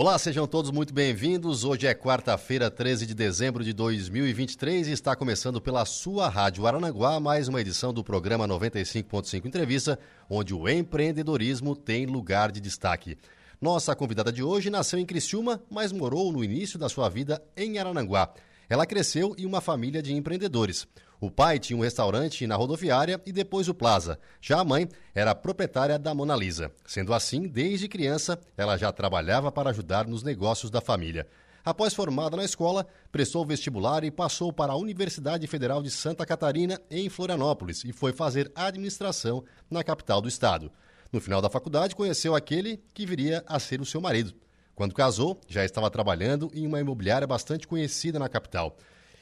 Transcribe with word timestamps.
Olá, 0.00 0.16
sejam 0.16 0.46
todos 0.46 0.70
muito 0.70 0.94
bem-vindos. 0.94 1.64
Hoje 1.64 1.88
é 1.88 1.92
quarta-feira, 1.92 2.70
13 2.70 3.04
de 3.04 3.16
dezembro 3.16 3.64
de 3.64 3.72
2023 3.72 4.86
e 4.86 4.92
está 4.92 5.16
começando 5.16 5.60
pela 5.60 5.84
sua 5.84 6.28
Rádio 6.28 6.68
Aranaguá 6.68 7.18
mais 7.18 7.48
uma 7.48 7.60
edição 7.60 7.92
do 7.92 8.04
programa 8.04 8.46
95.5 8.46 9.44
Entrevista, 9.44 9.98
onde 10.30 10.54
o 10.54 10.68
empreendedorismo 10.68 11.74
tem 11.74 12.06
lugar 12.06 12.52
de 12.52 12.60
destaque. 12.60 13.18
Nossa 13.60 13.92
convidada 13.96 14.30
de 14.30 14.40
hoje 14.40 14.70
nasceu 14.70 15.00
em 15.00 15.04
Criciúma, 15.04 15.60
mas 15.68 15.90
morou 15.90 16.30
no 16.30 16.44
início 16.44 16.78
da 16.78 16.88
sua 16.88 17.08
vida 17.08 17.42
em 17.56 17.80
Arananguá. 17.80 18.32
Ela 18.68 18.86
cresceu 18.86 19.34
em 19.36 19.46
uma 19.46 19.60
família 19.60 20.00
de 20.00 20.14
empreendedores. 20.14 20.86
O 21.20 21.30
pai 21.30 21.58
tinha 21.58 21.76
um 21.76 21.82
restaurante 21.82 22.46
na 22.46 22.54
rodoviária 22.54 23.20
e 23.26 23.32
depois 23.32 23.68
o 23.68 23.74
Plaza. 23.74 24.20
Já 24.40 24.60
a 24.60 24.64
mãe 24.64 24.88
era 25.12 25.34
proprietária 25.34 25.98
da 25.98 26.14
Mona 26.14 26.36
Lisa. 26.36 26.70
Sendo 26.86 27.12
assim, 27.12 27.48
desde 27.48 27.88
criança, 27.88 28.38
ela 28.56 28.76
já 28.76 28.92
trabalhava 28.92 29.50
para 29.50 29.70
ajudar 29.70 30.06
nos 30.06 30.22
negócios 30.22 30.70
da 30.70 30.80
família. 30.80 31.26
Após 31.64 31.92
formada 31.92 32.36
na 32.36 32.44
escola, 32.44 32.86
prestou 33.10 33.44
vestibular 33.44 34.04
e 34.04 34.12
passou 34.12 34.52
para 34.52 34.72
a 34.72 34.76
Universidade 34.76 35.46
Federal 35.48 35.82
de 35.82 35.90
Santa 35.90 36.24
Catarina, 36.24 36.80
em 36.88 37.08
Florianópolis, 37.08 37.84
e 37.84 37.92
foi 37.92 38.12
fazer 38.12 38.50
administração 38.54 39.44
na 39.68 39.82
capital 39.82 40.20
do 40.20 40.28
estado. 40.28 40.70
No 41.12 41.20
final 41.20 41.42
da 41.42 41.50
faculdade, 41.50 41.96
conheceu 41.96 42.34
aquele 42.34 42.80
que 42.94 43.04
viria 43.04 43.44
a 43.46 43.58
ser 43.58 43.80
o 43.80 43.86
seu 43.86 44.00
marido. 44.00 44.34
Quando 44.74 44.94
casou, 44.94 45.40
já 45.48 45.64
estava 45.64 45.90
trabalhando 45.90 46.48
em 46.54 46.64
uma 46.64 46.80
imobiliária 46.80 47.26
bastante 47.26 47.66
conhecida 47.66 48.18
na 48.18 48.28
capital. 48.28 48.78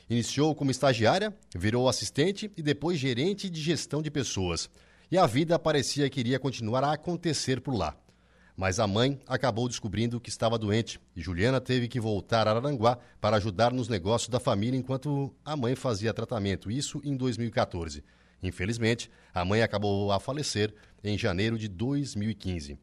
Iniciou 0.09 0.55
como 0.55 0.71
estagiária, 0.71 1.35
virou 1.55 1.89
assistente 1.89 2.51
e 2.57 2.63
depois 2.63 2.99
gerente 2.99 3.51
de 3.51 3.61
gestão 3.61 4.01
de 4.01 4.11
pessoas. 4.11 4.71
E 5.11 5.19
a 5.19 5.27
vida 5.27 5.59
parecia 5.59 6.09
que 6.09 6.21
iria 6.21 6.39
continuar 6.39 6.85
a 6.85 6.93
acontecer 6.93 7.61
por 7.61 7.75
lá. 7.75 7.97
Mas 8.57 8.79
a 8.81 8.87
mãe 8.87 9.21
acabou 9.27 9.69
descobrindo 9.69 10.21
que 10.21 10.31
estava 10.31 10.59
doente 10.59 10.99
e 11.15 11.21
Juliana 11.21 11.61
teve 11.61 11.89
que 11.89 12.01
voltar 12.01 12.49
a 12.49 12.53
Aranguá 12.53 12.99
para 13.21 13.37
ajudar 13.37 13.73
nos 13.73 13.89
negócios 13.89 14.31
da 14.31 14.41
família 14.41 14.79
enquanto 14.79 15.35
a 15.45 15.57
mãe 15.57 15.75
fazia 15.75 16.15
tratamento, 16.15 16.71
isso 16.71 17.01
em 17.05 17.17
2014. 17.17 18.03
Infelizmente, 18.43 19.11
a 19.35 19.45
mãe 19.45 19.61
acabou 19.61 20.11
a 20.13 20.21
falecer 20.21 20.73
em 21.03 21.19
janeiro 21.19 21.59
de 21.59 21.69
2015. 21.69 22.79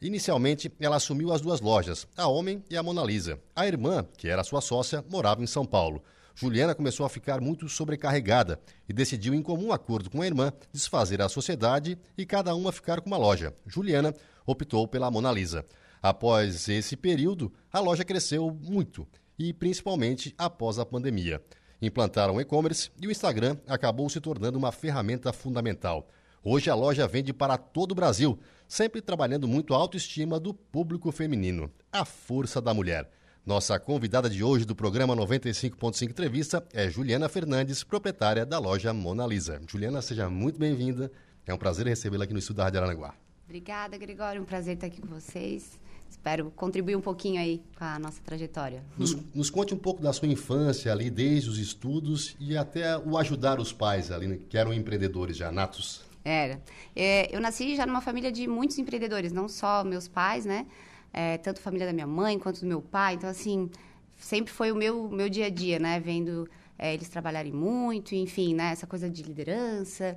Inicialmente, 0.00 0.72
ela 0.78 0.96
assumiu 0.96 1.32
as 1.32 1.40
duas 1.40 1.60
lojas, 1.60 2.06
a 2.16 2.26
Homem 2.26 2.62
e 2.70 2.76
a 2.76 2.82
Mona 2.82 3.02
Lisa. 3.02 3.38
A 3.54 3.66
irmã, 3.66 4.06
que 4.16 4.28
era 4.28 4.44
sua 4.44 4.60
sócia, 4.60 5.04
morava 5.10 5.42
em 5.42 5.46
São 5.46 5.66
Paulo. 5.66 6.02
Juliana 6.34 6.74
começou 6.74 7.04
a 7.04 7.08
ficar 7.08 7.40
muito 7.40 7.68
sobrecarregada 7.68 8.60
e 8.88 8.92
decidiu, 8.92 9.34
em 9.34 9.42
comum 9.42 9.72
acordo 9.72 10.10
com 10.10 10.22
a 10.22 10.26
irmã, 10.26 10.52
desfazer 10.72 11.20
a 11.20 11.28
sociedade 11.28 11.98
e 12.16 12.24
cada 12.24 12.54
uma 12.54 12.72
ficar 12.72 13.00
com 13.00 13.08
uma 13.08 13.18
loja. 13.18 13.54
Juliana 13.66 14.14
optou 14.46 14.86
pela 14.88 15.10
Mona 15.10 15.30
Lisa. 15.32 15.64
Após 16.02 16.68
esse 16.68 16.96
período, 16.96 17.52
a 17.72 17.78
loja 17.78 18.04
cresceu 18.04 18.56
muito 18.62 19.06
e 19.38 19.52
principalmente 19.52 20.34
após 20.38 20.78
a 20.78 20.86
pandemia. 20.86 21.42
Implantaram 21.82 22.40
e-commerce 22.40 22.90
e 23.00 23.06
o 23.06 23.10
Instagram 23.10 23.56
acabou 23.66 24.08
se 24.08 24.20
tornando 24.20 24.58
uma 24.58 24.72
ferramenta 24.72 25.32
fundamental. 25.32 26.08
Hoje 26.42 26.70
a 26.70 26.74
loja 26.74 27.06
vende 27.06 27.32
para 27.32 27.58
todo 27.58 27.92
o 27.92 27.94
Brasil, 27.94 28.38
sempre 28.66 29.02
trabalhando 29.02 29.46
muito 29.46 29.74
a 29.74 29.76
autoestima 29.76 30.40
do 30.40 30.54
público 30.54 31.12
feminino, 31.12 31.70
a 31.92 32.04
força 32.04 32.60
da 32.60 32.72
mulher. 32.72 33.10
Nossa 33.44 33.78
convidada 33.80 34.28
de 34.28 34.44
hoje 34.44 34.66
do 34.66 34.76
programa 34.76 35.16
95.5 35.16 36.10
Entrevista 36.10 36.62
é 36.74 36.90
Juliana 36.90 37.26
Fernandes, 37.26 37.82
proprietária 37.82 38.44
da 38.44 38.58
loja 38.58 38.92
Mona 38.92 39.26
Lisa. 39.26 39.60
Juliana, 39.66 40.02
seja 40.02 40.28
muito 40.28 40.58
bem-vinda. 40.58 41.10
É 41.46 41.54
um 41.54 41.56
prazer 41.56 41.86
recebê-la 41.86 42.24
aqui 42.24 42.34
no 42.34 42.38
estúdio 42.38 42.58
da 42.58 42.64
Rádio 42.64 42.80
Aranaguá. 42.80 43.14
Obrigada, 43.46 43.96
Gregório. 43.96 44.42
Um 44.42 44.44
prazer 44.44 44.74
estar 44.74 44.88
aqui 44.88 45.00
com 45.00 45.08
vocês. 45.08 45.80
Espero 46.08 46.52
contribuir 46.54 46.96
um 46.96 47.00
pouquinho 47.00 47.40
aí 47.40 47.62
com 47.78 47.84
a 47.84 47.98
nossa 47.98 48.20
trajetória. 48.22 48.84
Nos, 48.98 49.16
nos, 49.34 49.48
conte 49.48 49.72
um 49.72 49.78
pouco 49.78 50.02
da 50.02 50.12
sua 50.12 50.28
infância 50.28 50.92
ali, 50.92 51.08
desde 51.08 51.48
os 51.48 51.58
estudos 51.58 52.36
e 52.38 52.58
até 52.58 52.98
o 52.98 53.16
ajudar 53.16 53.58
os 53.58 53.72
pais 53.72 54.12
ali, 54.12 54.26
né, 54.26 54.38
que 54.50 54.58
eram 54.58 54.72
empreendedores 54.74 55.36
já 55.38 55.50
natos. 55.50 56.02
Era. 56.22 56.60
É, 56.94 57.34
eu 57.34 57.40
nasci 57.40 57.74
já 57.74 57.86
numa 57.86 58.02
família 58.02 58.30
de 58.30 58.46
muitos 58.46 58.78
empreendedores, 58.78 59.32
não 59.32 59.48
só 59.48 59.82
meus 59.82 60.06
pais, 60.06 60.44
né? 60.44 60.66
É, 61.12 61.38
tanto 61.38 61.60
família 61.60 61.86
da 61.86 61.92
minha 61.92 62.06
mãe 62.06 62.38
quanto 62.38 62.60
do 62.60 62.66
meu 62.66 62.80
pai. 62.80 63.14
Então, 63.14 63.28
assim, 63.28 63.70
sempre 64.16 64.52
foi 64.52 64.70
o 64.72 64.76
meu, 64.76 65.08
meu 65.08 65.28
dia 65.28 65.46
a 65.46 65.50
dia, 65.50 65.78
né? 65.78 65.98
Vendo 66.00 66.48
é, 66.78 66.94
eles 66.94 67.08
trabalharem 67.08 67.52
muito, 67.52 68.14
enfim, 68.14 68.54
né? 68.54 68.70
Essa 68.72 68.86
coisa 68.86 69.08
de 69.10 69.22
liderança. 69.22 70.16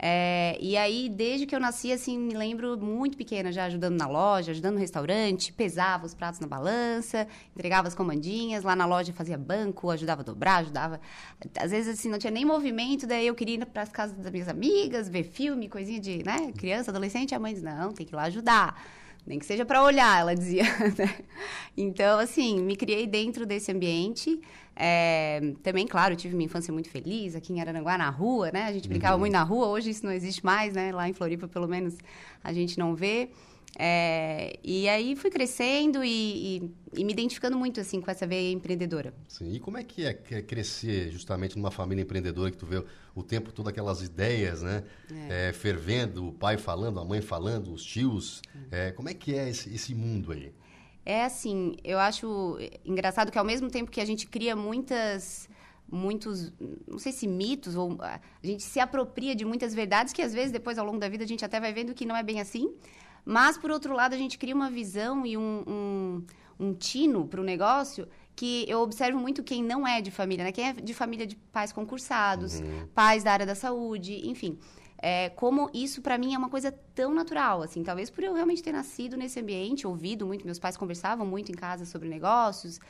É, 0.00 0.56
e 0.60 0.76
aí, 0.76 1.08
desde 1.08 1.44
que 1.44 1.52
eu 1.54 1.58
nasci, 1.58 1.90
assim, 1.90 2.16
me 2.16 2.32
lembro 2.32 2.78
muito 2.78 3.16
pequena, 3.16 3.50
já 3.50 3.64
ajudando 3.64 3.96
na 3.96 4.06
loja, 4.06 4.52
ajudando 4.52 4.74
no 4.74 4.80
restaurante, 4.80 5.52
pesava 5.52 6.06
os 6.06 6.14
pratos 6.14 6.38
na 6.38 6.46
balança, 6.46 7.26
entregava 7.50 7.88
as 7.88 7.96
comandinhas, 7.96 8.62
lá 8.62 8.76
na 8.76 8.86
loja 8.86 9.12
fazia 9.12 9.36
banco, 9.36 9.90
ajudava 9.90 10.20
a 10.20 10.24
dobrar, 10.24 10.58
ajudava. 10.58 11.00
Às 11.58 11.72
vezes, 11.72 11.98
assim, 11.98 12.08
não 12.08 12.16
tinha 12.18 12.30
nem 12.30 12.44
movimento, 12.44 13.08
daí 13.08 13.26
eu 13.26 13.34
queria 13.34 13.56
ir 13.56 13.66
para 13.66 13.82
as 13.82 13.90
casas 13.90 14.16
das 14.16 14.30
minhas 14.30 14.48
amigas, 14.48 15.08
ver 15.08 15.24
filme, 15.24 15.68
coisinha 15.68 15.98
de, 15.98 16.22
né, 16.24 16.52
criança, 16.56 16.92
adolescente, 16.92 17.34
a 17.34 17.38
mãe 17.40 17.52
diz, 17.52 17.62
não, 17.62 17.92
tem 17.92 18.06
que 18.06 18.14
ir 18.14 18.16
lá 18.16 18.22
ajudar. 18.24 18.80
Nem 19.28 19.38
que 19.38 19.44
seja 19.44 19.66
para 19.66 19.82
olhar, 19.82 20.20
ela 20.20 20.34
dizia. 20.34 20.64
Né? 20.98 21.14
Então, 21.76 22.18
assim, 22.18 22.60
me 22.60 22.74
criei 22.74 23.06
dentro 23.06 23.44
desse 23.44 23.70
ambiente. 23.70 24.40
É, 24.74 25.52
também, 25.62 25.86
claro, 25.86 26.16
tive 26.16 26.34
minha 26.34 26.46
infância 26.46 26.72
muito 26.72 26.88
feliz 26.88 27.36
aqui 27.36 27.52
em 27.52 27.60
Araranguá, 27.60 27.98
na 27.98 28.08
rua, 28.08 28.50
né? 28.50 28.64
A 28.64 28.72
gente 28.72 28.88
brincava 28.88 29.14
uhum. 29.14 29.20
muito 29.20 29.32
na 29.32 29.42
rua, 29.42 29.66
hoje 29.66 29.90
isso 29.90 30.06
não 30.06 30.12
existe 30.12 30.44
mais, 30.44 30.72
né? 30.72 30.92
Lá 30.92 31.06
em 31.08 31.12
Floripa, 31.12 31.46
pelo 31.46 31.68
menos, 31.68 31.98
a 32.42 32.52
gente 32.54 32.78
não 32.78 32.94
vê. 32.94 33.28
É, 33.80 34.58
e 34.64 34.88
aí 34.88 35.14
fui 35.14 35.30
crescendo 35.30 36.02
e, 36.02 36.56
e, 36.56 36.74
e, 36.96 37.04
me 37.04 37.12
identificando 37.12 37.56
muito 37.56 37.78
assim 37.78 38.00
com 38.00 38.10
essa 38.10 38.26
veia 38.26 38.50
empreendedora. 38.50 39.14
Sim. 39.28 39.52
E 39.52 39.60
como 39.60 39.78
é 39.78 39.84
que 39.84 40.04
é 40.04 40.12
crescer 40.12 41.12
justamente 41.12 41.56
numa 41.56 41.70
família 41.70 42.02
empreendedora 42.02 42.50
que 42.50 42.56
tu 42.56 42.66
vê 42.66 42.82
o 43.14 43.22
tempo 43.22 43.52
todo 43.52 43.68
aquelas 43.68 44.02
ideias, 44.02 44.62
né? 44.62 44.82
É. 45.28 45.50
É, 45.50 45.52
fervendo, 45.52 46.26
o 46.26 46.32
pai 46.32 46.58
falando, 46.58 46.98
a 46.98 47.04
mãe 47.04 47.22
falando, 47.22 47.72
os 47.72 47.84
tios. 47.84 48.42
É, 48.72 48.90
como 48.90 49.08
é 49.08 49.14
que 49.14 49.32
é 49.36 49.48
esse, 49.48 49.72
esse 49.72 49.94
mundo 49.94 50.32
aí? 50.32 50.52
É 51.06 51.24
assim, 51.24 51.76
eu 51.84 52.00
acho 52.00 52.58
engraçado 52.84 53.30
que 53.30 53.38
ao 53.38 53.44
mesmo 53.44 53.70
tempo 53.70 53.92
que 53.92 54.00
a 54.00 54.04
gente 54.04 54.26
cria 54.26 54.56
muitas 54.56 55.48
muitos, 55.90 56.52
não 56.86 56.98
sei 56.98 57.12
se 57.12 57.26
mitos, 57.26 57.74
ou 57.74 57.96
a 58.02 58.20
gente 58.42 58.62
se 58.62 58.78
apropria 58.78 59.34
de 59.34 59.44
muitas 59.44 59.74
verdades 59.74 60.12
que 60.12 60.20
às 60.20 60.34
vezes 60.34 60.52
depois 60.52 60.76
ao 60.78 60.84
longo 60.84 60.98
da 60.98 61.08
vida 61.08 61.24
a 61.24 61.26
gente 61.26 61.44
até 61.44 61.58
vai 61.58 61.72
vendo 61.72 61.94
que 61.94 62.04
não 62.04 62.14
é 62.14 62.22
bem 62.22 62.40
assim. 62.40 62.74
Mas, 63.30 63.58
por 63.58 63.70
outro 63.70 63.92
lado, 63.92 64.14
a 64.14 64.16
gente 64.16 64.38
cria 64.38 64.54
uma 64.54 64.70
visão 64.70 65.26
e 65.26 65.36
um, 65.36 65.62
um, 65.66 66.26
um 66.58 66.72
tino 66.72 67.28
para 67.28 67.38
o 67.38 67.44
negócio 67.44 68.08
que 68.34 68.64
eu 68.66 68.80
observo 68.80 69.18
muito 69.18 69.42
quem 69.42 69.62
não 69.62 69.86
é 69.86 70.00
de 70.00 70.10
família, 70.10 70.46
né? 70.46 70.50
Quem 70.50 70.68
é 70.70 70.72
de 70.72 70.94
família 70.94 71.26
de 71.26 71.36
pais 71.36 71.70
concursados, 71.70 72.58
uhum. 72.58 72.88
pais 72.94 73.22
da 73.22 73.30
área 73.30 73.44
da 73.44 73.54
saúde, 73.54 74.26
enfim. 74.26 74.58
É, 74.96 75.28
como 75.28 75.68
isso 75.74 76.00
para 76.00 76.16
mim 76.16 76.32
é 76.32 76.38
uma 76.38 76.48
coisa 76.48 76.72
tão 76.94 77.12
natural, 77.12 77.60
assim, 77.60 77.82
talvez 77.82 78.08
por 78.08 78.24
eu 78.24 78.32
realmente 78.32 78.62
ter 78.62 78.72
nascido 78.72 79.14
nesse 79.14 79.38
ambiente, 79.38 79.86
ouvido 79.86 80.26
muito, 80.26 80.46
meus 80.46 80.58
pais 80.58 80.78
conversavam 80.78 81.26
muito 81.26 81.52
em 81.52 81.54
casa 81.54 81.84
sobre 81.84 82.08
negócios, 82.08 82.80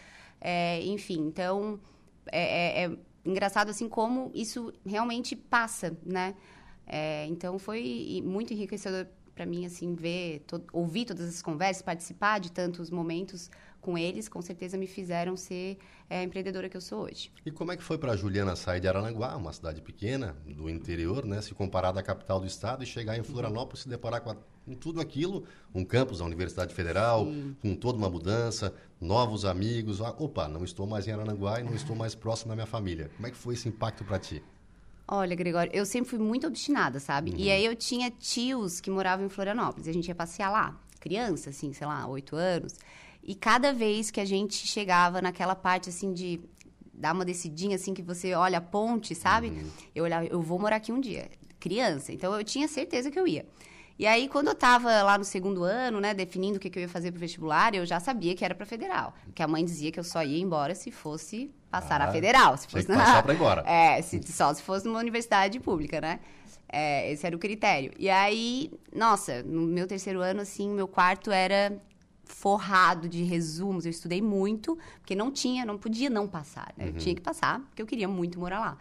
é, 0.40 0.80
enfim, 0.84 1.18
então 1.26 1.80
é, 2.30 2.82
é, 2.82 2.84
é 2.84 2.96
engraçado 3.24 3.70
assim 3.70 3.88
como 3.88 4.30
isso 4.32 4.72
realmente 4.86 5.34
passa, 5.34 5.98
né? 6.06 6.36
É, 6.86 7.26
então 7.26 7.58
foi 7.58 8.22
muito 8.24 8.54
enriquecedor 8.54 9.06
para 9.38 9.46
mim, 9.46 9.64
assim, 9.64 9.94
ver, 9.94 10.40
to, 10.48 10.60
ouvir 10.72 11.04
todas 11.04 11.28
as 11.28 11.40
conversas, 11.40 11.80
participar 11.80 12.40
de 12.40 12.50
tantos 12.50 12.90
momentos 12.90 13.48
com 13.80 13.96
eles, 13.96 14.28
com 14.28 14.42
certeza 14.42 14.76
me 14.76 14.88
fizeram 14.88 15.36
ser 15.36 15.78
é, 16.10 16.18
a 16.18 16.22
empreendedora 16.24 16.68
que 16.68 16.76
eu 16.76 16.80
sou 16.80 17.04
hoje. 17.04 17.30
E 17.46 17.52
como 17.52 17.70
é 17.70 17.76
que 17.76 17.82
foi 17.84 17.96
para 17.96 18.10
a 18.10 18.16
Juliana 18.16 18.56
sair 18.56 18.80
de 18.80 18.88
Aranaguá, 18.88 19.36
uma 19.36 19.52
cidade 19.52 19.80
pequena, 19.80 20.34
do 20.44 20.68
interior, 20.68 21.24
né, 21.24 21.40
se 21.40 21.54
comparar 21.54 21.92
da 21.92 22.02
capital 22.02 22.40
do 22.40 22.46
estado 22.48 22.82
e 22.82 22.86
chegar 22.86 23.16
em 23.16 23.22
Florianópolis, 23.22 23.82
se 23.84 23.88
deparar 23.88 24.22
com, 24.22 24.30
a, 24.30 24.36
com 24.66 24.74
tudo 24.74 25.00
aquilo, 25.00 25.44
um 25.72 25.84
campus 25.84 26.18
da 26.18 26.24
Universidade 26.24 26.74
Federal, 26.74 27.24
Sim. 27.26 27.56
com 27.62 27.76
toda 27.76 27.96
uma 27.96 28.10
mudança, 28.10 28.74
novos 29.00 29.44
amigos, 29.44 30.00
ah, 30.00 30.12
opa, 30.18 30.48
não 30.48 30.64
estou 30.64 30.84
mais 30.84 31.06
em 31.06 31.12
Aranaguá 31.12 31.60
e 31.60 31.62
não 31.62 31.76
estou 31.76 31.94
mais 31.94 32.12
próximo 32.16 32.48
da 32.48 32.56
minha 32.56 32.66
família. 32.66 33.08
Como 33.14 33.28
é 33.28 33.30
que 33.30 33.36
foi 33.36 33.54
esse 33.54 33.68
impacto 33.68 34.04
para 34.04 34.18
ti? 34.18 34.42
Olha, 35.10 35.34
Gregório, 35.34 35.72
eu 35.74 35.86
sempre 35.86 36.10
fui 36.10 36.18
muito 36.18 36.46
obstinada, 36.46 37.00
sabe? 37.00 37.30
Uhum. 37.30 37.38
E 37.38 37.50
aí 37.50 37.64
eu 37.64 37.74
tinha 37.74 38.10
tios 38.10 38.78
que 38.78 38.90
moravam 38.90 39.24
em 39.24 39.30
Florianópolis. 39.30 39.88
A 39.88 39.92
gente 39.92 40.06
ia 40.06 40.14
passear 40.14 40.50
lá, 40.50 40.78
criança, 41.00 41.48
assim, 41.48 41.72
sei 41.72 41.86
lá, 41.86 42.06
oito 42.06 42.36
anos. 42.36 42.74
E 43.22 43.34
cada 43.34 43.72
vez 43.72 44.10
que 44.10 44.20
a 44.20 44.24
gente 44.24 44.66
chegava 44.66 45.22
naquela 45.22 45.54
parte, 45.54 45.88
assim, 45.88 46.12
de 46.12 46.40
dá 46.92 47.12
uma 47.12 47.24
descidinha 47.24 47.76
assim 47.76 47.94
que 47.94 48.02
você 48.02 48.34
olha 48.34 48.58
a 48.58 48.60
ponte, 48.60 49.14
sabe? 49.14 49.48
Uhum. 49.48 49.70
Eu 49.94 50.04
olhava, 50.04 50.26
eu 50.26 50.42
vou 50.42 50.58
morar 50.58 50.76
aqui 50.76 50.92
um 50.92 51.00
dia. 51.00 51.30
Criança. 51.58 52.12
Então 52.12 52.34
eu 52.34 52.44
tinha 52.44 52.68
certeza 52.68 53.10
que 53.10 53.18
eu 53.18 53.26
ia. 53.26 53.46
E 53.98 54.06
aí, 54.06 54.28
quando 54.28 54.46
eu 54.46 54.52
estava 54.52 55.02
lá 55.02 55.18
no 55.18 55.24
segundo 55.24 55.64
ano, 55.64 56.00
né, 56.00 56.14
definindo 56.14 56.56
o 56.56 56.60
que, 56.60 56.70
que 56.70 56.78
eu 56.78 56.82
ia 56.82 56.88
fazer 56.88 57.10
para 57.10 57.18
o 57.18 57.20
vestibular, 57.20 57.74
eu 57.74 57.84
já 57.84 57.98
sabia 57.98 58.34
que 58.34 58.44
era 58.44 58.54
para 58.54 58.64
federal. 58.64 59.12
Porque 59.24 59.42
a 59.42 59.48
mãe 59.48 59.64
dizia 59.64 59.90
que 59.90 59.98
eu 59.98 60.04
só 60.04 60.22
ia 60.22 60.38
embora 60.38 60.74
se 60.74 60.92
fosse 60.92 61.50
passar 61.70 62.00
ah, 62.00 62.06
a 62.06 62.12
federal. 62.12 62.56
Se 62.56 62.66
fosse 62.66 62.88
na... 62.88 62.96
passar 62.96 63.22
para 63.22 63.34
embora. 63.34 63.64
É, 63.68 64.00
se, 64.02 64.20
só 64.32 64.52
se 64.52 64.62
fosse 64.62 64.86
numa 64.86 64.98
universidade 64.98 65.60
pública, 65.60 66.00
né? 66.00 66.20
É, 66.68 67.10
esse 67.10 67.26
era 67.26 67.34
o 67.34 67.38
critério. 67.38 67.92
E 67.98 68.10
aí, 68.10 68.70
nossa, 68.94 69.42
no 69.42 69.62
meu 69.62 69.86
terceiro 69.86 70.20
ano, 70.20 70.42
assim, 70.42 70.68
meu 70.70 70.86
quarto 70.86 71.30
era 71.30 71.80
forrado 72.24 73.08
de 73.08 73.22
resumos. 73.22 73.86
Eu 73.86 73.90
estudei 73.90 74.20
muito, 74.20 74.78
porque 75.00 75.14
não 75.14 75.30
tinha, 75.30 75.64
não 75.64 75.78
podia 75.78 76.10
não 76.10 76.28
passar. 76.28 76.72
Né? 76.76 76.84
Uhum. 76.84 76.90
Eu 76.90 76.96
tinha 76.98 77.14
que 77.14 77.22
passar, 77.22 77.60
porque 77.60 77.80
eu 77.80 77.86
queria 77.86 78.06
muito 78.06 78.38
morar 78.38 78.60
lá. 78.60 78.78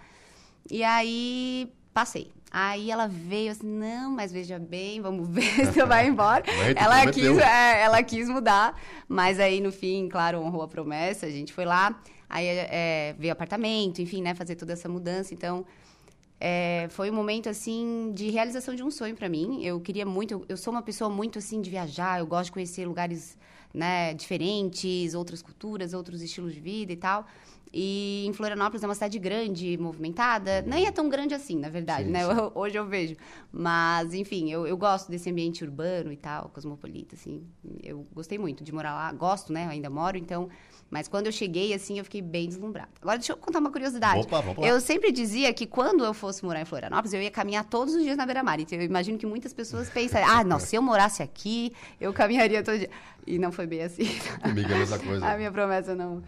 E 0.69 0.83
aí, 0.83 1.71
passei. 1.97 2.29
Aí 2.51 2.91
ela 2.91 3.07
veio 3.07 3.51
assim, 3.51 3.65
não, 3.65 4.11
mas 4.11 4.31
veja 4.31 4.59
bem, 4.59 5.01
vamos 5.01 5.27
ver 5.33 5.65
se 5.73 5.79
eu 5.79 5.87
vai 5.87 6.07
embora. 6.07 6.43
ela, 6.75 7.11
quis, 7.11 7.35
é, 7.39 7.81
ela 7.81 8.03
quis 8.03 8.29
mudar, 8.29 8.79
mas 9.09 9.39
aí 9.39 9.59
no 9.59 9.71
fim, 9.71 10.07
claro, 10.07 10.39
honrou 10.39 10.61
a 10.61 10.67
promessa, 10.67 11.25
a 11.25 11.31
gente 11.31 11.51
foi 11.51 11.65
lá, 11.65 11.99
aí 12.29 12.45
é, 12.45 13.15
veio 13.17 13.33
apartamento, 13.33 13.99
enfim, 13.99 14.21
né, 14.21 14.35
fazer 14.35 14.55
toda 14.55 14.73
essa 14.73 14.87
mudança, 14.87 15.33
então... 15.33 15.65
É, 16.39 16.85
foi 16.91 17.09
um 17.09 17.15
momento 17.15 17.49
assim 17.49 18.11
de 18.13 18.29
realização 18.29 18.75
de 18.75 18.83
um 18.83 18.91
sonho 18.91 19.15
para 19.15 19.27
mim. 19.27 19.65
Eu 19.65 19.81
queria 19.81 20.05
muito, 20.05 20.35
eu, 20.35 20.45
eu, 20.49 20.55
sou 20.55 20.71
uma 20.71 20.83
pessoa 20.83 21.09
muito 21.09 21.39
assim 21.39 21.59
de 21.61 21.67
viajar, 21.67 22.19
eu 22.19 22.27
gosto 22.27 22.45
de 22.45 22.51
conhecer 22.51 22.85
lugares, 22.85 23.35
né, 23.73 24.13
diferentes, 24.13 25.15
outras 25.15 25.41
culturas, 25.41 25.95
outros 25.95 26.21
estilos 26.21 26.53
de 26.53 26.59
vida 26.59 26.93
e 26.93 26.95
tal. 26.95 27.25
E 27.73 28.25
em 28.27 28.33
Florianópolis 28.33 28.83
é 28.83 28.87
uma 28.87 28.93
cidade 28.93 29.19
grande, 29.19 29.77
movimentada. 29.77 30.61
Nem 30.61 30.85
é 30.85 30.91
tão 30.91 31.09
grande 31.09 31.33
assim, 31.33 31.57
na 31.57 31.69
verdade, 31.69 32.05
sim, 32.05 32.11
né? 32.11 32.23
Sim. 32.23 32.31
Eu, 32.31 32.51
hoje 32.55 32.77
eu 32.77 32.85
vejo. 32.85 33.15
Mas, 33.51 34.13
enfim, 34.13 34.51
eu, 34.51 34.65
eu 34.65 34.77
gosto 34.77 35.09
desse 35.09 35.29
ambiente 35.29 35.63
urbano 35.63 36.11
e 36.11 36.17
tal, 36.17 36.49
cosmopolita, 36.49 37.15
assim. 37.15 37.43
Eu 37.83 38.05
gostei 38.13 38.37
muito 38.37 38.63
de 38.63 38.71
morar 38.71 38.93
lá. 38.93 39.11
Gosto, 39.11 39.51
né? 39.51 39.65
Eu 39.65 39.69
ainda 39.69 39.89
moro, 39.89 40.17
então... 40.17 40.49
Mas 40.89 41.07
quando 41.07 41.25
eu 41.25 41.33
cheguei, 41.33 41.73
assim, 41.73 41.97
eu 41.97 42.03
fiquei 42.05 42.21
bem 42.21 42.47
deslumbrada. 42.47 42.89
Agora, 43.01 43.17
deixa 43.17 43.33
eu 43.33 43.37
contar 43.37 43.59
uma 43.59 43.69
curiosidade. 43.69 44.21
Opa, 44.21 44.39
vamos 44.39 44.57
lá. 44.57 44.67
Eu 44.67 44.79
sempre 44.79 45.11
dizia 45.11 45.53
que 45.53 45.65
quando 45.65 46.03
eu 46.05 46.13
fosse 46.13 46.45
morar 46.45 46.61
em 46.61 46.65
Florianópolis, 46.65 47.13
eu 47.13 47.21
ia 47.21 47.29
caminhar 47.29 47.65
todos 47.65 47.93
os 47.93 48.03
dias 48.03 48.15
na 48.15 48.25
beira-mar. 48.25 48.57
Então, 48.59 48.77
eu 48.77 48.85
imagino 48.85 49.17
que 49.17 49.25
muitas 49.25 49.53
pessoas 49.53 49.89
pensam, 49.89 50.21
ah, 50.23 50.45
não, 50.45 50.59
se 50.59 50.77
eu 50.77 50.81
morasse 50.81 51.21
aqui, 51.21 51.73
eu 51.99 52.13
caminharia 52.13 52.63
todo 52.63 52.79
dia. 52.79 52.89
E 53.25 53.37
não 53.37 53.51
foi 53.51 53.67
bem 53.67 53.83
assim. 53.83 54.05
Comigo 54.41 54.71
é 54.71 54.75
a 54.75 54.77
mesma 54.77 54.99
coisa. 54.99 55.25
a 55.25 55.35
minha 55.35 55.51
promessa 55.51 55.93
não... 55.93 56.23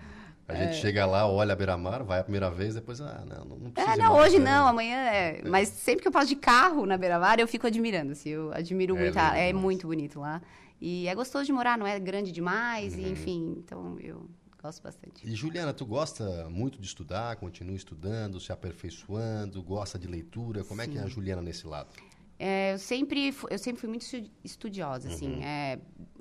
A 0.49 0.55
gente 0.55 0.69
é. 0.69 0.73
chega 0.73 1.05
lá, 1.05 1.27
olha 1.27 1.53
a 1.53 1.55
beira-mar, 1.55 2.03
vai 2.03 2.19
a 2.19 2.23
primeira 2.23 2.49
vez, 2.49 2.73
depois, 2.73 2.99
ah, 2.99 3.23
não, 3.23 3.45
não 3.45 3.71
precisa. 3.71 3.93
É, 3.93 3.97
não, 3.97 4.17
hoje 4.17 4.39
não, 4.39 4.65
amanhã 4.67 4.97
é. 4.97 5.43
Mas 5.47 5.69
sempre 5.69 6.01
que 6.01 6.07
eu 6.07 6.11
passo 6.11 6.27
de 6.27 6.35
carro 6.35 6.87
na 6.87 6.97
beira-mar, 6.97 7.39
eu 7.39 7.47
fico 7.47 7.67
admirando, 7.67 8.13
assim, 8.13 8.29
eu 8.29 8.51
admiro 8.51 8.97
é, 8.97 8.99
muito. 8.99 9.19
é 9.19 9.53
muito 9.53 9.87
bonito 9.87 10.19
lá. 10.19 10.41
E 10.81 11.07
é 11.07 11.13
gostoso 11.13 11.45
de 11.45 11.53
morar, 11.53 11.77
não 11.77 11.85
é 11.85 11.99
grande 11.99 12.31
demais, 12.31 12.95
uhum. 12.95 12.99
e, 13.01 13.11
enfim, 13.11 13.55
então 13.59 13.99
eu 13.99 14.27
gosto 14.59 14.81
bastante. 14.81 15.23
E 15.23 15.35
Juliana, 15.35 15.71
tu 15.71 15.85
gosta 15.85 16.49
muito 16.49 16.81
de 16.81 16.87
estudar, 16.87 17.35
continua 17.35 17.75
estudando, 17.75 18.39
se 18.39 18.51
aperfeiçoando, 18.51 19.61
gosta 19.61 19.99
de 19.99 20.07
leitura, 20.07 20.63
como 20.63 20.81
Sim. 20.81 20.89
é 20.89 20.91
que 20.91 20.97
é 20.97 21.03
a 21.03 21.07
Juliana 21.07 21.43
nesse 21.43 21.67
lado? 21.67 21.89
É, 22.39 22.73
eu, 22.73 22.79
sempre, 22.79 23.35
eu 23.51 23.59
sempre 23.59 23.81
fui 23.81 23.89
muito 23.89 24.05
estudiosa, 24.43 25.09
assim. 25.09 25.33
Uhum. 25.35 25.43
É, 25.43 25.79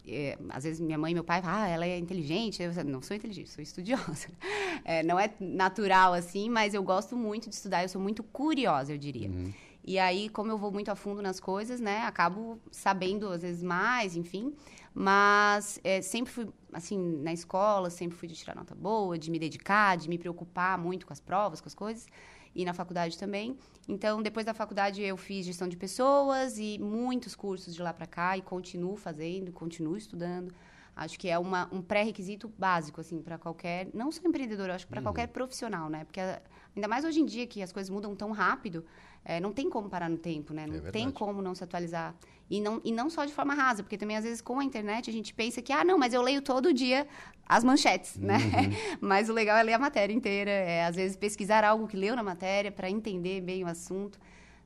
é, 0.09 0.39
às 0.49 0.65
vezes 0.65 0.81
minha 0.81 0.99
mãe 0.99 1.13
e 1.13 1.15
meu 1.15 1.25
pai 1.25 1.43
falam, 1.43 1.61
ah, 1.61 1.69
ela 1.69 1.87
é 1.87 1.99
inteligente. 1.99 2.63
Eu 2.63 2.73
não 2.85 3.03
sou 3.03 3.17
inteligente, 3.17 3.51
sou 3.51 3.63
estudiosa. 3.63 4.29
É, 4.85 5.03
não 5.03 5.19
é 5.19 5.31
natural, 5.41 6.15
assim, 6.15 6.49
mas 6.49 6.73
eu 6.73 6.83
gosto 6.83 7.17
muito 7.17 7.49
de 7.49 7.55
estudar. 7.55 7.83
Eu 7.83 7.89
sou 7.89 8.01
muito 8.01 8.23
curiosa, 8.23 8.93
eu 8.93 8.97
diria. 8.97 9.29
Uhum. 9.29 9.53
E 9.85 9.99
aí, 9.99 10.29
como 10.29 10.51
eu 10.51 10.57
vou 10.57 10.71
muito 10.71 10.89
a 10.91 10.95
fundo 10.95 11.21
nas 11.21 11.41
coisas, 11.41 11.81
né? 11.81 12.05
Acabo 12.05 12.59
sabendo, 12.71 13.29
às 13.29 13.43
vezes, 13.43 13.63
mais, 13.63 14.17
enfim. 14.17 14.55
Mas 14.95 15.81
é, 15.83 16.01
sempre 16.01 16.33
fui, 16.33 16.49
assim, 16.73 16.99
na 17.23 17.33
escola, 17.33 17.91
sempre 17.91 18.17
fui 18.17 18.29
de 18.29 18.35
tirar 18.35 18.55
nota 18.55 18.75
boa, 18.75 19.19
de 19.19 19.31
me 19.31 19.39
dedicar, 19.39 19.97
de 19.97 20.09
me 20.09 20.17
preocupar 20.17 20.79
muito 20.79 21.07
com 21.07 21.13
as 21.13 21.21
provas, 21.21 21.61
com 21.61 21.69
as 21.69 21.75
coisas 21.75 22.07
e 22.55 22.65
na 22.65 22.73
faculdade 22.75 23.19
também. 23.19 23.57
Então, 23.87 24.23
depois 24.23 24.45
da 24.45 24.53
faculdade, 24.55 25.03
eu 25.03 25.17
fiz 25.17 25.47
gestão 25.47 25.69
de 25.69 25.77
pessoas 25.77 26.59
e 26.59 26.79
muitos 26.79 27.35
cursos 27.35 27.75
de 27.75 27.83
lá 27.83 27.93
para 27.93 28.07
cá 28.07 28.37
e 28.37 28.43
continuo 28.43 28.97
fazendo, 28.97 29.53
continuo 29.53 29.97
estudando. 29.97 30.53
Acho 30.95 31.19
que 31.19 31.29
é 31.29 31.39
uma, 31.39 31.69
um 31.73 31.81
pré-requisito 31.81 32.53
básico, 32.59 33.01
assim, 33.01 33.23
para 33.23 33.39
qualquer, 33.39 33.89
não 33.95 34.11
só 34.11 34.21
empreendedor, 34.27 34.69
acho 34.71 34.85
que 34.85 34.91
para 34.91 34.99
uhum. 34.99 35.05
qualquer 35.05 35.29
profissional, 35.29 35.89
né? 35.89 36.05
Porque 36.05 36.21
ainda 36.21 36.89
mais 36.89 37.05
hoje 37.05 37.21
em 37.21 37.25
dia 37.25 37.47
que 37.47 37.63
as 37.63 37.71
coisas 37.71 37.89
mudam 37.89 38.17
tão 38.17 38.33
rápido, 38.33 38.85
é, 39.29 39.39
não 39.39 39.53
tem 39.53 39.69
como 39.69 39.91
parar 39.91 40.09
no 40.09 40.17
tempo, 40.17 40.55
né? 40.55 40.67
Não 40.67 40.89
é 40.89 40.91
tem 40.91 41.11
como 41.11 41.43
não 41.43 41.55
se 41.55 41.63
atualizar. 41.63 42.15
E 42.49 42.63
não, 42.63 42.81
e 42.83 42.91
não 42.91 43.11
só 43.11 43.27
de 43.27 43.33
forma 43.35 43.53
rasa, 43.53 43.83
porque 43.83 43.99
também 43.99 44.17
às 44.17 44.25
vezes 44.25 44.41
com 44.41 44.59
a 44.59 44.65
internet 44.65 45.11
a 45.11 45.13
gente 45.13 45.35
pensa 45.35 45.61
que, 45.61 45.71
ah, 45.71 45.85
não, 45.85 45.99
mas 45.99 46.15
eu 46.15 46.23
leio 46.23 46.41
todo 46.41 46.73
dia 46.73 47.07
as 47.47 47.63
manchetes, 47.63 48.17
né? 48.17 48.39
Uhum. 48.39 48.97
mas 49.07 49.29
o 49.29 49.35
legal 49.35 49.59
é 49.59 49.63
ler 49.63 49.75
a 49.75 49.79
matéria 49.79 50.15
inteira, 50.15 50.51
é 50.51 50.87
às 50.87 50.97
vezes 50.97 51.15
pesquisar 51.15 51.63
algo 51.63 51.87
que 51.87 51.95
leu 51.95 52.17
na 52.17 52.23
matéria 52.23 52.73
para 52.73 52.89
entender 52.89 53.43
bem 53.43 53.65
o 53.65 53.67
assunto, 53.67 54.19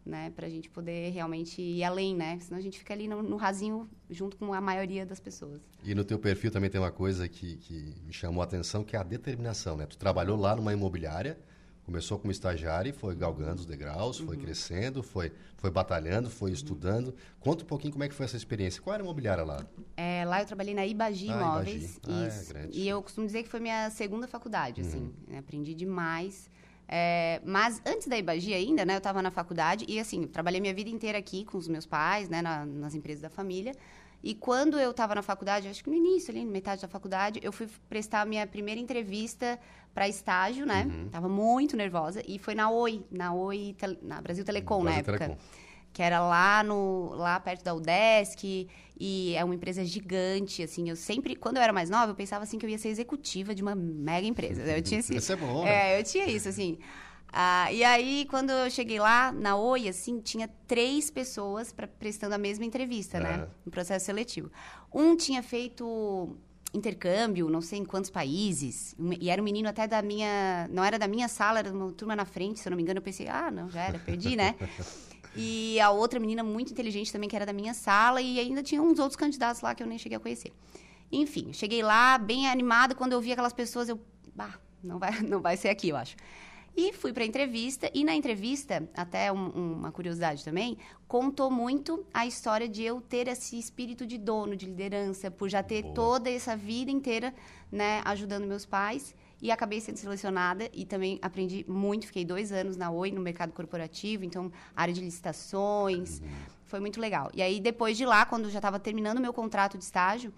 né? 0.06 0.31
Para 0.31 0.47
a 0.47 0.49
gente 0.49 0.70
poder 0.70 1.11
realmente 1.11 1.61
ir 1.61 1.82
além, 1.82 2.14
né? 2.14 2.38
Senão 2.41 2.56
a 2.56 2.62
gente 2.62 2.79
fica 2.79 2.94
ali 2.94 3.09
no, 3.09 3.20
no, 3.20 3.37
rasinho 3.37 3.91
junto 4.09 4.37
com 4.37 4.55
a 4.55 4.61
maioria 4.61 5.05
das 5.05 5.19
pessoas. 5.19 5.61
E 5.82 5.93
no 5.93 6.05
teu 6.05 6.20
perfil 6.20 6.53
também 6.53 6.70
tem 6.70 6.81
uma 6.81 6.93
coisa 6.93 7.29
que, 7.29 7.56
que 7.56 7.97
me 8.05 8.12
chamou 8.12 8.43
a 8.43 8.44
atenção, 8.44 8.85
que 8.85 8.94
é 8.94 9.00
a 9.00 9.03
determinação, 9.03 9.76
né? 9.76 9.87
Tu 9.87 9.99
trabalhou 9.99 10.38
lá 10.38 10.55
numa 10.55 10.73
imobiliária, 10.73 11.37
Começou 11.84 12.19
como 12.19 12.31
estagiário 12.31 12.90
e 12.90 12.93
foi 12.93 13.14
galgando 13.14 13.61
os 13.61 13.67
degraus, 13.67 14.19
foi 14.19 14.37
uhum. 14.37 14.43
crescendo, 14.43 15.02
foi, 15.02 15.32
foi 15.56 15.70
batalhando, 15.70 16.31
foi 16.31 16.50
uhum. 16.50 16.55
estudando. 16.55 17.14
Conta 17.40 17.64
um 17.64 17.67
pouquinho 17.67 17.93
como 17.93 18.05
é 18.05 18.08
que 18.08 18.14
foi 18.14 18.25
essa 18.25 18.37
experiência. 18.37 18.81
Qual 18.81 18.94
era 18.94 19.02
a 19.02 19.05
imobiliária 19.05 19.43
lá? 19.43 19.67
É, 19.96 20.25
lá 20.25 20.40
eu 20.40 20.46
trabalhei 20.46 20.75
na 20.75 20.87
Ibagi 20.87 21.29
ah, 21.29 21.34
Imóveis. 21.34 22.00
Ah, 22.06 22.58
é. 22.58 22.69
E 22.70 22.88
eu 22.88 23.02
costumo 23.02 23.26
dizer 23.26 23.43
que 23.43 23.49
foi 23.49 23.58
minha 23.58 23.90
segunda 23.90 24.29
faculdade, 24.29 24.81
assim. 24.81 24.99
uhum. 24.99 25.12
assim. 25.26 25.38
Aprendi 25.38 25.75
demais. 25.75 26.49
É, 26.94 27.40
mas 27.44 27.81
antes 27.87 28.06
da 28.06 28.19
Ibagi 28.19 28.52
ainda, 28.52 28.85
né, 28.85 28.94
eu 28.94 28.99
estava 28.99 29.23
na 29.23 29.31
faculdade 29.31 29.85
e, 29.88 29.99
assim, 29.99 30.26
trabalhei 30.26 30.61
minha 30.61 30.75
vida 30.75 30.90
inteira 30.90 31.19
aqui 31.19 31.44
com 31.44 31.56
os 31.56 31.67
meus 31.67 31.87
pais, 31.87 32.28
né, 32.28 32.43
na, 32.43 32.67
nas 32.67 32.94
empresas 32.94 33.23
da 33.23 33.31
família. 33.31 33.75
E 34.23 34.35
quando 34.35 34.79
eu 34.79 34.93
estava 34.93 35.15
na 35.15 35.23
faculdade, 35.23 35.67
acho 35.67 35.83
que 35.83 35.91
no 35.91 35.97
início, 35.97 36.31
ali, 36.31 36.45
na 36.45 36.51
metade 36.51 36.81
da 36.81 36.89
faculdade, 36.89 37.41
eu 37.43 37.51
fui 37.51 37.69
prestar 37.89 38.21
a 38.21 38.25
minha 38.25 38.47
primeira 38.47 38.81
entrevista 38.81 39.59
para 39.93 40.09
estágio, 40.09 40.65
né? 40.65 40.87
Uhum. 40.89 41.09
Tava 41.09 41.29
muito 41.29 41.77
nervosa. 41.77 42.23
E 42.27 42.39
foi 42.39 42.55
na 42.55 42.71
Oi, 42.71 43.05
na 43.11 43.35
Oi, 43.35 43.75
na 44.00 44.21
Brasil 44.21 44.45
Telecom, 44.45 44.83
Brasil 44.83 44.93
na 44.93 44.99
época. 45.00 45.19
Telecom. 45.19 45.38
Que 45.93 46.02
era 46.02 46.21
lá, 46.21 46.62
no, 46.62 47.14
lá 47.17 47.38
perto 47.38 47.64
da 47.64 47.75
UDESC. 47.75 48.69
E 48.99 49.35
é 49.35 49.45
uma 49.45 49.55
empresa 49.55 49.85
gigante, 49.85 50.62
assim. 50.62 50.88
Eu 50.88 50.97
sempre, 50.97 51.35
quando 51.35 51.57
eu 51.57 51.62
era 51.62 51.73
mais 51.73 51.91
nova, 51.91 52.12
eu 52.12 52.14
pensava, 52.14 52.45
assim, 52.45 52.59
que 52.59 52.64
eu 52.64 52.71
ia 52.71 52.79
ser 52.79 52.88
executiva 52.88 53.55
de 53.55 53.62
uma 53.62 53.75
mega 53.75 54.26
empresa. 54.26 54.62
Eu 54.62 54.81
tinha. 54.81 55.00
Isso 55.11 55.33
é 55.33 55.37
bom, 55.37 55.64
né? 55.64 55.95
É, 55.97 56.00
eu 56.00 56.05
tinha 56.05 56.26
isso, 56.26 56.49
assim... 56.49 56.79
Ah, 57.33 57.73
e 57.73 57.83
aí, 57.83 58.27
quando 58.29 58.51
eu 58.51 58.71
cheguei 58.71 59.01
lá, 59.01 59.33
na 59.33 59.57
Oi, 59.57 59.89
assim, 59.89 60.21
tinha 60.21 60.49
três 60.67 61.11
pessoas 61.11 61.73
pra, 61.73 61.89
prestando 61.89 62.35
a 62.35 62.39
mesma 62.39 62.65
entrevista, 62.67 63.19
né? 63.19 63.49
No 63.65 63.73
processo 63.73 64.05
seletivo. 64.05 64.51
Um 64.93 65.17
tinha 65.17 65.43
feito 65.43 66.37
intercâmbio, 66.75 67.49
não 67.49 67.62
sei 67.62 67.79
em 67.79 67.85
quantos 67.85 68.11
países, 68.11 68.95
e 69.21 69.31
era 69.31 69.41
um 69.41 69.45
menino 69.45 69.69
até 69.69 69.87
da 69.87 70.03
minha... 70.03 70.69
Não 70.71 70.85
era 70.85 70.99
da 70.99 71.09
minha 71.09 71.27
sala, 71.27 71.61
era 71.61 71.71
uma 71.71 71.91
turma 71.93 72.15
na 72.15 72.27
frente, 72.27 72.61
se 72.61 72.69
eu 72.69 72.71
não 72.71 72.77
me 72.77 72.83
engano. 72.83 72.99
Eu 72.99 73.03
pensei, 73.03 73.29
ah, 73.29 73.51
não, 73.51 73.71
já 73.71 73.83
era, 73.83 73.99
perdi, 73.99 74.37
né? 74.37 74.55
e 75.35 75.81
a 75.81 75.91
outra 75.91 76.21
menina 76.21 76.43
muito 76.43 76.71
inteligente 76.71 77.11
também, 77.11 77.31
que 77.31 77.37
era 77.37 77.47
da 77.47 77.53
minha 77.53 77.73
sala, 77.73 78.21
e 78.21 78.39
ainda 78.39 78.62
tinha 78.62 78.83
uns 78.83 78.99
outros 78.99 79.17
candidatos 79.17 79.62
lá 79.62 79.75
que 79.75 79.83
eu 79.83 79.87
nem 79.87 79.99
cheguei 79.99 80.17
a 80.17 80.21
conhecer. 80.21 80.53
Enfim, 81.11 81.53
cheguei 81.53 81.83
lá 81.83 82.19
bem 82.19 82.47
animada, 82.47 82.95
quando 82.95 83.12
eu 83.12 83.21
vi 83.23 83.33
aquelas 83.33 83.55
pessoas, 83.55 83.89
eu... 83.89 83.99
Bah, 84.35 84.59
não 84.83 84.99
vai, 84.99 85.21
não 85.25 85.41
vai 85.41 85.57
ser 85.57 85.71
aqui, 85.71 85.89
eu 85.91 85.97
acho. 85.97 86.17
E 86.75 86.93
fui 86.93 87.12
para 87.12 87.23
a 87.23 87.26
entrevista, 87.26 87.91
e 87.93 88.02
na 88.02 88.14
entrevista, 88.14 88.88
até 88.95 89.31
um, 89.31 89.49
uma 89.49 89.93
curiosidade 89.93 90.43
também, 90.43 90.79
contou 91.07 91.50
muito 91.50 92.07
a 92.14 92.26
história 92.26 92.67
de 92.67 92.83
eu 92.83 93.00
ter 93.00 93.29
esse 93.29 93.59
espírito 93.59 94.07
de 94.07 94.17
dono, 94.17 94.57
de 94.57 94.64
liderança, 94.67 95.31
por 95.31 95.50
já 95.50 95.62
ter 95.62 95.83
Boa. 95.83 95.95
toda 95.95 96.31
essa 96.31 96.57
vida 96.57 96.91
inteira 96.91 97.35
né, 97.71 98.00
ajudando 98.05 98.47
meus 98.47 98.64
pais. 98.64 99.14
E 99.41 99.50
acabei 99.50 99.81
sendo 99.81 99.97
selecionada 99.97 100.71
e 100.73 100.87
também 100.87 101.19
aprendi 101.21 101.64
muito. 101.69 102.07
Fiquei 102.07 102.25
dois 102.25 102.52
anos 102.52 102.76
na 102.76 102.93
Oi, 102.93 103.11
no 103.11 103.21
mercado 103.21 103.52
corporativo, 103.52 104.25
então, 104.25 104.52
área 104.75 104.95
de 104.95 105.00
licitações. 105.00 106.21
Uhum. 106.21 106.29
Foi 106.64 106.79
muito 106.79 107.00
legal. 107.00 107.29
E 107.35 107.43
aí, 107.43 107.59
depois 107.59 107.97
de 107.97 108.07
lá, 108.07 108.25
quando 108.25 108.49
já 108.49 108.61
estava 108.61 108.79
terminando 108.79 109.21
meu 109.21 109.33
contrato 109.33 109.76
de 109.76 109.83
estágio, 109.83 110.33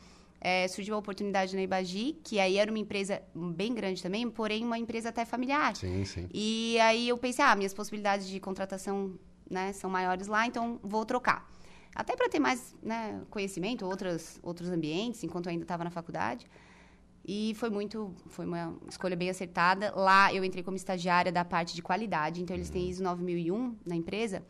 é, 0.44 0.68
surgiu 0.68 0.94
a 0.94 0.98
oportunidade 0.98 1.56
na 1.56 1.62
Ibagi, 1.62 2.20
que 2.22 2.38
aí 2.38 2.58
era 2.58 2.70
uma 2.70 2.78
empresa 2.78 3.22
bem 3.34 3.72
grande 3.72 4.02
também, 4.02 4.28
porém 4.28 4.62
uma 4.62 4.78
empresa 4.78 5.08
até 5.08 5.24
familiar. 5.24 5.74
Sim, 5.74 6.04
sim. 6.04 6.28
E 6.30 6.78
aí 6.80 7.08
eu 7.08 7.16
pensei, 7.16 7.42
ah, 7.42 7.56
minhas 7.56 7.72
possibilidades 7.72 8.28
de 8.28 8.38
contratação 8.38 9.18
né, 9.50 9.72
são 9.72 9.88
maiores 9.88 10.26
lá, 10.26 10.46
então 10.46 10.78
vou 10.82 11.06
trocar. 11.06 11.50
Até 11.94 12.14
para 12.14 12.28
ter 12.28 12.40
mais 12.40 12.76
né, 12.82 13.22
conhecimento, 13.30 13.86
outras, 13.86 14.38
outros 14.42 14.68
ambientes, 14.68 15.24
enquanto 15.24 15.46
eu 15.46 15.52
ainda 15.52 15.64
estava 15.64 15.82
na 15.82 15.90
faculdade. 15.90 16.46
E 17.26 17.54
foi 17.54 17.70
muito, 17.70 18.14
foi 18.26 18.44
uma 18.44 18.76
escolha 18.86 19.16
bem 19.16 19.30
acertada. 19.30 19.94
Lá 19.96 20.34
eu 20.34 20.44
entrei 20.44 20.62
como 20.62 20.76
estagiária 20.76 21.32
da 21.32 21.42
parte 21.42 21.74
de 21.74 21.80
qualidade, 21.80 22.42
então 22.42 22.54
eles 22.54 22.68
têm 22.68 22.90
ISO 22.90 23.02
9001 23.02 23.76
na 23.86 23.96
empresa. 23.96 24.44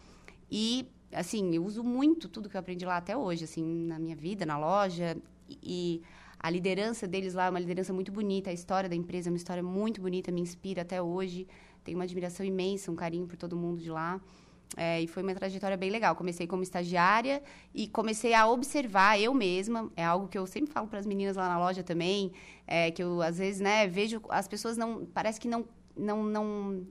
E, 0.50 0.88
assim, 1.12 1.54
eu 1.54 1.64
uso 1.64 1.84
muito 1.84 2.28
tudo 2.28 2.48
que 2.48 2.56
eu 2.56 2.60
aprendi 2.60 2.84
lá 2.84 2.96
até 2.96 3.16
hoje, 3.16 3.44
assim, 3.44 3.62
na 3.62 3.96
minha 3.96 4.16
vida, 4.16 4.44
na 4.44 4.58
loja. 4.58 5.16
E 5.48 6.02
a 6.38 6.50
liderança 6.50 7.06
deles 7.06 7.34
lá 7.34 7.46
é 7.46 7.50
uma 7.50 7.58
liderança 7.58 7.92
muito 7.92 8.12
bonita, 8.12 8.50
a 8.50 8.52
história 8.52 8.88
da 8.88 8.94
empresa 8.94 9.28
é 9.28 9.30
uma 9.30 9.36
história 9.36 9.62
muito 9.62 10.00
bonita, 10.00 10.30
me 10.30 10.40
inspira 10.40 10.82
até 10.82 11.00
hoje. 11.00 11.46
Tenho 11.82 11.98
uma 11.98 12.04
admiração 12.04 12.44
imensa, 12.44 12.90
um 12.90 12.96
carinho 12.96 13.26
por 13.26 13.36
todo 13.36 13.56
mundo 13.56 13.80
de 13.80 13.90
lá. 13.90 14.20
É, 14.76 15.00
e 15.00 15.06
foi 15.06 15.22
uma 15.22 15.34
trajetória 15.34 15.76
bem 15.76 15.90
legal. 15.90 16.16
Comecei 16.16 16.46
como 16.46 16.62
estagiária 16.62 17.42
e 17.74 17.86
comecei 17.86 18.34
a 18.34 18.46
observar 18.48 19.20
eu 19.20 19.32
mesma. 19.32 19.90
É 19.96 20.04
algo 20.04 20.26
que 20.28 20.36
eu 20.36 20.46
sempre 20.46 20.72
falo 20.72 20.88
para 20.88 20.98
as 20.98 21.06
meninas 21.06 21.36
lá 21.36 21.48
na 21.48 21.58
loja 21.58 21.82
também, 21.82 22.32
é, 22.66 22.90
que 22.90 23.02
eu 23.02 23.22
às 23.22 23.38
vezes, 23.38 23.60
né, 23.60 23.86
vejo 23.86 24.20
as 24.28 24.48
pessoas 24.48 24.76
não 24.76 25.06
parece 25.06 25.40
que 25.40 25.48
não 25.48 25.64
não, 25.96 26.24
não 26.24 26.86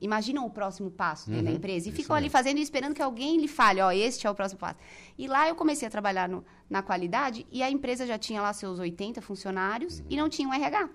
imaginam 0.00 0.46
o 0.46 0.50
próximo 0.50 0.90
passo 0.90 1.30
uhum, 1.30 1.42
da 1.42 1.50
empresa 1.50 1.88
e 1.88 1.92
ficam 1.92 2.14
ali 2.14 2.28
fazendo 2.28 2.58
e 2.58 2.62
esperando 2.62 2.94
que 2.94 3.02
alguém 3.02 3.38
lhe 3.40 3.48
fale, 3.48 3.80
ó, 3.80 3.90
este 3.90 4.26
é 4.26 4.30
o 4.30 4.34
próximo 4.34 4.60
passo. 4.60 4.78
E 5.16 5.26
lá 5.26 5.48
eu 5.48 5.54
comecei 5.54 5.86
a 5.86 5.90
trabalhar 5.90 6.28
no, 6.28 6.44
na 6.68 6.82
qualidade 6.82 7.46
e 7.50 7.62
a 7.62 7.70
empresa 7.70 8.06
já 8.06 8.18
tinha 8.18 8.40
lá 8.40 8.52
seus 8.52 8.78
80 8.78 9.20
funcionários 9.20 10.00
uhum. 10.00 10.06
e 10.10 10.16
não 10.16 10.28
tinha 10.28 10.48
um 10.48 10.54
RH. 10.54 10.88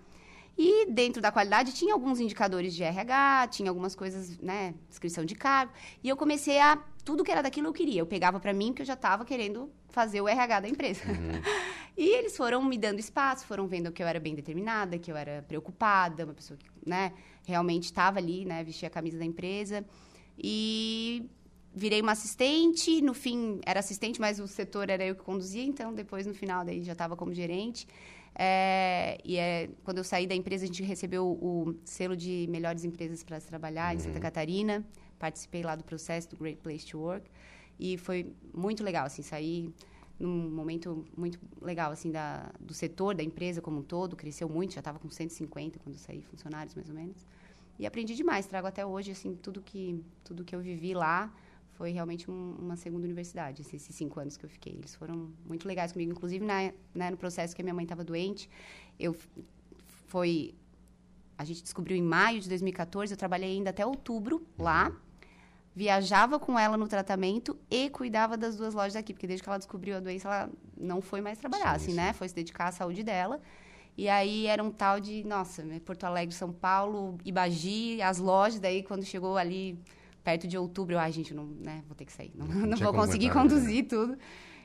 E 0.57 0.85
dentro 0.85 1.21
da 1.21 1.31
qualidade 1.31 1.73
tinha 1.73 1.93
alguns 1.93 2.19
indicadores 2.19 2.75
de 2.75 2.83
RH, 2.83 3.47
tinha 3.47 3.71
algumas 3.71 3.95
coisas, 3.95 4.37
né, 4.37 4.75
descrição 4.87 5.25
de 5.25 5.33
cargo. 5.33 5.73
E 6.03 6.07
eu 6.07 6.15
comecei 6.15 6.59
a 6.59 6.77
tudo 7.03 7.23
que 7.23 7.31
era 7.31 7.41
daquilo 7.41 7.67
eu 7.67 7.73
queria. 7.73 8.01
Eu 8.01 8.05
pegava 8.05 8.39
para 8.39 8.53
mim 8.53 8.67
porque 8.67 8.83
eu 8.83 8.85
já 8.85 8.93
estava 8.93 9.25
querendo 9.25 9.71
fazer 9.89 10.21
o 10.21 10.27
RH 10.27 10.59
da 10.59 10.69
empresa. 10.69 11.03
Uhum. 11.07 11.41
e 11.97 12.07
eles 12.07 12.37
foram 12.37 12.63
me 12.63 12.77
dando 12.77 12.99
espaço, 12.99 13.45
foram 13.45 13.67
vendo 13.67 13.91
que 13.91 14.03
eu 14.03 14.07
era 14.07 14.19
bem 14.19 14.35
determinada, 14.35 14.97
que 14.99 15.11
eu 15.11 15.17
era 15.17 15.43
preocupada, 15.47 16.23
uma 16.23 16.33
pessoa 16.33 16.57
que, 16.57 16.67
né, 16.85 17.13
realmente 17.45 17.85
estava 17.85 18.19
ali, 18.19 18.45
né, 18.45 18.63
vestia 18.63 18.87
a 18.87 18.91
camisa 18.91 19.17
da 19.17 19.25
empresa. 19.25 19.83
E 20.37 21.27
virei 21.73 22.01
uma 22.01 22.11
assistente, 22.11 23.01
no 23.01 23.15
fim 23.15 23.59
era 23.65 23.79
assistente, 23.79 24.21
mas 24.21 24.39
o 24.39 24.47
setor 24.47 24.89
era 24.89 25.03
eu 25.03 25.15
que 25.15 25.23
conduzia, 25.23 25.63
então 25.63 25.91
depois 25.91 26.27
no 26.27 26.33
final 26.33 26.63
daí 26.63 26.83
já 26.83 26.93
estava 26.93 27.15
como 27.15 27.33
gerente. 27.33 27.87
É, 28.35 29.19
e 29.23 29.37
é, 29.37 29.69
quando 29.83 29.99
eu 29.99 30.03
saí 30.03 30.25
da 30.25 30.35
empresa, 30.35 30.63
a 30.63 30.67
gente 30.67 30.81
recebeu 30.83 31.27
o, 31.27 31.75
selo 31.83 32.15
de 32.17 32.47
melhores 32.49 32.83
empresas 32.83 33.23
para 33.23 33.39
se 33.39 33.47
trabalhar 33.47 33.91
uhum. 33.91 33.99
em 33.99 33.99
Santa 33.99 34.15
uhum. 34.15 34.21
Catarina. 34.21 34.85
Participei 35.19 35.63
lá 35.63 35.75
do 35.75 35.83
processo 35.83 36.29
do 36.29 36.37
Great 36.37 36.59
Place 36.61 36.85
to 36.85 36.99
Work. 36.99 37.29
E 37.79 37.97
foi 37.97 38.33
muito 38.53 38.83
legal, 38.83 39.05
assim, 39.05 39.21
sair 39.21 39.73
num 40.19 40.49
momento 40.49 41.05
muito 41.17 41.39
legal, 41.61 41.91
assim, 41.91 42.11
da, 42.11 42.51
do 42.59 42.73
setor, 42.73 43.15
da 43.15 43.23
empresa 43.23 43.61
como 43.61 43.79
um 43.79 43.83
todo. 43.83 44.15
Cresceu 44.15 44.49
muito, 44.49 44.73
já 44.73 44.79
estava 44.79 44.99
com 44.99 45.09
150 45.09 45.79
quando 45.79 45.97
saí, 45.97 46.21
funcionários 46.21 46.75
mais 46.75 46.89
ou 46.89 46.95
menos. 46.95 47.25
E 47.79 47.85
aprendi 47.85 48.15
demais, 48.15 48.45
trago 48.45 48.67
até 48.67 48.85
hoje, 48.85 49.11
assim, 49.11 49.35
tudo 49.35 49.61
que, 49.61 50.03
tudo 50.23 50.43
que 50.43 50.55
eu 50.55 50.59
vivi 50.59 50.93
lá 50.93 51.33
foi 51.73 51.91
realmente 51.91 52.29
um, 52.29 52.55
uma 52.59 52.75
segunda 52.75 53.05
universidade, 53.05 53.61
esses, 53.61 53.73
esses 53.75 53.95
cinco 53.95 54.19
anos 54.19 54.37
que 54.37 54.45
eu 54.45 54.49
fiquei. 54.49 54.73
Eles 54.73 54.95
foram 54.95 55.31
muito 55.45 55.67
legais 55.67 55.91
comigo, 55.91 56.11
inclusive 56.11 56.45
na, 56.45 56.71
né, 56.93 57.11
no 57.11 57.17
processo 57.17 57.55
que 57.55 57.61
a 57.61 57.65
minha 57.65 57.73
mãe 57.73 57.83
estava 57.83 58.03
doente. 58.03 58.49
Eu 58.99 59.15
foi 60.07 60.53
a 61.37 61.43
gente 61.43 61.63
descobriu 61.63 61.97
em 61.97 62.01
maio 62.01 62.39
de 62.39 62.47
2014, 62.47 63.13
eu 63.13 63.17
trabalhei 63.17 63.51
ainda 63.51 63.71
até 63.71 63.85
outubro 63.85 64.45
lá. 64.57 64.91
Viajava 65.75 66.39
com 66.39 66.57
ela 66.57 66.77
no 66.77 66.87
tratamento 66.87 67.57
e 67.69 67.89
cuidava 67.89 68.37
das 68.37 68.55
duas 68.55 68.75
lojas 68.75 68.95
aqui, 68.95 69.11
porque 69.11 69.25
desde 69.25 69.41
que 69.41 69.49
ela 69.49 69.57
descobriu 69.57 69.97
a 69.97 69.99
doença, 69.99 70.27
ela 70.27 70.49
não 70.77 71.01
foi 71.01 71.19
mais 71.19 71.39
trabalhar, 71.39 71.71
sim, 71.79 71.85
assim, 71.85 71.91
sim. 71.91 71.97
né? 71.97 72.13
Foi 72.13 72.29
se 72.29 72.35
dedicar 72.35 72.67
à 72.67 72.71
saúde 72.71 73.01
dela. 73.03 73.41
E 73.97 74.07
aí 74.07 74.45
era 74.45 74.63
um 74.63 74.71
tal 74.71 74.99
de, 74.99 75.23
nossa, 75.23 75.63
Porto 75.83 76.03
Alegre, 76.03 76.33
São 76.33 76.51
Paulo, 76.53 77.17
Ibagi, 77.25 78.01
as 78.01 78.19
lojas, 78.19 78.59
daí 78.59 78.83
quando 78.83 79.03
chegou 79.03 79.35
ali 79.35 79.79
perto 80.23 80.47
de 80.47 80.57
outubro, 80.57 80.95
eu, 80.95 80.99
ai, 80.99 81.11
gente, 81.11 81.33
não, 81.33 81.45
né, 81.45 81.83
vou 81.87 81.95
ter 81.95 82.05
que 82.05 82.13
sair. 82.13 82.31
Não, 82.35 82.47
não, 82.47 82.65
não 82.67 82.77
vou 82.77 82.93
conseguir 82.93 83.27
né? 83.27 83.33
conduzir 83.33 83.83
né? 83.83 83.89
tudo. 83.89 84.17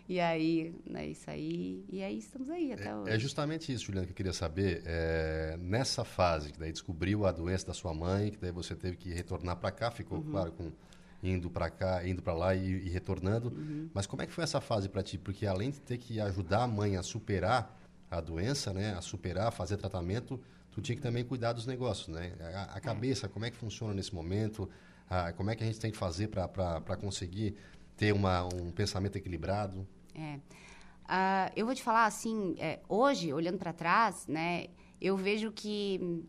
E 0.09 0.19
aí, 0.21 0.75
é 0.95 1.07
isso 1.07 1.31
aí. 1.31 1.85
E 1.91 2.03
aí 2.03 2.19
estamos 2.19 2.49
aí 2.49 2.73
até 2.73 2.89
é, 2.89 2.97
hoje. 2.97 3.11
É 3.11 3.19
justamente 3.19 3.71
isso, 3.71 3.85
Juliana, 3.85 4.07
que 4.07 4.13
eu 4.13 4.17
queria 4.17 4.33
saber. 4.33 4.83
É, 4.87 5.59
nessa 5.61 6.03
fase, 6.03 6.51
que 6.51 6.59
daí 6.59 6.73
descobriu 6.73 7.27
a 7.27 7.33
doença 7.33 7.67
da 7.67 7.75
sua 7.75 7.93
mãe, 7.93 8.31
que 8.31 8.39
daí 8.39 8.51
você 8.51 8.75
teve 8.75 8.97
que 8.97 9.13
retornar 9.13 9.57
para 9.57 9.71
cá, 9.71 9.91
ficou, 9.91 10.19
uhum. 10.19 10.31
claro, 10.31 10.53
com 10.53 10.73
indo 11.23 11.51
para 11.51 11.69
cá, 11.69 12.07
indo 12.07 12.23
para 12.23 12.33
lá 12.33 12.55
e, 12.55 12.87
e 12.87 12.89
retornando. 12.89 13.49
Uhum. 13.49 13.91
Mas 13.93 14.07
como 14.07 14.23
é 14.23 14.27
que 14.27 14.33
foi 14.33 14.45
essa 14.45 14.61
fase 14.61 14.89
para 14.89 15.03
ti? 15.03 15.19
Porque 15.19 15.47
além 15.47 15.71
de 15.71 15.81
ter 15.81 15.99
que 15.99 16.21
ajudar 16.21 16.63
a 16.63 16.67
mãe 16.67 16.97
a 16.97 17.03
superar 17.03 17.77
a 18.11 18.21
doença, 18.21 18.73
né, 18.73 18.95
a 18.95 19.03
superar, 19.03 19.53
fazer 19.53 19.77
tratamento, 19.77 20.41
tu 20.71 20.81
tinha 20.81 20.97
que 20.97 21.03
também 21.03 21.25
cuidar 21.25 21.53
dos 21.53 21.67
negócios, 21.67 22.09
né? 22.09 22.33
A, 22.41 22.75
a 22.75 22.77
é. 22.79 22.81
cabeça, 22.81 23.27
é. 23.27 23.29
como 23.29 23.45
é 23.45 23.51
que 23.51 23.57
funciona 23.57 23.93
nesse 23.93 24.15
momento? 24.15 24.71
Ah, 25.09 25.33
como 25.33 25.51
é 25.51 25.57
que 25.57 25.63
a 25.63 25.67
gente 25.67 25.81
tem 25.81 25.91
que 25.91 25.97
fazer 25.97 26.29
para 26.29 26.97
conseguir 26.97 27.57
ter 27.97 28.13
uma, 28.13 28.45
um 28.45 28.71
pensamento 28.71 29.17
equilibrado? 29.17 29.87
É. 30.15 30.35
Uh, 30.35 31.51
eu 31.57 31.65
vou 31.65 31.75
te 31.75 31.83
falar 31.83 32.05
assim, 32.05 32.55
é, 32.59 32.81
hoje, 32.89 33.33
olhando 33.33 33.59
para 33.59 33.73
trás, 33.73 34.27
né, 34.27 34.67
eu 35.01 35.17
vejo 35.17 35.51
que 35.51 36.23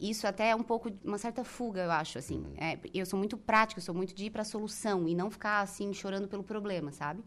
isso 0.00 0.26
até 0.26 0.50
é 0.50 0.56
um 0.56 0.62
pouco 0.62 0.90
uma 1.04 1.18
certa 1.18 1.44
fuga, 1.44 1.82
eu 1.82 1.90
acho, 1.90 2.18
assim. 2.18 2.38
Uhum. 2.38 2.54
É, 2.56 2.78
eu 2.92 3.06
sou 3.06 3.18
muito 3.18 3.36
prática, 3.36 3.78
eu 3.78 3.84
sou 3.84 3.94
muito 3.94 4.14
de 4.14 4.24
ir 4.24 4.30
para 4.30 4.42
a 4.42 4.44
solução 4.44 5.06
e 5.06 5.14
não 5.14 5.30
ficar, 5.30 5.60
assim, 5.60 5.92
chorando 5.92 6.26
pelo 6.26 6.42
problema, 6.42 6.90
sabe? 6.90 7.22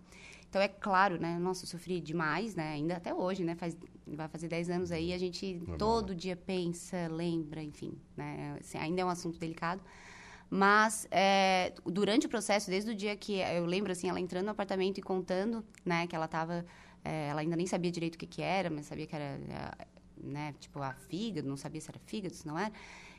Então, 0.49 0.61
é 0.61 0.67
claro, 0.67 1.19
né? 1.19 1.37
Nossa, 1.37 1.63
eu 1.63 1.67
sofri 1.67 2.01
demais, 2.01 2.55
né? 2.55 2.73
Ainda 2.73 2.97
até 2.97 3.13
hoje, 3.13 3.43
né? 3.43 3.55
Faz, 3.55 3.77
vai 4.05 4.27
fazer 4.27 4.47
10 4.47 4.69
anos 4.69 4.91
aí, 4.91 5.13
a 5.13 5.17
gente 5.17 5.55
Normal. 5.55 5.77
todo 5.77 6.15
dia 6.15 6.35
pensa, 6.35 7.07
lembra, 7.09 7.61
enfim, 7.61 7.93
né? 8.15 8.57
Assim, 8.59 8.77
ainda 8.77 9.01
é 9.01 9.05
um 9.05 9.09
assunto 9.09 9.37
delicado. 9.39 9.81
Mas 10.49 11.07
é, 11.11 11.73
durante 11.85 12.25
o 12.27 12.29
processo, 12.29 12.69
desde 12.69 12.91
o 12.91 12.95
dia 12.95 13.15
que 13.15 13.39
eu 13.39 13.65
lembro 13.65 13.91
assim, 13.91 14.09
ela 14.09 14.19
entrando 14.19 14.45
no 14.45 14.51
apartamento 14.51 14.99
e 14.99 15.01
contando, 15.01 15.65
né, 15.83 16.07
que 16.07 16.15
ela 16.15 16.25
estava, 16.25 16.65
é, 17.03 17.27
ela 17.29 17.41
ainda 17.41 17.55
nem 17.55 17.65
sabia 17.65 17.91
direito 17.91 18.15
o 18.15 18.17
que 18.17 18.27
que 18.27 18.41
era, 18.41 18.69
mas 18.69 18.85
sabia 18.85 19.07
que 19.07 19.15
era, 19.15 19.23
é, 19.25 19.87
né, 20.17 20.53
tipo 20.59 20.81
a 20.81 20.93
fígado, 20.93 21.47
não 21.47 21.57
sabia 21.57 21.81
se 21.81 21.89
era 21.89 21.99
fígado, 22.05 22.33
se 22.33 22.47
não 22.47 22.57
era. 22.57 22.71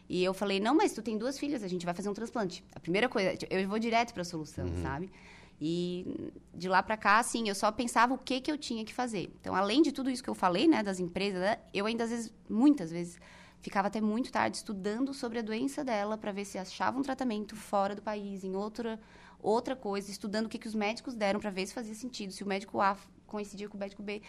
E 0.09 0.23
eu 0.23 0.33
falei: 0.33 0.61
"Não, 0.61 0.75
mas 0.75 0.93
tu 0.93 1.03
tem 1.03 1.19
duas 1.19 1.39
filhas, 1.39 1.65
a 1.65 1.69
gente 1.69 1.85
vai 1.85 1.95
fazer 1.95 2.09
um 2.09 2.15
transplante". 2.15 2.65
A 2.75 2.81
primeira 2.81 3.09
coisa, 3.09 3.37
eu 3.51 3.69
vou 3.69 3.79
direto 3.79 4.13
para 4.13 4.23
a 4.23 4.25
solução, 4.25 4.67
uhum. 4.67 4.83
sabe? 4.83 5.11
E 5.61 6.31
de 6.55 6.69
lá 6.69 6.83
para 6.83 6.97
cá, 6.97 7.19
assim, 7.19 7.49
eu 7.49 7.55
só 7.55 7.73
pensava 7.73 8.15
o 8.15 8.19
que 8.19 8.41
que 8.41 8.53
eu 8.53 8.59
tinha 8.59 8.85
que 8.85 8.93
fazer. 8.93 9.33
Então, 9.41 9.55
além 9.55 9.83
de 9.83 9.91
tudo 9.91 10.11
isso 10.11 10.23
que 10.23 10.29
eu 10.29 10.35
falei, 10.35 10.69
né, 10.69 10.83
das 10.83 11.01
empresas, 11.01 11.59
eu 11.73 11.87
ainda 11.87 12.05
às 12.05 12.11
vezes, 12.11 12.33
muitas 12.49 12.91
vezes 12.91 13.19
ficava 13.67 13.89
até 13.89 14.01
muito 14.01 14.31
tarde 14.31 14.59
estudando 14.59 15.13
sobre 15.13 15.41
a 15.41 15.43
doença 15.43 15.85
dela 15.85 16.17
para 16.17 16.31
ver 16.31 16.45
se 16.45 16.57
achava 16.57 16.97
um 16.97 17.03
tratamento 17.03 17.57
fora 17.57 17.97
do 17.97 18.03
país, 18.03 18.45
em 18.45 18.55
outra 18.55 18.99
outra 19.43 19.75
coisa, 19.75 20.09
estudando 20.09 20.47
o 20.47 20.49
que, 20.49 20.57
que 20.57 20.69
os 20.69 20.75
médicos 20.75 21.17
deram 21.17 21.41
para 21.41 21.51
ver 21.51 21.67
se 21.67 21.75
fazia 21.75 21.95
sentido, 21.95 22.33
se 22.33 22.45
o 22.45 22.47
médico 22.47 22.81
A 22.81 22.97
coincidia 23.27 23.69
com 23.69 23.77
o 23.77 23.81
médico 23.81 24.05
B. 24.05 24.23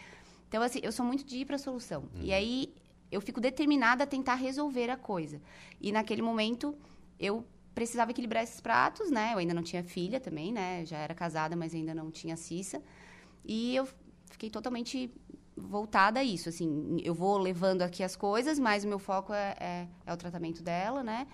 Então, 0.47 0.61
assim, 0.63 0.79
eu 0.81 0.91
sou 0.91 1.05
muito 1.05 1.23
de 1.23 1.37
ir 1.37 1.45
para 1.45 1.55
a 1.55 1.59
solução. 1.59 2.09
Uhum. 2.15 2.23
E 2.23 2.33
aí, 2.33 2.73
eu 3.11 3.21
fico 3.21 3.39
determinada 3.39 4.03
a 4.03 4.07
tentar 4.07 4.35
resolver 4.35 4.89
a 4.89 4.97
coisa. 4.97 5.39
E 5.79 5.91
naquele 5.91 6.21
momento, 6.21 6.75
eu 7.19 7.45
precisava 7.75 8.09
equilibrar 8.09 8.43
esses 8.43 8.59
pratos, 8.59 9.11
né? 9.11 9.33
Eu 9.33 9.37
ainda 9.37 9.53
não 9.53 9.63
tinha 9.63 9.83
filha 9.83 10.19
também, 10.19 10.51
né? 10.51 10.83
Já 10.83 10.97
era 10.97 11.13
casada, 11.13 11.55
mas 11.55 11.75
ainda 11.75 11.93
não 11.93 12.09
tinha 12.09 12.35
Cissa. 12.35 12.81
E 13.45 13.75
eu 13.75 13.87
fiquei 14.29 14.49
totalmente 14.49 15.11
voltada 15.57 16.19
a 16.19 16.23
isso, 16.23 16.49
assim, 16.49 17.01
eu 17.03 17.13
vou 17.13 17.37
levando 17.37 17.81
aqui 17.81 18.03
as 18.03 18.15
coisas, 18.15 18.59
mas 18.59 18.83
o 18.83 18.87
meu 18.87 18.99
foco 18.99 19.33
é, 19.33 19.55
é, 19.59 19.87
é 20.05 20.13
o 20.13 20.17
tratamento 20.17 20.61
dela, 20.61 21.03
né? 21.03 21.27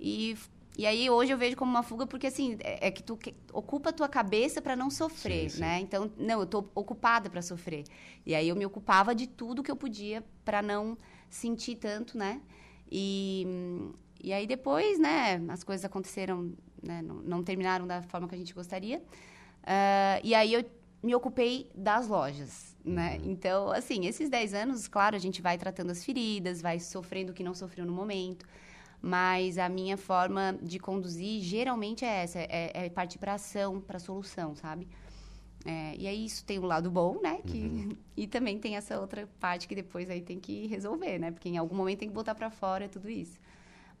E, 0.00 0.36
e 0.76 0.86
aí 0.86 1.10
hoje 1.10 1.32
eu 1.32 1.38
vejo 1.38 1.56
como 1.56 1.70
uma 1.70 1.82
fuga 1.82 2.06
porque 2.06 2.26
assim 2.26 2.56
é, 2.60 2.88
é 2.88 2.90
que 2.90 3.02
tu 3.02 3.16
que, 3.16 3.34
ocupa 3.52 3.90
a 3.90 3.92
tua 3.92 4.08
cabeça 4.08 4.62
para 4.62 4.74
não 4.74 4.90
sofrer, 4.90 5.50
sim, 5.50 5.56
sim. 5.56 5.60
né? 5.60 5.80
Então 5.80 6.10
não, 6.16 6.40
eu 6.40 6.46
tô 6.46 6.64
ocupada 6.74 7.28
para 7.28 7.42
sofrer. 7.42 7.84
E 8.24 8.34
aí 8.34 8.48
eu 8.48 8.56
me 8.56 8.64
ocupava 8.64 9.14
de 9.14 9.26
tudo 9.26 9.62
que 9.62 9.70
eu 9.70 9.76
podia 9.76 10.24
para 10.44 10.62
não 10.62 10.96
sentir 11.28 11.76
tanto, 11.76 12.16
né? 12.16 12.40
E 12.90 13.46
e 14.20 14.32
aí 14.32 14.46
depois, 14.46 14.98
né? 14.98 15.40
As 15.48 15.62
coisas 15.62 15.84
aconteceram, 15.84 16.52
né? 16.82 17.02
Não, 17.02 17.16
não 17.16 17.42
terminaram 17.42 17.86
da 17.86 18.02
forma 18.02 18.28
que 18.28 18.34
a 18.34 18.38
gente 18.38 18.54
gostaria. 18.54 18.98
Uh, 18.98 20.20
e 20.24 20.34
aí 20.34 20.54
eu 20.54 20.64
me 21.02 21.14
ocupei 21.14 21.70
das 21.74 22.08
lojas, 22.08 22.67
né? 22.84 23.18
Uhum. 23.18 23.30
Então, 23.32 23.70
assim, 23.70 24.06
esses 24.06 24.28
10 24.28 24.54
anos, 24.54 24.88
claro, 24.88 25.16
a 25.16 25.18
gente 25.18 25.42
vai 25.42 25.58
tratando 25.58 25.90
as 25.90 26.04
feridas, 26.04 26.60
vai 26.60 26.78
sofrendo 26.78 27.32
o 27.32 27.34
que 27.34 27.42
não 27.42 27.54
sofreu 27.54 27.84
no 27.84 27.92
momento, 27.92 28.46
mas 29.00 29.58
a 29.58 29.68
minha 29.68 29.96
forma 29.96 30.58
de 30.62 30.78
conduzir 30.78 31.40
geralmente 31.42 32.04
é 32.04 32.22
essa, 32.22 32.38
é, 32.38 32.70
é 32.74 32.90
partir 32.90 33.18
para 33.18 33.34
ação, 33.34 33.80
para 33.80 33.98
solução, 33.98 34.54
sabe? 34.54 34.88
É, 35.64 35.94
e 35.98 36.06
aí 36.06 36.24
isso 36.24 36.44
tem 36.44 36.58
um 36.58 36.64
lado 36.64 36.90
bom, 36.90 37.20
né? 37.20 37.40
Que, 37.46 37.58
uhum. 37.58 37.96
E 38.16 38.26
também 38.26 38.58
tem 38.58 38.76
essa 38.76 38.98
outra 38.98 39.28
parte 39.38 39.68
que 39.68 39.74
depois 39.74 40.08
aí 40.10 40.20
tem 40.20 40.40
que 40.40 40.66
resolver, 40.66 41.18
né? 41.18 41.30
Porque 41.30 41.48
em 41.48 41.56
algum 41.56 41.76
momento 41.76 42.00
tem 42.00 42.08
que 42.08 42.14
botar 42.14 42.34
para 42.34 42.50
fora 42.50 42.88
tudo 42.88 43.08
isso. 43.08 43.38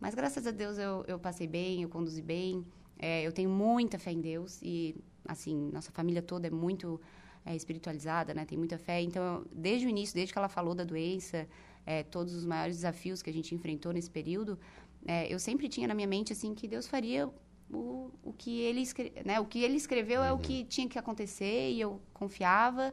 Mas 0.00 0.14
graças 0.14 0.46
a 0.46 0.50
Deus 0.50 0.78
eu, 0.78 1.04
eu 1.06 1.18
passei 1.18 1.46
bem, 1.46 1.82
eu 1.82 1.88
conduzi 1.88 2.22
bem. 2.22 2.64
É, 2.98 3.22
eu 3.22 3.32
tenho 3.32 3.50
muita 3.50 3.98
fé 3.98 4.12
em 4.12 4.20
Deus 4.20 4.60
e 4.62 4.96
assim, 5.26 5.70
nossa 5.72 5.92
família 5.92 6.22
toda 6.22 6.46
é 6.46 6.50
muito 6.50 7.00
é, 7.48 7.56
espiritualizada, 7.56 8.34
né? 8.34 8.44
Tem 8.44 8.58
muita 8.58 8.76
fé. 8.76 9.00
Então, 9.00 9.44
desde 9.50 9.86
o 9.86 9.88
início, 9.88 10.14
desde 10.14 10.32
que 10.32 10.38
ela 10.38 10.50
falou 10.50 10.74
da 10.74 10.84
doença, 10.84 11.48
é, 11.86 12.02
todos 12.02 12.34
os 12.34 12.44
maiores 12.44 12.76
desafios 12.76 13.22
que 13.22 13.30
a 13.30 13.32
gente 13.32 13.54
enfrentou 13.54 13.90
nesse 13.90 14.10
período, 14.10 14.58
é, 15.06 15.32
eu 15.32 15.38
sempre 15.38 15.66
tinha 15.66 15.88
na 15.88 15.94
minha 15.94 16.06
mente 16.06 16.30
assim 16.32 16.54
que 16.54 16.68
Deus 16.68 16.86
faria 16.86 17.26
o, 17.70 18.10
o 18.22 18.32
que 18.36 18.60
ele 18.60 18.82
né, 19.24 19.40
o 19.40 19.46
que 19.46 19.62
ele 19.62 19.76
escreveu 19.76 20.20
uhum. 20.20 20.26
é 20.26 20.32
o 20.32 20.38
que 20.38 20.64
tinha 20.64 20.88
que 20.88 20.98
acontecer 20.98 21.70
e 21.70 21.80
eu 21.80 22.00
confiava 22.12 22.92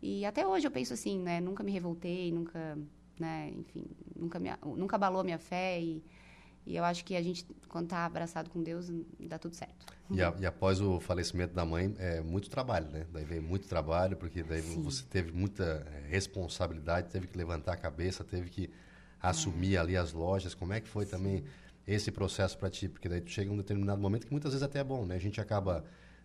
e 0.00 0.24
até 0.24 0.46
hoje 0.46 0.66
eu 0.66 0.70
penso 0.70 0.94
assim, 0.94 1.18
né? 1.18 1.40
Nunca 1.40 1.62
me 1.62 1.70
revoltei, 1.70 2.32
nunca, 2.32 2.78
né? 3.20 3.52
Enfim, 3.54 3.84
nunca 4.16 4.38
me, 4.38 4.48
nunca 4.74 4.96
abalou 4.96 5.20
a 5.20 5.24
minha 5.24 5.38
fé 5.38 5.80
e, 5.80 6.02
e 6.64 6.76
eu 6.76 6.84
acho 6.84 7.04
que 7.04 7.16
a 7.16 7.22
gente, 7.22 7.44
quando 7.68 7.84
está 7.84 8.04
abraçado 8.04 8.48
com 8.48 8.62
Deus, 8.62 8.90
dá 9.18 9.38
tudo 9.38 9.54
certo. 9.54 9.74
E, 10.10 10.22
a, 10.22 10.32
e, 10.38 10.46
após 10.46 10.80
o 10.80 11.00
falecimento 11.00 11.54
da 11.54 11.64
mãe, 11.64 11.94
é 11.98 12.20
muito 12.20 12.48
trabalho, 12.48 12.88
né? 12.90 13.04
Daí 13.12 13.24
veio 13.24 13.42
muito 13.42 13.66
trabalho, 13.66 14.16
porque 14.16 14.42
daí 14.42 14.62
Sim. 14.62 14.82
você 14.82 15.02
teve 15.08 15.32
muita 15.32 15.84
responsabilidade, 16.08 17.08
teve 17.08 17.26
que 17.26 17.36
levantar 17.36 17.72
a 17.72 17.76
cabeça, 17.76 18.22
teve 18.22 18.48
que 18.48 18.70
assumir 19.20 19.74
é. 19.74 19.78
ali 19.78 19.96
as 19.96 20.12
lojas. 20.12 20.54
Como 20.54 20.72
é 20.72 20.80
que 20.80 20.88
foi 20.88 21.04
Sim. 21.04 21.10
também 21.10 21.44
esse 21.86 22.12
processo 22.12 22.56
para 22.56 22.70
ti? 22.70 22.88
Porque 22.88 23.08
daí 23.08 23.20
tu 23.20 23.30
chega 23.30 23.50
um 23.50 23.56
determinado 23.56 24.00
momento 24.00 24.26
que 24.26 24.32
muitas 24.32 24.52
vezes 24.52 24.62
até 24.62 24.78
é 24.78 24.84
bom, 24.84 25.04
né? 25.04 25.16
A 25.16 25.20
gente 25.20 25.40
acaba 25.40 25.84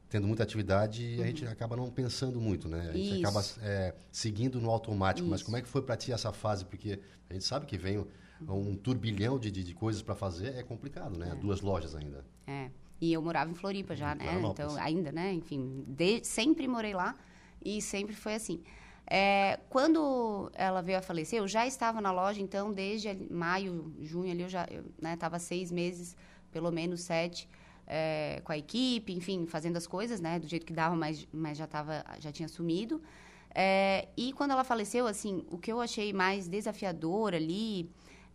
tendo 0.09 0.27
muita 0.27 0.43
atividade 0.43 1.03
e 1.03 1.17
uhum. 1.17 1.23
a 1.23 1.27
gente 1.27 1.47
acaba 1.47 1.75
não 1.75 1.89
pensando 1.89 2.39
muito, 2.39 2.67
né? 2.67 2.89
A 2.89 2.93
gente 2.93 3.15
Isso. 3.15 3.27
acaba 3.27 3.43
é, 3.61 3.95
seguindo 4.11 4.61
no 4.61 4.69
automático. 4.69 5.25
Isso. 5.25 5.31
Mas 5.31 5.41
como 5.41 5.57
é 5.57 5.61
que 5.61 5.67
foi 5.67 5.81
para 5.81 5.97
ti 5.97 6.11
essa 6.11 6.31
fase? 6.31 6.63
Porque 6.63 6.99
a 7.29 7.33
gente 7.33 7.45
sabe 7.45 7.65
que 7.65 7.77
vem 7.77 8.05
um, 8.41 8.75
turbilhão 8.75 9.39
de, 9.39 9.49
de, 9.51 9.63
de 9.63 9.73
coisas 9.73 10.01
para 10.01 10.15
fazer, 10.15 10.55
é 10.55 10.63
complicado, 10.63 11.17
né? 11.17 11.31
É. 11.31 11.35
Duas 11.35 11.61
lojas 11.61 11.95
ainda. 11.95 12.25
É. 12.45 12.69
E 12.99 13.13
eu 13.13 13.21
morava 13.21 13.49
em 13.51 13.55
Floripa 13.55 13.95
já, 13.95 14.15
né? 14.15 14.41
Então, 14.43 14.75
ainda, 14.77 15.11
né? 15.11 15.33
Enfim, 15.33 15.83
de, 15.87 16.23
sempre 16.23 16.67
morei 16.67 16.93
lá 16.93 17.15
e 17.63 17.81
sempre 17.81 18.15
foi 18.15 18.33
assim. 18.33 18.63
É, 19.09 19.59
quando 19.69 20.51
ela 20.53 20.81
veio 20.81 20.97
a 20.97 21.01
falecer, 21.01 21.39
eu 21.39 21.47
já 21.47 21.65
estava 21.65 22.01
na 22.01 22.11
loja, 22.11 22.41
então, 22.41 22.73
desde 22.73 23.13
maio, 23.31 23.93
junho 24.01 24.31
ali, 24.31 24.41
eu 24.41 24.49
já 24.49 24.67
estava 25.13 25.35
né, 25.35 25.39
seis 25.39 25.71
meses, 25.71 26.15
pelo 26.51 26.71
menos 26.71 27.01
sete, 27.01 27.47
é, 27.85 28.41
com 28.43 28.51
a 28.51 28.57
equipe, 28.57 29.13
enfim, 29.13 29.45
fazendo 29.45 29.77
as 29.77 29.87
coisas, 29.87 30.19
né, 30.19 30.39
do 30.39 30.47
jeito 30.47 30.65
que 30.65 30.73
dava, 30.73 30.95
mas, 30.95 31.25
mas 31.31 31.57
já 31.57 31.65
tava, 31.65 32.03
já 32.19 32.31
tinha 32.33 32.49
sumido. 32.49 33.01
É, 33.55 34.09
e 34.17 34.33
quando 34.33 34.51
ela 34.51 34.63
faleceu, 34.63 35.07
assim, 35.07 35.45
o 35.49 35.57
que 35.57 35.71
eu 35.71 35.79
achei 35.79 36.11
mais 36.11 36.47
desafiador 36.47 37.33
ali 37.33 37.89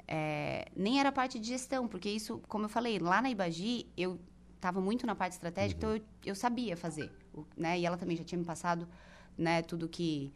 é, 0.07 0.67
nem 0.77 1.01
era 1.01 1.11
parte 1.13 1.39
de 1.39 1.49
gestão, 1.49 1.89
porque 1.89 2.09
isso, 2.09 2.41
como 2.49 2.65
eu 2.65 2.69
falei, 2.69 2.99
lá 2.99 3.23
na 3.23 3.31
Ibagi 3.31 3.87
eu 3.97 4.19
estava 4.57 4.81
muito 4.81 5.07
na 5.07 5.15
parte 5.15 5.33
estratégica, 5.33 5.87
uhum. 5.87 5.97
então 5.97 6.07
eu, 6.25 6.31
eu 6.31 6.35
sabia 6.35 6.77
fazer, 6.77 7.11
né? 7.57 7.79
E 7.79 7.87
ela 7.87 7.97
também 7.97 8.17
já 8.17 8.25
tinha 8.25 8.39
me 8.39 8.45
passado, 8.45 8.89
né, 9.37 9.63
tudo 9.63 9.89
que 9.89 10.33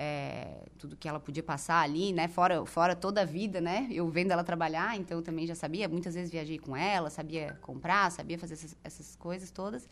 é, 0.00 0.62
tudo 0.78 0.96
que 0.96 1.08
ela 1.08 1.18
podia 1.18 1.42
passar 1.42 1.82
ali, 1.82 2.12
né? 2.12 2.28
Fora, 2.28 2.64
fora 2.64 2.94
toda 2.94 3.22
a 3.22 3.24
vida, 3.24 3.60
né? 3.60 3.88
Eu 3.90 4.08
vendo 4.08 4.30
ela 4.30 4.44
trabalhar, 4.44 4.96
então 4.96 5.20
também 5.20 5.44
já 5.44 5.56
sabia. 5.56 5.88
Muitas 5.88 6.14
vezes 6.14 6.30
viajei 6.30 6.56
com 6.56 6.76
ela, 6.76 7.10
sabia 7.10 7.58
comprar, 7.60 8.08
sabia 8.12 8.38
fazer 8.38 8.54
essas, 8.54 8.76
essas 8.84 9.16
coisas 9.16 9.50
todas. 9.50 9.88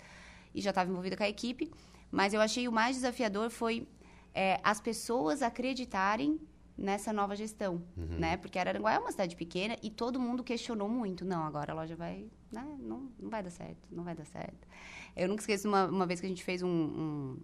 E 0.55 0.61
já 0.61 0.71
estava 0.71 0.89
envolvida 0.89 1.17
com 1.17 1.25
a 1.25 1.29
equipe. 1.29 1.73
Mas 2.09 2.33
eu 2.33 2.41
achei 2.41 2.69
o 2.69 2.73
mais 2.73 2.95
desafiador 2.95 3.51
foi 3.51 3.89
é, 4.33 4.61
as 4.63 4.81
pessoas 4.81 5.43
acreditarem 5.43 6.39
nessa 6.77 7.13
nova 7.13 7.35
gestão, 7.35 7.83
uhum. 7.97 8.19
né? 8.19 8.37
Porque 8.37 8.59
Araranguá 8.59 8.93
é 8.93 8.99
uma 8.99 9.11
cidade 9.11 9.35
pequena 9.35 9.77
e 9.83 9.91
todo 9.91 10.21
mundo 10.21 10.45
questionou 10.45 10.89
muito. 10.89 11.25
Não, 11.25 11.45
agora 11.45 11.73
a 11.73 11.75
loja 11.75 11.97
vai, 11.97 12.27
né? 12.53 12.67
Não, 12.79 13.11
não 13.19 13.31
vai 13.31 13.43
dar 13.43 13.51
certo, 13.51 13.89
não 13.91 14.05
vai 14.05 14.15
dar 14.15 14.27
certo. 14.27 14.69
Eu 15.17 15.29
nunca 15.29 15.43
esqueço 15.43 15.67
uma, 15.67 15.87
uma 15.87 16.07
vez 16.07 16.21
que 16.21 16.27
a 16.27 16.29
gente 16.29 16.45
fez 16.45 16.63
um, 16.63 16.69
um 16.69 17.37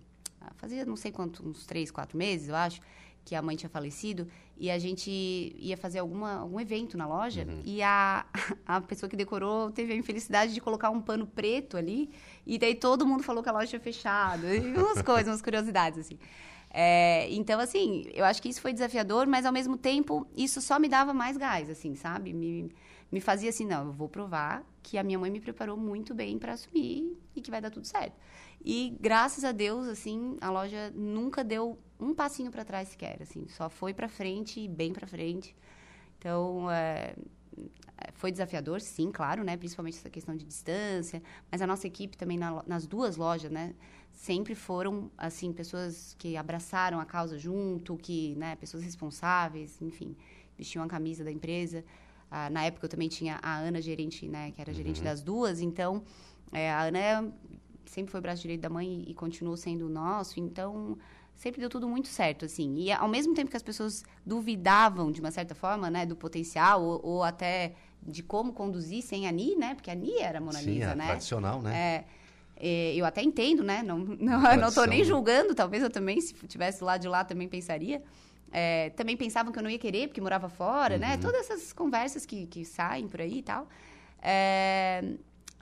fazia 0.57 0.85
não 0.85 0.97
sei 0.97 1.12
quanto, 1.12 1.47
uns 1.47 1.67
três, 1.67 1.91
quatro 1.91 2.17
meses, 2.17 2.49
eu 2.49 2.57
acho, 2.57 2.81
que 3.25 3.35
a 3.35 3.43
mãe 3.43 3.57
tinha 3.57 3.71
falecido, 3.71 4.27
e 4.57 4.71
a 4.71 4.79
gente 4.79 5.11
ia 5.57 5.77
fazer 5.77 6.01
alguma, 6.01 6.39
algum 6.39 6.59
evento 6.59 6.97
na 6.97 7.07
loja, 7.07 7.47
uhum. 7.49 7.62
e 7.65 7.83
a, 7.83 8.27
a 8.67 8.81
pessoa 8.81 9.09
que 9.09 9.17
decorou 9.17 9.71
teve 9.71 9.93
a 9.93 9.97
infelicidade 9.97 10.53
de 10.53 10.61
colocar 10.61 10.91
um 10.91 11.01
pano 11.01 11.27
preto 11.27 11.77
ali, 11.77 12.11
e 12.47 12.59
daí 12.59 12.75
todo 12.75 13.07
mundo 13.07 13.23
falou 13.23 13.42
que 13.42 13.49
a 13.49 13.53
loja 13.53 13.66
tinha 13.66 13.81
fechado, 13.81 14.47
e 14.47 14.77
umas 14.77 15.03
coisas, 15.03 15.29
umas 15.29 15.42
curiosidades, 15.42 15.99
assim. 16.01 16.18
É, 16.74 17.30
então, 17.30 17.61
assim, 17.61 18.04
eu 18.14 18.24
acho 18.24 18.40
que 18.40 18.48
isso 18.48 18.61
foi 18.61 18.72
desafiador, 18.72 19.26
mas 19.26 19.44
ao 19.44 19.52
mesmo 19.52 19.76
tempo, 19.76 20.26
isso 20.35 20.61
só 20.61 20.78
me 20.78 20.88
dava 20.88 21.12
mais 21.12 21.37
gás, 21.37 21.68
assim, 21.68 21.94
sabe? 21.94 22.32
Me, 22.32 22.72
me 23.11 23.20
fazia 23.20 23.50
assim, 23.50 23.66
não, 23.66 23.87
eu 23.87 23.92
vou 23.92 24.08
provar 24.08 24.64
que 24.82 24.96
a 24.96 25.02
minha 25.02 25.18
mãe 25.18 25.30
me 25.30 25.38
preparou 25.38 25.76
muito 25.76 26.14
bem 26.14 26.38
para 26.38 26.54
assumir 26.54 27.14
e 27.37 27.42
que 27.42 27.50
vai 27.50 27.61
dar 27.61 27.70
tudo 27.70 27.87
certo. 27.87 28.16
E 28.64 28.96
graças 28.98 29.44
a 29.44 29.52
Deus, 29.52 29.87
assim, 29.87 30.38
a 30.40 30.50
loja 30.50 30.90
nunca 30.94 31.44
deu 31.44 31.78
um 32.00 32.14
passinho 32.14 32.50
para 32.50 32.64
trás 32.64 32.88
sequer, 32.88 33.18
assim, 33.20 33.46
só 33.48 33.68
foi 33.68 33.92
para 33.92 34.08
frente 34.08 34.61
e 34.61 34.66
bem 34.66 34.94
para 34.94 35.06
frente. 35.06 35.54
Então, 36.18 36.70
é, 36.70 37.14
foi 38.14 38.32
desafiador, 38.32 38.80
sim, 38.80 39.11
claro, 39.11 39.44
né? 39.44 39.56
Principalmente 39.56 39.98
essa 39.98 40.08
questão 40.08 40.35
de 40.35 40.44
distância, 40.44 41.22
mas 41.50 41.61
a 41.61 41.66
nossa 41.66 41.87
equipe 41.87 42.16
também 42.16 42.38
na, 42.38 42.62
nas 42.66 42.87
duas 42.87 43.16
lojas, 43.16 43.50
né? 43.50 43.74
Sempre 44.12 44.55
foram, 44.55 45.11
assim, 45.18 45.53
pessoas 45.53 46.14
que 46.18 46.37
abraçaram 46.37 47.01
a 47.01 47.05
causa 47.05 47.38
junto, 47.38 47.96
que, 47.96 48.35
né? 48.37 48.55
Pessoas 48.57 48.83
responsáveis, 48.85 49.81
enfim, 49.83 50.16
vestiam 50.57 50.85
a 50.85 50.87
camisa 50.87 51.25
da 51.25 51.33
empresa. 51.33 51.85
Ah, 52.35 52.48
na 52.48 52.64
época 52.64 52.87
eu 52.87 52.88
também 52.88 53.09
tinha 53.09 53.38
a 53.42 53.59
Ana, 53.59 53.83
gerente, 53.83 54.27
né, 54.27 54.53
que 54.53 54.61
era 54.61 54.72
gerente 54.72 55.01
uhum. 55.01 55.05
das 55.05 55.20
duas, 55.20 55.61
então 55.61 56.03
é, 56.51 56.72
a 56.72 56.85
Ana 56.85 57.31
sempre 57.85 58.11
foi 58.11 58.22
braço 58.22 58.40
direito 58.40 58.62
da 58.62 58.70
mãe 58.70 59.05
e, 59.07 59.12
continuou 59.12 59.55
sendo 59.55 59.85
o 59.85 59.88
nosso, 59.90 60.40
então 60.40 60.96
sempre 61.35 61.61
deu 61.61 61.68
tudo 61.68 61.87
muito 61.87 62.09
certo, 62.09 62.46
assim. 62.46 62.77
E 62.79 62.90
ao 62.90 63.07
mesmo 63.07 63.35
tempo 63.35 63.51
que 63.51 63.57
as 63.57 63.62
pessoas 63.62 64.03
duvidavam, 64.25 65.12
de 65.12 65.20
uma 65.20 65.31
certa 65.31 65.55
forma, 65.55 65.90
né, 65.90 66.07
do 66.07 66.16
potencial 66.16 66.83
ou, 66.83 67.01
ou 67.05 67.22
até 67.22 67.75
de 68.03 68.22
como 68.22 68.55
conduzir 68.55 69.03
sem 69.03 69.29
a 69.29 69.31
Ni, 69.31 69.55
né, 69.55 69.75
porque 69.75 69.90
a 69.90 69.94
Ni 69.94 70.18
era 70.18 70.38
a 70.38 70.40
Mona 70.40 70.59
Sim, 70.59 70.70
Lisa, 70.70 70.92
é 70.92 70.94
né? 70.94 71.07
tradicional, 71.09 71.61
né? 71.61 71.77
É, 71.77 72.05
é, 72.57 72.95
eu 72.95 73.05
até 73.05 73.23
entendo, 73.23 73.62
né? 73.62 73.83
Não, 73.83 73.99
não, 74.19 74.57
não 74.57 74.73
tô 74.73 74.85
nem 74.85 75.01
né? 75.01 75.05
julgando, 75.05 75.55
talvez 75.55 75.83
eu 75.83 75.91
também, 75.91 76.21
se 76.21 76.35
tivesse 76.47 76.83
lá 76.83 76.97
de 76.97 77.09
lá, 77.09 77.25
também 77.25 77.49
pensaria. 77.49 78.03
É, 78.51 78.91
também 78.91 79.17
pensavam 79.17 79.51
que 79.51 79.59
eu 79.59 79.62
não 79.62 79.71
ia 79.71 79.79
querer, 79.79 80.09
porque 80.09 80.21
morava 80.21 80.49
fora, 80.49 80.99
né? 80.99 81.07
uhum. 81.07 81.12
né? 81.12 81.19
Todas 81.19 81.51
essas 81.51 81.73
conversas 81.73 82.27
que, 82.27 82.47
que 82.47 82.65
saem 82.65 83.09
por 83.09 83.21
aí 83.21 83.38
e 83.38 83.43
tal. 83.43 83.67
É, 84.21 85.03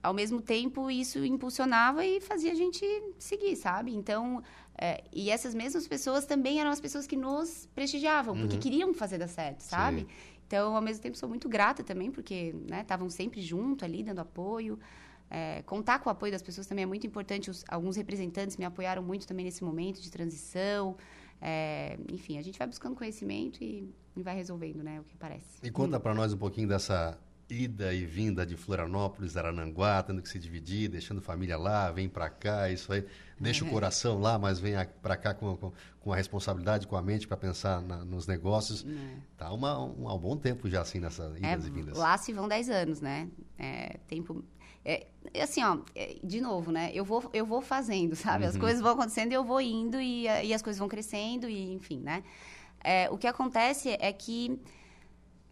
ao 0.03 0.13
mesmo 0.13 0.41
tempo, 0.41 0.91
isso 0.91 1.25
impulsionava 1.25 2.05
e 2.05 2.21
fazia 2.21 2.53
a 2.53 2.55
gente 2.55 2.85
seguir, 3.19 3.55
sabe? 3.55 3.95
Então, 3.95 4.43
é, 4.77 5.05
e 5.13 5.31
essas 5.31 5.55
mesmas 5.55 5.87
pessoas 5.87 6.25
também 6.25 6.61
eram 6.61 6.71
as 6.71 6.81
pessoas 6.81 7.07
que 7.07 7.17
nos 7.17 7.69
prestigiavam, 7.75 8.35
uhum. 8.35 8.41
porque 8.41 8.57
queriam 8.57 8.93
fazer 8.95 9.19
dar 9.19 9.29
certo, 9.29 9.61
sabe? 9.61 10.01
Sim. 10.01 10.07
Então, 10.47 10.75
ao 10.75 10.83
mesmo 10.83 11.03
tempo, 11.03 11.17
sou 11.17 11.29
muito 11.29 11.49
grata 11.49 11.85
também, 11.85 12.11
porque 12.11 12.55
estavam 12.81 13.07
né, 13.07 13.13
sempre 13.13 13.41
junto 13.41 13.85
ali, 13.85 14.03
dando 14.03 14.21
apoio. 14.21 14.79
É, 15.31 15.63
contar 15.63 16.01
com 16.01 16.09
o 16.09 16.13
apoio 16.13 16.33
das 16.33 16.43
pessoas 16.43 16.67
também 16.67 16.83
é 16.83 16.87
muito 16.87 17.07
importante. 17.07 17.51
Os, 17.51 17.65
alguns 17.69 17.97
representantes 17.97 18.57
me 18.57 18.65
apoiaram 18.65 19.03
muito 19.03 19.27
também 19.27 19.45
nesse 19.45 19.63
momento 19.63 20.03
de 20.03 20.11
transição. 20.11 20.97
É, 21.41 21.97
enfim, 22.13 22.37
a 22.37 22.43
gente 22.43 22.59
vai 22.59 22.67
buscando 22.67 22.97
conhecimento 22.97 23.63
e, 23.63 23.89
e, 24.17 24.23
vai 24.23 24.35
resolvendo, 24.35 24.83
né, 24.83 25.01
o 25.01 25.05
que 25.05 25.17
parece. 25.17 25.59
E 25.63 25.71
conta 25.71 25.97
hum. 25.97 26.01
para 26.01 26.15
nós 26.15 26.33
um 26.33 26.37
pouquinho 26.37 26.69
dessa 26.69 27.17
ida 27.49 27.93
e 27.93 28.05
vinda 28.07 28.47
de 28.47 28.57
Florianópolis, 28.57 29.37
Arananguá, 29.37 30.03
tendo 30.03 30.23
que 30.23 30.29
se 30.29 30.39
dividir, 30.39 30.89
deixando 30.89 31.21
família 31.21 31.57
lá, 31.57 31.91
vem 31.91 32.09
para 32.09 32.29
cá, 32.31 32.71
isso 32.71 32.93
aí, 32.93 33.05
deixa 33.39 33.65
é. 33.65 33.69
o 33.69 33.71
coração 33.71 34.21
lá, 34.21 34.39
mas 34.39 34.61
vem 34.61 34.75
para 35.03 35.17
cá 35.17 35.35
com, 35.35 35.57
com, 35.57 35.73
com, 35.99 36.13
a 36.13 36.17
responsabilidade, 36.17 36.87
com 36.87 36.97
a 36.97 37.03
mente 37.03 37.27
para 37.27 37.37
pensar 37.37 37.81
na, 37.83 38.05
nos 38.05 38.27
negócios. 38.27 38.87
É. 38.87 39.17
Tá 39.37 39.53
uma, 39.53 39.79
um, 39.83 40.09
há 40.09 40.15
um 40.15 40.19
bom 40.19 40.37
tempo 40.37 40.69
já 40.69 40.83
assim 40.83 41.01
nessas 41.01 41.37
idas 41.37 41.65
é, 41.65 41.69
e 41.69 41.71
vindas. 41.71 41.99
Lá 41.99 42.17
se 42.17 42.33
vão 42.33 42.47
10 42.47 42.71
anos, 42.71 43.01
né? 43.01 43.29
É, 43.59 43.99
tempo 44.07 44.45
é, 44.85 45.07
é, 45.35 45.43
assim, 45.43 45.63
ó, 45.63 45.79
é, 45.95 46.17
de 46.23 46.41
novo, 46.41 46.73
né? 46.73 46.91
Eu 46.95 47.05
vou, 47.05 47.29
eu 47.33 47.45
vou 47.45 47.61
fazendo, 47.61 48.17
sabe? 48.17 48.45
Uhum. 48.45 48.51
As 48.51 48.57
coisas 48.57 48.81
vão 48.81 48.93
acontecendo 48.93 49.33
e 49.33 49.35
eu 49.35 49.45
vou 49.45 49.61
indo 49.61 50.01
e, 50.01 50.25
e 50.25 50.55
as 50.55 50.63
coisas 50.63 50.79
vão 50.79 50.89
crescendo 50.89 51.49
e, 51.49 51.73
enfim, 51.73 52.01
né? 52.01 52.23
É, 52.83 53.11
o 53.11 53.19
que 53.19 53.27
acontece 53.27 53.91
é 54.01 54.13
que 54.13 54.59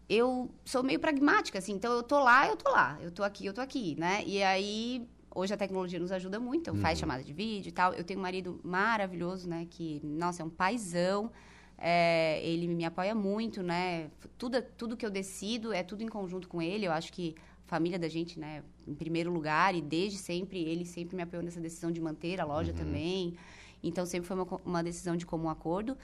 eu 0.09 0.49
sou 0.65 0.81
meio 0.81 0.99
pragmática, 0.99 1.59
assim. 1.59 1.73
Então, 1.73 1.93
eu 1.93 2.01
tô 2.01 2.19
lá, 2.19 2.47
eu 2.47 2.57
tô 2.57 2.71
lá. 2.71 2.97
Eu 3.01 3.11
tô 3.11 3.23
aqui, 3.23 3.45
eu 3.45 3.53
tô 3.53 3.61
aqui, 3.61 3.95
né? 3.99 4.23
E 4.25 4.41
aí, 4.41 5.07
hoje 5.33 5.53
a 5.53 5.57
tecnologia 5.57 5.99
nos 5.99 6.11
ajuda 6.11 6.39
muito. 6.39 6.61
Então, 6.61 6.73
uhum. 6.73 6.81
faz 6.81 6.97
chamada 6.97 7.23
de 7.23 7.31
vídeo 7.31 7.69
e 7.69 7.71
tal. 7.71 7.93
Eu 7.93 8.03
tenho 8.03 8.19
um 8.19 8.23
marido 8.23 8.59
maravilhoso, 8.63 9.47
né? 9.47 9.67
Que, 9.69 10.01
nossa, 10.03 10.41
é 10.41 10.45
um 10.45 10.49
paizão. 10.49 11.31
É, 11.77 12.41
ele 12.43 12.67
me 12.67 12.83
apoia 12.83 13.13
muito, 13.13 13.61
né? 13.61 14.09
Tudo, 14.37 14.61
tudo 14.75 14.97
que 14.97 15.05
eu 15.05 15.11
decido 15.11 15.71
é 15.71 15.83
tudo 15.83 16.01
em 16.01 16.07
conjunto 16.07 16.49
com 16.49 16.59
ele. 16.59 16.87
Eu 16.87 16.91
acho 16.91 17.13
que 17.13 17.35
família 17.69 17.99
da 17.99 18.09
gente, 18.09 18.39
né, 18.39 18.63
em 18.87 18.95
primeiro 18.95 19.31
lugar, 19.31 19.75
e 19.75 19.81
desde 19.81 20.17
sempre, 20.17 20.59
ele 20.59 20.85
sempre 20.85 21.15
me 21.15 21.21
apoiou 21.21 21.43
nessa 21.43 21.61
decisão 21.61 21.91
de 21.91 22.01
manter 22.01 22.41
a 22.41 22.45
loja 22.45 22.71
uhum. 22.71 22.77
também. 22.77 23.35
Então, 23.83 24.05
sempre 24.05 24.27
foi 24.27 24.35
uma, 24.35 24.47
uma 24.65 24.83
decisão 24.83 25.15
de 25.15 25.25
comum 25.25 25.49
acordo. 25.49 25.95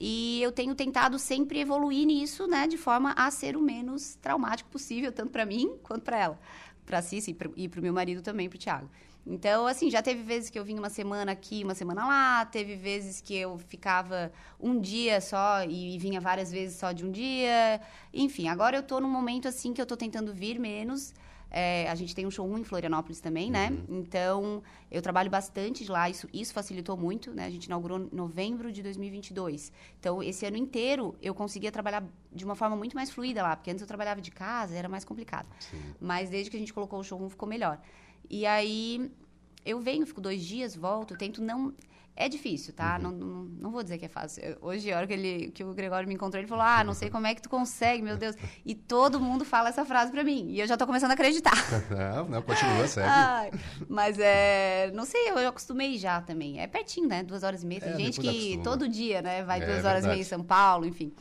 E 0.00 0.40
eu 0.40 0.52
tenho 0.52 0.76
tentado 0.76 1.18
sempre 1.18 1.58
evoluir 1.58 2.06
nisso, 2.06 2.46
né, 2.46 2.68
de 2.68 2.78
forma 2.78 3.12
a 3.16 3.28
ser 3.32 3.56
o 3.56 3.60
menos 3.60 4.14
traumático 4.14 4.70
possível, 4.70 5.10
tanto 5.10 5.32
para 5.32 5.44
mim 5.44 5.76
quanto 5.82 6.02
para 6.02 6.16
ela, 6.16 6.40
para 6.86 7.02
Cici 7.02 7.36
e 7.56 7.68
para 7.68 7.80
o 7.80 7.82
meu 7.82 7.92
marido 7.92 8.22
também, 8.22 8.48
para 8.48 8.56
o 8.56 8.60
Thiago. 8.60 8.88
Então, 9.30 9.66
assim, 9.66 9.90
já 9.90 10.00
teve 10.00 10.22
vezes 10.22 10.48
que 10.48 10.58
eu 10.58 10.64
vinha 10.64 10.78
uma 10.78 10.88
semana 10.88 11.32
aqui, 11.32 11.62
uma 11.62 11.74
semana 11.74 12.06
lá, 12.06 12.46
teve 12.46 12.76
vezes 12.76 13.20
que 13.20 13.36
eu 13.36 13.58
ficava 13.58 14.32
um 14.58 14.80
dia 14.80 15.20
só 15.20 15.62
e 15.64 15.98
vinha 15.98 16.18
várias 16.18 16.50
vezes 16.50 16.78
só 16.78 16.92
de 16.92 17.04
um 17.04 17.10
dia. 17.10 17.78
Enfim, 18.12 18.48
agora 18.48 18.78
eu 18.78 18.82
tô 18.82 18.98
num 19.00 19.10
momento 19.10 19.46
assim 19.46 19.74
que 19.74 19.82
eu 19.82 19.86
tô 19.86 19.98
tentando 19.98 20.32
vir 20.32 20.58
menos. 20.58 21.12
É, 21.50 21.88
a 21.90 21.94
gente 21.94 22.14
tem 22.14 22.26
um 22.26 22.30
showroom 22.30 22.58
em 22.58 22.64
Florianópolis 22.64 23.20
também, 23.20 23.50
né? 23.50 23.70
Uhum. 23.70 24.00
Então, 24.00 24.62
eu 24.90 25.00
trabalho 25.00 25.30
bastante 25.30 25.90
lá, 25.90 26.08
isso, 26.08 26.28
isso 26.32 26.52
facilitou 26.52 26.96
muito, 26.96 27.32
né? 27.32 27.46
A 27.46 27.50
gente 27.50 27.64
inaugurou 27.66 28.00
em 28.00 28.08
novembro 28.12 28.70
de 28.70 28.82
2022. 28.82 29.72
Então, 29.98 30.22
esse 30.22 30.44
ano 30.44 30.56
inteiro, 30.56 31.16
eu 31.22 31.34
conseguia 31.34 31.72
trabalhar 31.72 32.04
de 32.32 32.44
uma 32.44 32.54
forma 32.54 32.76
muito 32.76 32.94
mais 32.94 33.10
fluida 33.10 33.42
lá, 33.42 33.56
porque 33.56 33.70
antes 33.70 33.80
eu 33.80 33.88
trabalhava 33.88 34.20
de 34.20 34.30
casa, 34.30 34.76
era 34.76 34.88
mais 34.88 35.04
complicado. 35.04 35.48
Sim. 35.58 35.80
Mas 35.98 36.28
desde 36.28 36.50
que 36.50 36.56
a 36.56 36.60
gente 36.60 36.72
colocou 36.72 37.00
o 37.00 37.04
showroom, 37.04 37.30
ficou 37.30 37.48
melhor. 37.48 37.80
E 38.28 38.46
aí 38.46 39.10
eu 39.64 39.80
venho, 39.80 40.06
fico 40.06 40.20
dois 40.20 40.42
dias, 40.42 40.74
volto, 40.74 41.16
tento 41.16 41.42
não. 41.42 41.74
É 42.20 42.28
difícil, 42.28 42.74
tá? 42.74 42.96
Uhum. 42.96 43.02
Não, 43.02 43.10
não, 43.12 43.44
não, 43.44 43.70
vou 43.70 43.80
dizer 43.80 43.96
que 43.96 44.04
é 44.04 44.08
fácil. 44.08 44.42
Hoje, 44.60 44.92
a 44.92 44.96
hora 44.96 45.06
que, 45.06 45.12
ele, 45.12 45.52
que 45.52 45.62
o 45.62 45.72
Gregório 45.72 46.08
me 46.08 46.14
encontrou, 46.14 46.40
ele 46.40 46.48
falou: 46.48 46.64
Ah, 46.64 46.82
não 46.82 46.92
sei 46.92 47.08
como 47.10 47.28
é 47.28 47.34
que 47.34 47.40
tu 47.40 47.48
consegue, 47.48 48.02
meu 48.02 48.16
Deus. 48.16 48.34
E 48.66 48.74
todo 48.74 49.20
mundo 49.20 49.44
fala 49.44 49.68
essa 49.68 49.84
frase 49.84 50.10
pra 50.10 50.24
mim. 50.24 50.48
E 50.50 50.58
eu 50.58 50.66
já 50.66 50.76
tô 50.76 50.84
começando 50.84 51.12
a 51.12 51.14
acreditar. 51.14 51.54
Não, 51.88 52.28
não, 52.28 52.42
continua, 52.42 52.86
segue. 52.88 53.06
Ai, 53.08 53.52
mas 53.88 54.18
é. 54.18 54.90
Não 54.92 55.04
sei, 55.04 55.30
eu 55.30 55.46
acostumei 55.46 55.96
já 55.96 56.20
também. 56.20 56.58
É 56.58 56.66
pertinho, 56.66 57.06
né? 57.06 57.22
Duas 57.22 57.44
horas 57.44 57.62
e 57.62 57.66
meia. 57.66 57.82
Tem 57.82 57.92
é, 57.92 57.96
gente 57.96 58.20
que 58.20 58.58
todo 58.64 58.88
dia, 58.88 59.22
né? 59.22 59.44
Vai 59.44 59.62
é, 59.62 59.66
duas 59.66 59.84
horas 59.84 60.04
e 60.04 60.08
meia 60.08 60.20
em 60.20 60.24
São 60.24 60.42
Paulo, 60.42 60.86
enfim. 60.86 61.12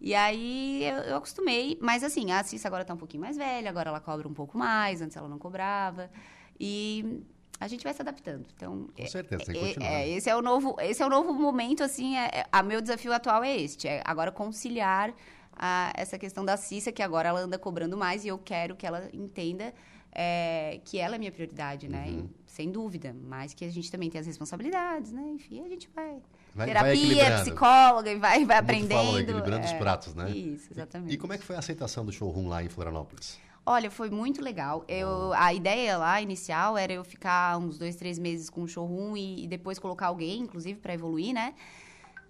E 0.00 0.14
aí 0.14 0.82
eu, 0.84 0.96
eu, 0.96 1.16
acostumei, 1.16 1.78
mas 1.80 2.02
assim, 2.02 2.32
a 2.32 2.42
Cissa 2.42 2.66
agora 2.68 2.84
tá 2.84 2.94
um 2.94 2.96
pouquinho 2.96 3.20
mais 3.20 3.36
velha, 3.36 3.68
agora 3.68 3.90
ela 3.90 4.00
cobra 4.00 4.26
um 4.26 4.32
pouco 4.32 4.56
mais, 4.56 5.02
antes 5.02 5.16
ela 5.16 5.28
não 5.28 5.38
cobrava. 5.38 6.10
E 6.58 7.22
a 7.60 7.68
gente 7.68 7.84
vai 7.84 7.92
se 7.92 8.00
adaptando. 8.00 8.46
Então, 8.56 8.88
com 8.96 9.06
certeza, 9.06 9.44
tem 9.44 9.54
que 9.54 9.60
é, 9.60 9.66
continuar. 9.66 9.90
É, 9.90 10.08
esse 10.08 10.30
é 10.30 10.34
o 10.34 10.40
novo, 10.40 10.76
esse 10.80 11.02
é 11.02 11.06
o 11.06 11.10
novo 11.10 11.34
momento, 11.34 11.82
assim, 11.82 12.16
é, 12.16 12.30
é, 12.32 12.46
a 12.50 12.62
meu 12.62 12.80
desafio 12.80 13.12
atual 13.12 13.44
é 13.44 13.54
este, 13.54 13.86
é 13.86 14.02
agora 14.06 14.32
conciliar 14.32 15.14
a, 15.52 15.92
essa 15.94 16.18
questão 16.18 16.42
da 16.42 16.56
Cissa, 16.56 16.90
que 16.90 17.02
agora 17.02 17.28
ela 17.28 17.40
anda 17.40 17.58
cobrando 17.58 17.96
mais 17.98 18.24
e 18.24 18.28
eu 18.28 18.38
quero 18.38 18.74
que 18.74 18.86
ela 18.86 19.10
entenda 19.12 19.74
é, 20.12 20.80
que 20.84 20.98
ela 20.98 21.16
é 21.16 21.18
minha 21.18 21.30
prioridade, 21.30 21.86
né? 21.88 22.06
Uhum. 22.08 22.30
E, 22.46 22.50
sem 22.50 22.70
dúvida, 22.70 23.14
mas 23.14 23.52
que 23.52 23.64
a 23.64 23.70
gente 23.70 23.90
também 23.90 24.08
tem 24.08 24.20
as 24.20 24.26
responsabilidades, 24.26 25.12
né? 25.12 25.22
Enfim, 25.34 25.62
a 25.62 25.68
gente 25.68 25.88
vai... 25.94 26.20
Vai, 26.54 26.66
terapia, 26.66 27.30
vai 27.30 27.40
psicóloga, 27.42 28.10
e 28.10 28.16
vai, 28.16 28.44
vai 28.44 28.58
aprendendo. 28.58 29.06
Fala, 29.06 29.20
equilibrando 29.20 29.66
os 29.66 29.72
pratos, 29.74 30.14
né? 30.14 30.30
Isso, 30.30 30.72
exatamente. 30.72 31.10
E, 31.10 31.14
e 31.14 31.18
como 31.18 31.32
é 31.32 31.38
que 31.38 31.44
foi 31.44 31.56
a 31.56 31.58
aceitação 31.60 32.04
do 32.04 32.12
showroom 32.12 32.48
lá 32.48 32.62
em 32.62 32.68
Florianópolis? 32.68 33.38
Olha, 33.64 33.90
foi 33.90 34.10
muito 34.10 34.42
legal. 34.42 34.84
Eu, 34.88 35.32
a 35.34 35.52
ideia 35.52 35.96
lá 35.96 36.20
inicial 36.20 36.76
era 36.76 36.92
eu 36.92 37.04
ficar 37.04 37.58
uns 37.58 37.78
dois, 37.78 37.94
três 37.94 38.18
meses 38.18 38.50
com 38.50 38.62
o 38.62 38.68
showroom 38.68 39.16
e, 39.16 39.44
e 39.44 39.46
depois 39.46 39.78
colocar 39.78 40.08
alguém, 40.08 40.40
inclusive, 40.40 40.80
para 40.80 40.94
evoluir, 40.94 41.32
né? 41.32 41.54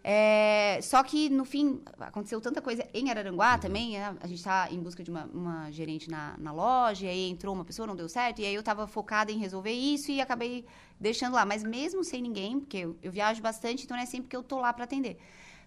É, 0.03 0.81
só 0.83 1.03
que, 1.03 1.29
no 1.29 1.45
fim, 1.45 1.83
aconteceu 1.99 2.41
tanta 2.41 2.63
coisa 2.63 2.87
em 2.95 3.11
Araranguá 3.11 3.55
uhum. 3.55 3.61
também. 3.61 3.99
A, 3.99 4.17
a 4.21 4.27
gente 4.27 4.39
está 4.39 4.69
em 4.71 4.81
busca 4.81 5.03
de 5.03 5.11
uma, 5.11 5.25
uma 5.27 5.71
gerente 5.71 6.09
na, 6.11 6.37
na, 6.39 6.53
loja, 6.53 7.05
e 7.07 7.09
aí 7.09 7.31
entrou 7.31 7.55
uma 7.55 7.65
pessoa, 7.65 7.87
não 7.87 7.97
deu 7.97 8.09
certo, 8.09 8.41
e 8.41 8.47
aí 8.47 8.55
eu 8.55 8.61
estava 8.61 8.87
focada 8.87 9.31
em 9.31 9.39
resolver 9.39 9.73
isso 9.73 10.11
e 10.11 10.21
acabei 10.21 10.65
deixando 10.99 11.35
lá. 11.35 11.45
Mas 11.45 11.63
mesmo 11.63 12.03
sem 12.03 12.23
ninguém, 12.23 12.61
porque 12.61 12.79
eu, 12.79 12.97
eu 13.03 13.13
viajo 13.13 13.43
bastante, 13.43 13.85
então 13.85 13.97
não 13.97 14.03
é 14.03 14.07
sempre 14.07 14.29
que 14.29 14.37
eu 14.37 14.43
tô 14.43 14.59
lá 14.59 14.73
para 14.73 14.85
atender 14.85 15.19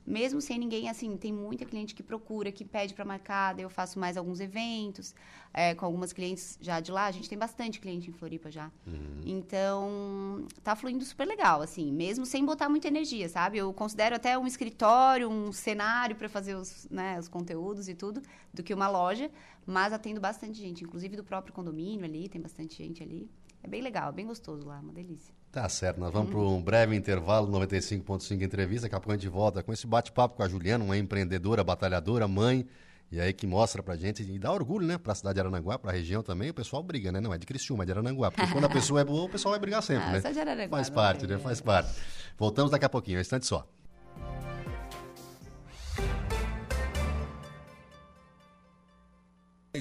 mesmo 0.05 0.41
sem 0.41 0.59
ninguém, 0.59 0.89
assim, 0.89 1.15
tem 1.15 1.31
muita 1.31 1.65
cliente 1.65 1.95
que 1.95 2.03
procura, 2.03 2.51
que 2.51 2.65
pede 2.65 2.93
para 2.93 3.05
marcar, 3.05 3.57
eu 3.59 3.69
faço 3.69 3.97
mais 3.97 4.17
alguns 4.17 4.39
eventos 4.39 5.15
é, 5.53 5.73
com 5.73 5.85
algumas 5.85 6.11
clientes 6.11 6.57
já 6.59 6.79
de 6.79 6.91
lá. 6.91 7.05
A 7.05 7.11
gente 7.11 7.29
tem 7.29 7.37
bastante 7.37 7.79
cliente 7.79 8.09
em 8.09 8.13
Floripa 8.13 8.51
já. 8.51 8.71
Uhum. 8.85 9.21
Então, 9.25 10.45
tá 10.63 10.75
fluindo 10.75 11.05
super 11.05 11.25
legal, 11.25 11.61
assim, 11.61 11.91
mesmo 11.91 12.25
sem 12.25 12.45
botar 12.45 12.67
muita 12.67 12.87
energia, 12.87 13.29
sabe? 13.29 13.57
Eu 13.57 13.71
considero 13.73 14.15
até 14.15 14.37
um 14.37 14.45
escritório, 14.45 15.29
um 15.29 15.51
cenário 15.51 16.15
para 16.15 16.27
fazer 16.27 16.55
os, 16.55 16.87
né, 16.89 17.17
os 17.19 17.27
conteúdos 17.27 17.87
e 17.87 17.95
tudo, 17.95 18.21
do 18.53 18.61
que 18.61 18.73
uma 18.73 18.89
loja, 18.89 19.31
mas 19.65 19.93
atendo 19.93 20.19
bastante 20.19 20.59
gente, 20.59 20.83
inclusive 20.83 21.15
do 21.15 21.23
próprio 21.23 21.53
condomínio 21.53 22.05
ali, 22.05 22.27
tem 22.27 22.41
bastante 22.41 22.75
gente 22.75 23.01
ali. 23.01 23.29
É 23.63 23.67
bem 23.67 23.81
legal, 23.81 24.09
é 24.09 24.11
bem 24.11 24.27
gostoso 24.27 24.67
lá, 24.67 24.79
uma 24.79 24.91
delícia. 24.91 25.33
Tá 25.49 25.69
certo, 25.69 25.99
nós 25.99 26.11
vamos 26.11 26.31
para 26.31 26.39
um 26.39 26.61
breve 26.61 26.95
intervalo, 26.95 27.47
95.5 27.47 28.41
entrevista, 28.41 28.87
daqui 28.87 28.95
a 28.95 28.99
pouco 28.99 29.11
a 29.11 29.15
gente 29.15 29.29
volta 29.29 29.63
com 29.63 29.71
esse 29.71 29.87
bate-papo 29.87 30.35
com 30.35 30.43
a 30.43 30.49
Juliana, 30.49 30.83
uma 30.83 30.97
empreendedora, 30.97 31.63
batalhadora, 31.63 32.27
mãe, 32.27 32.67
e 33.11 33.21
aí 33.21 33.31
que 33.31 33.47
mostra 33.47 33.81
pra 33.81 33.95
gente 33.95 34.23
e 34.23 34.39
dá 34.39 34.51
orgulho, 34.51 34.85
né, 34.85 34.97
pra 34.97 35.15
cidade 35.15 35.35
de 35.35 35.39
Arananguá, 35.39 35.79
pra 35.79 35.91
região 35.91 36.21
também, 36.21 36.49
o 36.49 36.53
pessoal 36.53 36.83
briga, 36.83 37.11
né, 37.11 37.21
não 37.21 37.33
é 37.33 37.37
de 37.37 37.45
Criciúma, 37.45 37.83
é 37.83 37.85
de 37.85 37.91
Arananguá, 37.91 38.31
porque 38.31 38.51
quando 38.51 38.65
a 38.65 38.69
pessoa 38.69 38.99
é 38.99 39.05
boa, 39.05 39.25
o 39.25 39.29
pessoal 39.29 39.51
vai 39.51 39.59
brigar 39.59 39.81
sempre, 39.81 40.09
ah, 40.09 40.11
né? 40.13 40.19
De 40.19 40.39
Araranguá, 40.39 40.77
Faz 40.77 40.89
parte, 40.89 41.27
né, 41.27 41.37
faz 41.37 41.61
parte. 41.61 41.93
Voltamos 42.37 42.71
daqui 42.71 42.85
a 42.85 42.89
pouquinho, 42.89 43.19
um 43.19 43.21
instante 43.21 43.45
só. 43.45 43.65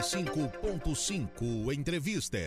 cinco 0.03 0.49
ponto 0.61 0.97
cinco 0.97 1.73
entrevista 1.73 2.39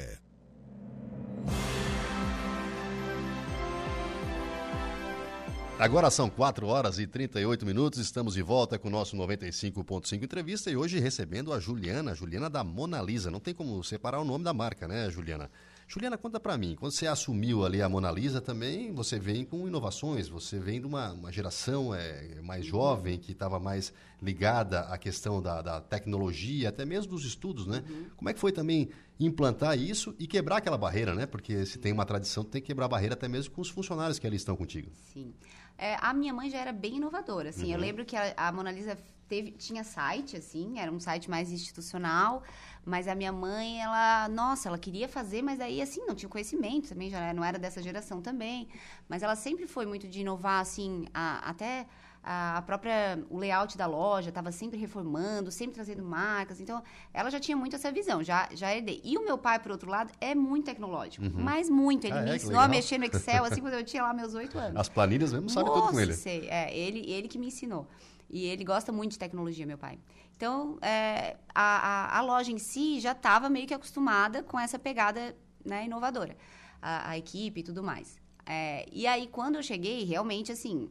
Agora 5.77 6.09
são 6.09 6.29
4 6.29 6.65
horas 6.67 6.99
e 6.99 7.05
38 7.05 7.65
minutos, 7.65 7.99
estamos 7.99 8.35
de 8.35 8.41
volta 8.41 8.79
com 8.79 8.87
o 8.87 8.91
nosso 8.91 9.17
95.5 9.17 10.23
entrevista 10.23 10.71
e 10.71 10.77
hoje 10.77 10.99
recebendo 10.99 11.51
a 11.51 11.59
Juliana, 11.59 12.11
a 12.11 12.13
Juliana 12.15 12.49
da 12.49 12.63
Mona 12.63 13.01
Lisa. 13.01 13.29
Não 13.29 13.41
tem 13.41 13.53
como 13.53 13.83
separar 13.83 14.21
o 14.21 14.23
nome 14.23 14.45
da 14.45 14.53
marca, 14.53 14.87
né, 14.87 15.09
Juliana? 15.11 15.51
Juliana, 15.87 16.17
conta 16.17 16.39
para 16.39 16.57
mim, 16.57 16.75
quando 16.79 16.93
você 16.93 17.05
assumiu 17.05 17.63
ali 17.63 17.81
a 17.81 17.87
Mona 17.87 18.09
Lisa 18.09 18.41
também, 18.41 18.91
você 18.91 19.19
vem 19.19 19.45
com 19.45 19.67
inovações, 19.67 20.27
você 20.27 20.57
vem 20.57 20.79
de 20.79 20.87
uma, 20.87 21.11
uma 21.11 21.31
geração 21.31 21.93
é, 21.93 22.41
mais 22.41 22.65
jovem, 22.65 23.19
que 23.19 23.33
estava 23.33 23.59
mais 23.59 23.93
ligada 24.19 24.79
à 24.81 24.97
questão 24.97 25.41
da, 25.41 25.61
da, 25.61 25.81
tecnologia, 25.81 26.69
até 26.69 26.85
mesmo 26.85 27.11
dos 27.11 27.23
estudos, 27.23 27.67
né? 27.67 27.83
Uhum. 27.87 28.05
Como 28.15 28.29
é 28.29 28.33
que 28.33 28.39
foi 28.39 28.51
também 28.51 28.89
implantar 29.19 29.77
isso 29.77 30.15
e 30.17 30.25
quebrar 30.25 30.57
aquela 30.57 30.77
barreira, 30.77 31.13
né? 31.13 31.27
Porque 31.27 31.65
se 31.67 31.77
tem 31.77 31.91
uma 31.91 32.05
tradição, 32.05 32.43
tem 32.43 32.61
que 32.61 32.67
quebrar 32.67 32.85
a 32.85 32.89
barreira 32.89 33.13
até 33.13 33.27
mesmo 33.27 33.53
com 33.53 33.61
os 33.61 33.69
funcionários 33.69 34.17
que 34.17 34.25
ali 34.25 34.37
estão 34.37 34.55
contigo. 34.55 34.89
Sim. 35.13 35.33
É, 35.77 35.97
a 36.01 36.13
minha 36.13 36.33
mãe 36.33 36.49
já 36.49 36.57
era 36.59 36.71
bem 36.71 36.97
inovadora, 36.97 37.49
assim. 37.49 37.67
Uhum. 37.67 37.73
Eu 37.73 37.79
lembro 37.79 38.05
que 38.05 38.15
a, 38.15 38.33
a 38.37 38.51
Mona 38.51 38.71
Lisa 38.71 38.97
teve, 39.27 39.51
tinha 39.51 39.83
site, 39.83 40.37
assim, 40.37 40.79
era 40.79 40.91
um 40.91 40.99
site 40.99 41.29
mais 41.29 41.51
institucional, 41.51 42.43
mas 42.85 43.07
a 43.07 43.15
minha 43.15 43.31
mãe, 43.31 43.81
ela, 43.81 44.29
nossa, 44.29 44.69
ela 44.69 44.77
queria 44.77 45.09
fazer, 45.09 45.41
mas 45.41 45.59
aí, 45.59 45.81
assim, 45.81 46.05
não 46.05 46.15
tinha 46.15 46.29
conhecimento 46.29 46.89
também, 46.89 47.09
já 47.09 47.33
não 47.33 47.43
era 47.43 47.57
dessa 47.57 47.81
geração 47.81 48.21
também. 48.21 48.67
Mas 49.09 49.23
ela 49.23 49.35
sempre 49.35 49.67
foi 49.67 49.85
muito 49.85 50.07
de 50.07 50.21
inovar, 50.21 50.61
assim, 50.61 51.07
a, 51.13 51.49
até 51.49 51.87
a 52.27 52.63
própria 52.63 53.23
o 53.29 53.37
layout 53.37 53.77
da 53.77 53.85
loja 53.85 54.29
estava 54.29 54.51
sempre 54.51 54.79
reformando, 54.79 55.51
sempre 55.51 55.75
trazendo 55.75 56.03
marcas. 56.03 56.59
Então, 56.59 56.81
ela 57.13 57.29
já 57.29 57.39
tinha 57.39 57.55
muito 57.55 57.75
essa 57.75 57.91
visão, 57.91 58.23
já 58.23 58.49
já 58.51 58.75
herdei. 58.75 58.99
E 59.03 59.15
o 59.15 59.23
meu 59.23 59.37
pai, 59.37 59.59
por 59.59 59.71
outro 59.71 59.87
lado, 59.87 60.11
é 60.19 60.33
muito 60.33 60.65
tecnológico, 60.65 61.23
uhum. 61.23 61.33
mas 61.35 61.69
muito. 61.69 62.05
Ele 62.05 62.17
ah, 62.17 62.21
me 62.23 62.31
é, 62.31 62.35
ensinou 62.37 62.59
a 62.59 62.67
mexer 62.67 62.97
no 62.97 63.05
Excel 63.05 63.45
assim 63.45 63.61
quando 63.61 63.75
eu 63.75 63.83
tinha 63.83 64.01
lá 64.01 64.11
meus 64.11 64.33
oito 64.33 64.57
anos. 64.57 64.75
As 64.75 64.89
planilhas 64.89 65.31
mesmo 65.31 65.49
sabe 65.51 65.69
tudo 65.69 65.89
com 65.89 65.99
ele. 65.99 66.13
Sei, 66.13 66.49
é, 66.49 66.75
ele 66.75 67.07
ele 67.11 67.27
que 67.27 67.37
me 67.37 67.47
ensinou. 67.47 67.87
E 68.27 68.45
ele 68.45 68.63
gosta 68.63 68.91
muito 68.91 69.11
de 69.11 69.19
tecnologia, 69.19 69.67
meu 69.67 69.77
pai. 69.77 69.99
Então, 70.35 70.79
é, 70.81 71.37
a, 71.53 72.15
a, 72.15 72.17
a, 72.17 72.21
loja 72.21 72.51
em 72.51 72.57
si 72.57 72.99
já 72.99 73.11
estava 73.11 73.49
meio 73.49 73.67
que 73.67 73.73
acostumada 73.73 74.41
com 74.41 74.59
essa 74.59 74.79
pegada 74.79 75.35
né, 75.63 75.85
inovadora. 75.85 76.35
A, 76.81 77.11
a 77.11 77.17
equipe 77.19 77.59
e 77.59 77.63
tudo 77.63 77.83
mais. 77.83 78.17
É, 78.47 78.83
e 78.91 79.05
aí, 79.05 79.27
quando 79.27 79.55
eu 79.55 79.63
cheguei, 79.63 80.03
realmente, 80.03 80.51
assim, 80.51 80.89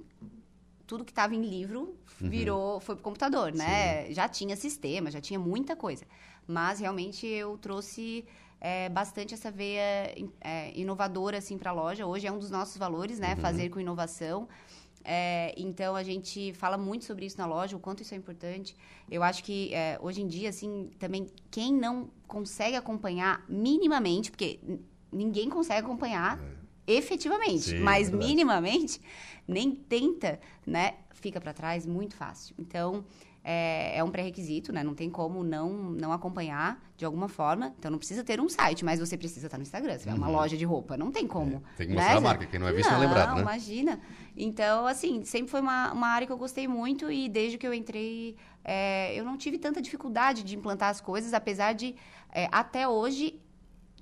tudo 0.87 1.05
que 1.05 1.13
estava 1.13 1.35
em 1.35 1.43
livro 1.43 1.97
uhum. 2.21 2.31
virou, 2.31 2.75
uhum. 2.75 2.81
foi 2.81 2.95
pro 2.95 3.05
computador, 3.05 3.53
né? 3.53 4.07
Sim. 4.07 4.15
Já 4.15 4.29
tinha 4.29 4.57
sistema, 4.57 5.11
já 5.11 5.21
tinha 5.21 5.39
muita 5.39 5.75
coisa. 5.75 6.05
Mas 6.47 6.81
realmente 6.81 7.27
eu 7.27 7.57
trouxe 7.59 8.25
é, 8.61 8.89
bastante 8.89 9.35
essa 9.35 9.51
veia 9.51 10.15
é, 10.41 10.73
inovadora 10.75 11.39
assim 11.39 11.57
para 11.59 11.71
a 11.71 11.75
loja. 11.75 12.07
Hoje 12.07 12.27
é 12.27 12.33
um 12.33 12.39
dos 12.39 12.51
nossos 12.51 12.77
valores, 12.77 13.19
né? 13.19 13.35
Uhum. 13.35 13.41
Fazer 13.41 13.69
com 13.71 13.81
inovação. 13.81 14.49
É, 15.07 15.55
então 15.59 15.95
a 15.95 16.03
gente 16.03 16.55
fala 16.55 16.79
muito 16.79 17.05
sobre 17.05 17.27
isso 17.27 17.37
na 17.37 17.45
loja, 17.45 17.77
o 17.77 17.81
quanto 17.81 18.03
isso 18.03 18.15
é 18.15 18.17
importante. 18.17 18.75
Eu 19.11 19.23
acho 19.23 19.45
que 19.45 19.73
é, 19.75 19.99
hoje 20.01 20.23
em 20.23 20.27
dia, 20.27 20.49
assim, 20.49 20.91
também 20.99 21.27
quem 21.51 21.75
não 21.75 22.11
consegue 22.27 22.75
acompanhar 22.75 23.45
minimamente, 23.47 24.31
porque 24.31 24.59
ninguém 25.13 25.51
consegue 25.51 25.81
acompanhar 25.81 26.39
é. 26.39 26.64
Efetivamente, 26.87 27.71
Sim, 27.71 27.79
mas 27.81 28.11
minimamente 28.11 29.01
nem 29.47 29.75
tenta, 29.75 30.41
né, 30.67 30.95
fica 31.11 31.41
para 31.41 31.53
trás 31.53 31.87
muito 31.87 32.15
fácil. 32.15 32.55
Então, 32.59 33.05
é, 33.47 33.99
é 33.99 34.03
um 34.03 34.11
pré-requisito, 34.11 34.73
né? 34.73 34.83
Não 34.83 34.95
tem 34.95 35.11
como 35.11 35.45
não, 35.45 35.69
não 35.71 36.13
acompanhar 36.13 36.83
de 36.97 37.05
alguma 37.05 37.29
forma. 37.29 37.75
Então 37.79 37.91
não 37.91 37.99
precisa 37.99 38.25
ter 38.25 38.41
um 38.41 38.49
site, 38.49 38.85
mas 38.87 38.99
você 38.99 39.19
precisa 39.19 39.47
estar 39.47 39.59
no 39.59 39.63
Instagram. 39.63 39.99
Se 39.99 40.09
é 40.09 40.15
uma 40.15 40.29
uhum. 40.29 40.33
loja 40.33 40.57
de 40.57 40.65
roupa, 40.65 40.97
não 40.97 41.13
tem 41.13 41.27
como. 41.27 41.57
É, 41.57 41.77
tem 41.77 41.89
que 41.89 41.93
mostrar 41.93 42.13
né? 42.13 42.19
a 42.19 42.21
marca, 42.23 42.47
quem 42.47 42.59
não 42.59 42.67
é 42.67 42.73
visto 42.73 42.91
não, 42.91 43.03
é 43.03 43.07
lembrado, 43.07 43.35
né? 43.35 43.43
imagina. 43.43 44.01
Então, 44.35 44.87
assim, 44.87 45.23
sempre 45.25 45.51
foi 45.51 45.61
uma, 45.61 45.93
uma 45.93 46.09
área 46.09 46.27
que 46.27 46.33
eu 46.33 46.39
gostei 46.39 46.67
muito 46.67 47.13
e 47.13 47.29
desde 47.29 47.59
que 47.59 47.67
eu 47.67 47.75
entrei, 47.75 48.35
é, 48.65 49.15
eu 49.15 49.27
não 49.27 49.37
tive 49.37 49.59
tanta 49.59 49.83
dificuldade 49.83 50.43
de 50.43 50.57
implantar 50.57 50.89
as 50.89 51.03
coisas, 51.03 51.35
apesar 51.35 51.75
de, 51.75 51.95
é, 52.33 52.49
até 52.51 52.89
hoje, 52.89 53.39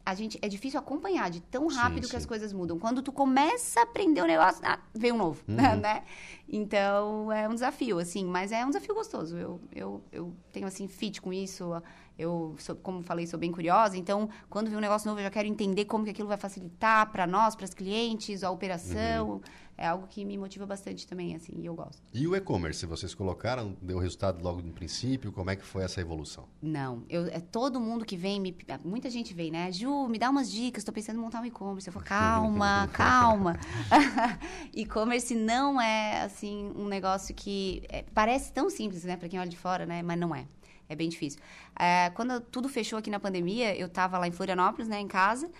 a 0.05 0.15
gente 0.15 0.39
é 0.43 0.49
difícil 0.49 0.79
acompanhar 0.79 1.31
de 1.31 1.41
tão 1.41 1.69
rápido 1.69 2.05
sim, 2.05 2.09
que 2.09 2.11
sim. 2.11 2.17
as 2.17 2.27
coisas 2.27 2.53
mudam. 2.53 2.79
Quando 2.79 3.03
tu 3.03 3.13
começa 3.13 3.81
a 3.81 3.83
aprender 3.85 4.21
o 4.21 4.27
negócio, 4.27 4.61
ah, 4.65 4.79
vem 4.95 5.13
um 5.13 5.17
novo, 5.17 5.43
uhum. 5.49 5.55
né? 5.55 6.03
Então 6.49 7.31
é 7.31 7.49
um 7.49 7.55
desafio, 7.55 7.99
assim, 7.99 8.25
mas 8.25 8.51
é 8.51 8.65
um 8.65 8.69
desafio 8.69 8.95
gostoso. 8.95 9.37
Eu, 9.37 9.61
eu, 9.75 10.03
eu 10.13 10.33
tenho 10.53 10.67
assim 10.67 10.89
fit 10.89 11.21
com 11.21 11.33
isso. 11.33 11.71
Eu, 12.19 12.55
sou, 12.59 12.77
como 12.77 13.03
falei, 13.03 13.27
sou 13.27 13.39
bem 13.39 13.51
curiosa. 13.51 13.97
Então, 13.97 14.29
quando 14.51 14.69
vem 14.69 14.77
um 14.77 14.81
negócio 14.81 15.09
novo, 15.09 15.21
eu 15.21 15.25
já 15.25 15.31
quero 15.31 15.49
entender 15.49 15.87
como 15.87 16.05
que 16.05 16.11
aquilo 16.11 16.29
vai 16.29 16.37
facilitar 16.37 17.11
para 17.11 17.27
nós, 17.27 17.57
para 17.57 17.65
os 17.65 17.73
clientes, 17.73 18.45
a 18.45 18.51
operação. 18.51 19.31
Uhum 19.31 19.41
é 19.83 19.89
algo 19.89 20.07
que 20.07 20.25
me 20.25 20.39
motiva 20.39 20.65
bastante 20.65 21.09
também, 21.09 21.35
assim, 21.35 21.55
e 21.59 21.67
eu 21.67 21.75
gosto. 21.75 22.01
E 22.15 22.25
o 22.29 22.37
e-commerce, 22.37 22.87
vocês 22.87 23.15
colocaram, 23.15 23.77
deu 23.83 23.99
resultado 23.99 24.41
logo 24.41 24.63
no 24.63 24.73
princípio? 24.73 25.33
Como 25.33 25.51
é 25.51 25.57
que 25.57 25.65
foi 25.65 25.83
essa 25.83 26.01
evolução? 26.01 26.49
Não, 26.63 27.03
eu, 27.09 27.27
é 27.27 27.41
todo 27.41 27.81
mundo 27.81 28.05
que 28.05 28.17
vem, 28.17 28.39
me, 28.39 28.57
muita 28.85 29.11
gente 29.11 29.35
vem, 29.35 29.51
né? 29.51 29.73
Ju, 29.73 30.07
me 30.07 30.21
dá 30.21 30.31
umas 30.31 30.49
dicas, 30.49 30.83
estou 30.83 30.95
pensando 30.95 31.17
em 31.17 31.21
montar 31.21 31.41
um 31.41 31.45
e-commerce. 31.45 31.89
Eu 31.89 31.93
falo, 31.93 32.05
calma, 32.05 32.89
calma. 32.95 33.59
e-commerce 34.73 35.35
não 35.35 35.81
é, 35.81 36.23
assim, 36.23 36.73
um 36.77 36.87
negócio 36.87 37.35
que 37.35 37.83
é, 37.89 38.05
parece 38.15 38.53
tão 38.53 38.71
simples, 38.71 39.03
né, 39.03 39.17
para 39.17 39.29
quem 39.29 39.41
olha 39.41 39.51
de 39.51 39.57
fora, 39.57 39.85
né? 39.85 40.01
Mas 40.01 40.17
não 40.17 40.33
é. 40.33 40.47
É 40.89 40.95
bem 40.95 41.09
difícil. 41.09 41.41
É, 41.77 42.11
quando 42.11 42.41
tudo 42.41 42.69
fechou 42.69 43.01
aqui 43.01 43.11
na 43.11 43.19
pandemia, 43.19 43.77
eu 43.77 43.89
estava 43.89 44.17
lá 44.17 44.29
em 44.29 44.33
Florianópolis, 44.33 44.87
né, 44.87 45.01
em 45.01 45.09
casa, 45.09 45.51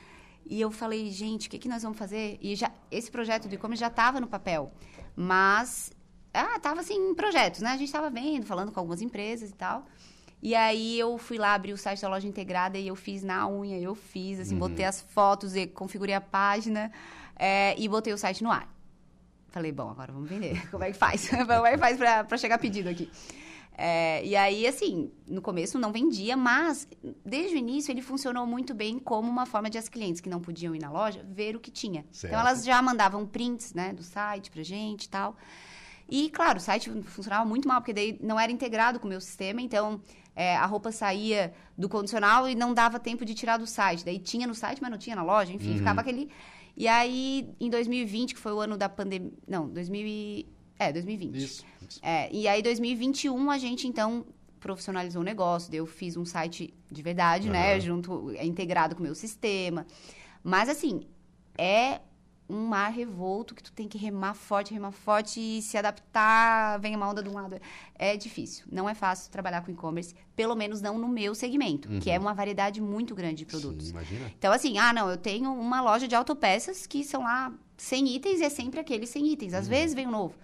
e 0.45 0.61
eu 0.61 0.71
falei, 0.71 1.11
gente, 1.11 1.49
o 1.49 1.51
que, 1.51 1.59
que 1.59 1.69
nós 1.69 1.83
vamos 1.83 1.99
fazer? 1.99 2.39
E 2.41 2.55
já, 2.55 2.71
esse 2.91 3.11
projeto 3.11 3.49
do 3.49 3.55
e-commerce 3.55 3.81
já 3.81 3.89
estava 3.89 4.21
no 4.21 4.27
papel, 4.27 4.73
mas 5.15 5.93
ah, 6.33 6.59
tava 6.59 6.81
assim 6.81 6.95
em 6.95 7.15
projetos, 7.15 7.61
né? 7.61 7.71
A 7.71 7.77
gente 7.77 7.89
estava 7.89 8.11
vendo, 8.11 8.47
falando 8.47 8.73
com 8.73 8.81
algumas 8.81 9.03
empresas 9.03 9.51
e 9.51 9.55
tal. 9.55 9.87
E 10.43 10.55
aí 10.55 10.99
eu 10.99 11.19
fui 11.19 11.39
lá 11.39 11.55
abrir 11.55 11.73
o 11.73 11.77
site 11.77 12.03
da 12.03 12.09
loja 12.09 12.27
integrada 12.27 12.77
e 12.77 12.89
eu 12.89 12.97
fiz 12.97 13.23
na 13.23 13.47
unha, 13.49 13.79
eu 13.79 13.95
fiz, 13.95 14.41
assim, 14.41 14.55
uhum. 14.55 14.61
botei 14.61 14.85
as 14.85 15.01
fotos 15.01 15.55
e 15.55 15.69
configurei 15.69 16.15
a 16.15 16.21
página 16.21 16.91
é, 17.37 17.75
e 17.79 17.89
botei 17.89 18.13
o 18.13 18.19
site 18.19 18.43
no 18.43 18.51
ar. 18.51 18.69
Falei, 19.51 19.71
bom, 19.71 19.91
agora 19.91 20.11
vamos 20.11 20.29
vender. 20.29 20.67
Como 20.71 20.83
é 20.83 20.91
que 20.91 20.99
faz? 20.99 21.29
Como 21.47 21.67
é 21.67 21.73
que 21.73 21.79
faz 21.79 21.97
para 21.97 22.37
chegar 22.37 22.59
pedido 22.59 22.89
aqui? 22.89 23.09
É, 23.77 24.25
e 24.25 24.37
aí, 24.37 24.67
assim, 24.67 25.11
no 25.27 25.41
começo 25.41 25.79
não 25.79 25.91
vendia, 25.93 26.37
mas 26.37 26.87
desde 27.25 27.57
o 27.57 27.59
início 27.59 27.91
ele 27.91 28.03
funcionou 28.03 28.47
muito 28.47 28.75
bem 28.75 28.99
como 28.99 29.29
uma 29.29 29.47
forma 29.47 29.71
de 29.71 29.79
as 29.79 29.89
clientes 29.89 30.21
que 30.21 30.29
não 30.29 30.41
podiam 30.41 30.75
ir 30.75 30.79
na 30.79 30.91
loja 30.91 31.25
ver 31.29 31.57
o 31.57 31.61
que 31.61 31.71
tinha. 31.71 32.05
Certo. 32.13 32.33
Então 32.33 32.41
elas 32.41 32.65
já 32.65 32.81
mandavam 32.83 33.27
prints, 33.27 33.73
né, 33.73 33.93
do 33.93 34.03
site 34.03 34.51
pra 34.51 34.63
gente 34.63 35.05
e 35.05 35.09
tal. 35.09 35.37
E, 36.09 36.29
claro, 36.29 36.59
o 36.59 36.61
site 36.61 36.91
funcionava 37.05 37.45
muito 37.49 37.67
mal, 37.67 37.81
porque 37.81 37.95
daí 37.95 38.19
não 38.21 38.39
era 38.39 38.53
integrado 38.53 39.01
com 39.01 39.07
o 39.07 39.09
meu 39.09 39.21
sistema, 39.21 39.63
então 39.63 40.01
é, 40.37 40.57
a 40.57 40.67
roupa 40.67 40.93
saía 40.93 41.55
do 41.77 41.89
condicional 41.89 42.49
e 42.49 42.55
não 42.55 42.75
dava 42.75 43.01
tempo 43.01 43.25
de 43.25 43.35
tirar 43.35 43.57
do 43.57 43.67
site. 43.67 44.05
Daí 44.05 44.19
tinha 44.19 44.47
no 44.47 44.55
site, 44.55 44.81
mas 44.83 44.91
não 44.91 44.99
tinha 44.99 45.17
na 45.17 45.23
loja, 45.23 45.53
enfim, 45.53 45.71
uhum. 45.71 45.79
ficava 45.79 46.03
aquele. 46.03 46.31
E 46.77 46.87
aí, 46.87 47.49
em 47.59 47.71
2020, 47.71 48.35
que 48.35 48.41
foi 48.41 48.53
o 48.53 48.61
ano 48.61 48.77
da 48.77 48.89
pandemia. 48.89 49.33
Não, 49.49 49.69
2000 49.69 50.07
e... 50.07 50.47
É, 50.89 50.93
2020. 50.93 51.37
Isso. 51.37 51.65
É, 52.01 52.33
e 52.33 52.49
aí, 52.49 52.63
2021, 52.63 53.51
a 53.51 53.59
gente, 53.59 53.87
então, 53.87 54.25
profissionalizou 54.59 55.21
o 55.21 55.25
negócio. 55.25 55.75
Eu 55.75 55.87
fiz 55.87 56.17
um 56.17 56.25
site 56.25 56.73
de 56.91 57.03
verdade, 57.03 57.47
uhum. 57.47 57.53
né? 57.53 57.81
Junto, 57.81 58.31
é 58.37 58.45
integrado 58.45 58.95
com 58.95 59.01
o 59.01 59.05
meu 59.05 59.15
sistema. 59.15 59.87
Mas, 60.43 60.69
assim, 60.69 61.03
é 61.57 62.01
um 62.49 62.67
mar 62.67 62.91
revolto 62.91 63.55
que 63.55 63.63
tu 63.63 63.73
tem 63.73 63.89
que 63.89 63.97
remar 63.97 64.35
forte, 64.35 64.75
remar 64.75 64.93
forte 64.93 65.41
e 65.41 65.63
se 65.63 65.77
adaptar, 65.79 66.79
vem 66.81 66.95
uma 66.95 67.09
onda 67.09 67.23
de 67.23 67.29
um 67.29 67.35
lado. 67.35 67.59
É 67.95 68.17
difícil. 68.17 68.67
Não 68.71 68.89
é 68.89 68.95
fácil 68.95 69.31
trabalhar 69.31 69.63
com 69.63 69.71
e-commerce, 69.71 70.15
pelo 70.37 70.55
menos 70.55 70.81
não 70.81 70.99
no 70.99 71.09
meu 71.09 71.35
segmento, 71.35 71.89
uhum. 71.89 72.01
que 72.01 72.11
é 72.11 72.17
uhum. 72.17 72.25
uma 72.25 72.35
variedade 72.35 72.81
muito 72.81 73.15
grande 73.15 73.37
de 73.37 73.47
produtos. 73.47 73.87
Sim, 73.87 73.93
imagina. 73.93 74.33
Então, 74.39 74.53
assim, 74.53 74.79
ah, 74.79 74.93
não, 74.93 75.11
eu 75.11 75.17
tenho 75.17 75.53
uma 75.53 75.81
loja 75.81 76.07
de 76.07 76.15
autopeças 76.15 76.87
que 76.87 77.05
são 77.05 77.23
lá 77.23 77.53
100 77.77 78.17
itens 78.17 78.41
e 78.41 78.45
é 78.45 78.51
sempre 78.51 78.81
aqueles 78.81 79.09
100 79.11 79.33
itens. 79.33 79.55
Às 79.55 79.65
uhum. 79.65 79.71
vezes 79.71 79.95
vem 79.95 80.07
um 80.07 80.11
novo 80.11 80.35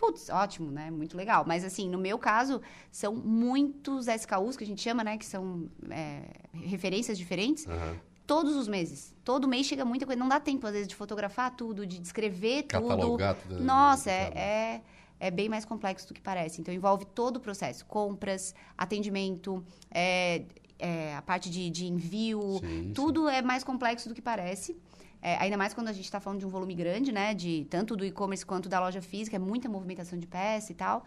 putz, 0.00 0.30
ótimo, 0.30 0.70
né? 0.70 0.90
Muito 0.90 1.14
legal. 1.14 1.44
Mas, 1.46 1.62
assim, 1.62 1.88
no 1.88 1.98
meu 1.98 2.18
caso, 2.18 2.62
são 2.90 3.14
muitos 3.14 4.08
SKUs 4.08 4.56
que 4.56 4.64
a 4.64 4.66
gente 4.66 4.80
chama, 4.80 5.04
né? 5.04 5.18
Que 5.18 5.26
são 5.26 5.68
é, 5.90 6.22
referências 6.54 7.18
diferentes. 7.18 7.66
Uhum. 7.66 7.96
Todos 8.26 8.56
os 8.56 8.66
meses. 8.66 9.14
Todo 9.22 9.46
mês 9.46 9.66
chega 9.66 9.84
muita 9.84 10.06
coisa. 10.06 10.18
Não 10.18 10.28
dá 10.28 10.40
tempo, 10.40 10.66
às 10.66 10.72
vezes, 10.72 10.88
de 10.88 10.94
fotografar 10.94 11.54
tudo, 11.54 11.86
de 11.86 11.98
descrever 11.98 12.62
Catalogar 12.62 13.34
tudo. 13.34 13.56
tudo. 13.56 13.62
Nossa, 13.62 14.10
é, 14.10 14.32
é, 14.34 14.82
é, 15.20 15.30
bem 15.30 15.48
mais 15.48 15.66
complexo 15.66 16.08
do 16.08 16.14
que 16.14 16.20
parece. 16.20 16.60
Então, 16.60 16.72
envolve 16.72 17.04
todo 17.04 17.36
o 17.36 17.40
processo. 17.40 17.84
Compras, 17.84 18.54
atendimento, 18.78 19.62
é, 19.90 20.44
é 20.78 21.14
a 21.14 21.20
parte 21.20 21.50
de, 21.50 21.68
de 21.68 21.86
envio. 21.86 22.58
Sim, 22.60 22.92
tudo 22.94 23.28
sim. 23.28 23.34
é 23.34 23.42
mais 23.42 23.62
complexo 23.62 24.08
do 24.08 24.14
que 24.14 24.22
parece. 24.22 24.74
É, 25.22 25.36
ainda 25.36 25.56
mais 25.56 25.74
quando 25.74 25.88
a 25.88 25.92
gente 25.92 26.04
está 26.04 26.18
falando 26.18 26.40
de 26.40 26.46
um 26.46 26.48
volume 26.48 26.74
grande, 26.74 27.12
né? 27.12 27.34
De 27.34 27.66
tanto 27.68 27.96
do 27.96 28.04
e-commerce 28.04 28.44
quanto 28.44 28.68
da 28.68 28.80
loja 28.80 29.02
física, 29.02 29.36
é 29.36 29.38
muita 29.38 29.68
movimentação 29.68 30.18
de 30.18 30.26
peça 30.26 30.72
e 30.72 30.74
tal. 30.74 31.04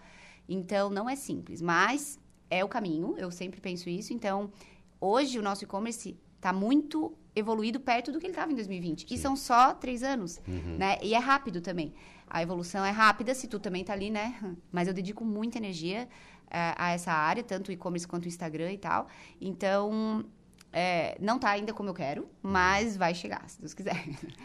Então, 0.48 0.90
não 0.90 1.10
é 1.10 1.16
simples, 1.16 1.62
mas 1.62 2.20
é 2.50 2.64
o 2.64 2.68
caminho, 2.68 3.16
eu 3.18 3.32
sempre 3.32 3.60
penso 3.60 3.90
isso. 3.90 4.14
Então, 4.14 4.52
hoje 5.00 5.40
o 5.40 5.42
nosso 5.42 5.64
e-commerce 5.64 6.18
está 6.36 6.54
muito 6.54 7.18
evoluído 7.36 7.80
perto 7.80 8.12
do 8.12 8.20
que 8.20 8.28
ele 8.28 8.34
estava 8.34 8.52
em 8.52 8.56
2020. 8.56 9.08
Sim. 9.08 9.16
E 9.16 9.18
são 9.18 9.36
só 9.36 9.74
três 9.74 10.04
anos, 10.04 10.40
uhum. 10.48 10.78
né? 10.78 10.98
E 11.02 11.14
é 11.14 11.18
rápido 11.18 11.62
também. 11.62 11.94
A 12.28 12.42
evolução 12.42 12.84
é 12.86 12.92
rápida, 12.92 13.34
se 13.34 13.48
tu 13.48 13.60
também 13.60 13.82
está 13.82 13.94
ali, 13.94 14.12
né? 14.12 14.40
Mas 14.72 14.88
eu 14.88 14.94
dedico 14.94 15.26
muita 15.26 15.58
energia 15.58 16.08
uh, 16.48 16.76
a 16.78 16.92
essa 16.92 17.12
área, 17.12 17.44
tanto 17.44 17.70
o 17.70 17.72
e-commerce 17.72 18.08
quanto 18.08 18.26
o 18.26 18.28
Instagram 18.28 18.74
e 18.74 18.78
tal. 18.78 19.08
Então, 19.42 20.26
é, 20.76 21.16
não 21.22 21.36
está 21.36 21.52
ainda 21.52 21.72
como 21.72 21.90
eu 21.90 21.94
quero, 21.94 22.28
mas 22.42 22.98
vai 22.98 23.14
chegar, 23.14 23.48
se 23.48 23.60
Deus 23.60 23.76
quiser. 23.76 23.96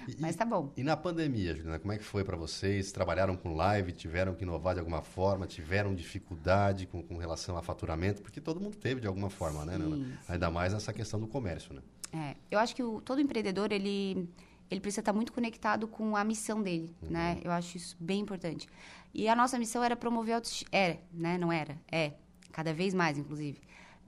E, 0.06 0.14
mas 0.20 0.36
tá 0.36 0.44
bom. 0.44 0.70
E 0.76 0.82
na 0.82 0.94
pandemia, 0.94 1.54
Juliana, 1.54 1.78
como 1.78 1.90
é 1.90 1.96
que 1.96 2.04
foi 2.04 2.22
para 2.22 2.36
vocês? 2.36 2.92
Trabalharam 2.92 3.34
com 3.34 3.54
live, 3.54 3.92
tiveram 3.92 4.34
que 4.34 4.42
inovar 4.42 4.74
de 4.74 4.80
alguma 4.80 5.00
forma, 5.00 5.46
tiveram 5.46 5.94
dificuldade 5.94 6.86
com, 6.86 7.02
com 7.02 7.16
relação 7.16 7.56
a 7.56 7.62
faturamento? 7.62 8.20
Porque 8.20 8.42
todo 8.42 8.60
mundo 8.60 8.76
teve 8.76 9.00
de 9.00 9.06
alguma 9.06 9.30
forma, 9.30 9.64
né, 9.64 9.78
sim, 9.78 9.82
né? 9.82 9.96
Sim. 9.96 10.18
Ainda 10.28 10.50
mais 10.50 10.74
nessa 10.74 10.92
questão 10.92 11.18
do 11.18 11.26
comércio, 11.26 11.72
né? 11.72 11.80
É, 12.12 12.36
eu 12.50 12.58
acho 12.58 12.76
que 12.76 12.82
o, 12.82 13.00
todo 13.00 13.22
empreendedor, 13.22 13.72
ele, 13.72 14.28
ele 14.70 14.80
precisa 14.80 15.00
estar 15.00 15.14
muito 15.14 15.32
conectado 15.32 15.88
com 15.88 16.14
a 16.14 16.22
missão 16.24 16.62
dele, 16.62 16.94
uhum. 17.02 17.10
né? 17.10 17.40
Eu 17.42 17.50
acho 17.50 17.78
isso 17.78 17.96
bem 17.98 18.20
importante. 18.20 18.68
E 19.14 19.28
a 19.28 19.34
nossa 19.34 19.58
missão 19.58 19.82
era 19.82 19.96
promover 19.96 20.34
autoestima. 20.34 20.68
Era, 20.72 20.98
né? 21.10 21.38
Não 21.38 21.50
era? 21.50 21.78
É. 21.90 22.12
Cada 22.52 22.74
vez 22.74 22.92
mais, 22.92 23.16
inclusive 23.16 23.60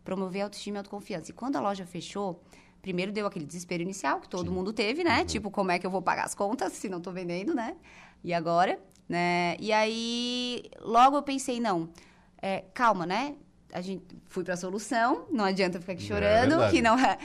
promover 0.05 0.43
autoestima 0.43 0.77
e 0.77 0.79
autoconfiança. 0.79 1.31
E 1.31 1.35
quando 1.35 1.57
a 1.57 1.61
loja 1.61 1.87
fechou, 1.87 2.43
primeiro 2.81 3.13
deu 3.13 3.27
aquele 3.27 3.45
desespero 3.45 3.83
inicial 3.83 4.21
que 4.21 4.29
todo 4.29 4.49
Sim. 4.49 4.55
mundo 4.55 4.73
teve, 4.73 5.05
né? 5.05 5.21
Uhum. 5.21 5.27
Tipo, 5.27 5.51
como 5.51 5.71
é 5.71 5.79
que 5.79 5.87
eu 5.87 5.91
vou 5.91 6.03
pagar 6.03 6.25
as 6.25 6.35
contas 6.35 6.73
se 6.73 6.89
não 6.89 6.99
estou 6.99 7.13
vendendo, 7.13 7.55
né? 7.55 7.77
E 8.23 8.33
agora, 8.35 8.79
né? 9.09 9.57
E 9.59 9.73
aí, 9.73 10.63
logo 10.81 11.17
eu 11.17 11.23
pensei, 11.23 11.61
não, 11.61 11.89
é, 12.41 12.65
calma, 12.75 13.07
né? 13.07 13.35
A 13.73 13.81
gente 13.81 14.05
fui 14.27 14.43
para 14.43 14.55
a 14.55 14.57
solução, 14.57 15.27
não 15.31 15.45
adianta 15.45 15.81
ficar 15.81 15.93
aqui 15.93 16.05
é 16.05 16.07
chorando, 16.07 16.63
é 16.63 16.71
que 16.71 16.83
não 16.83 16.99
é. 16.99 17.19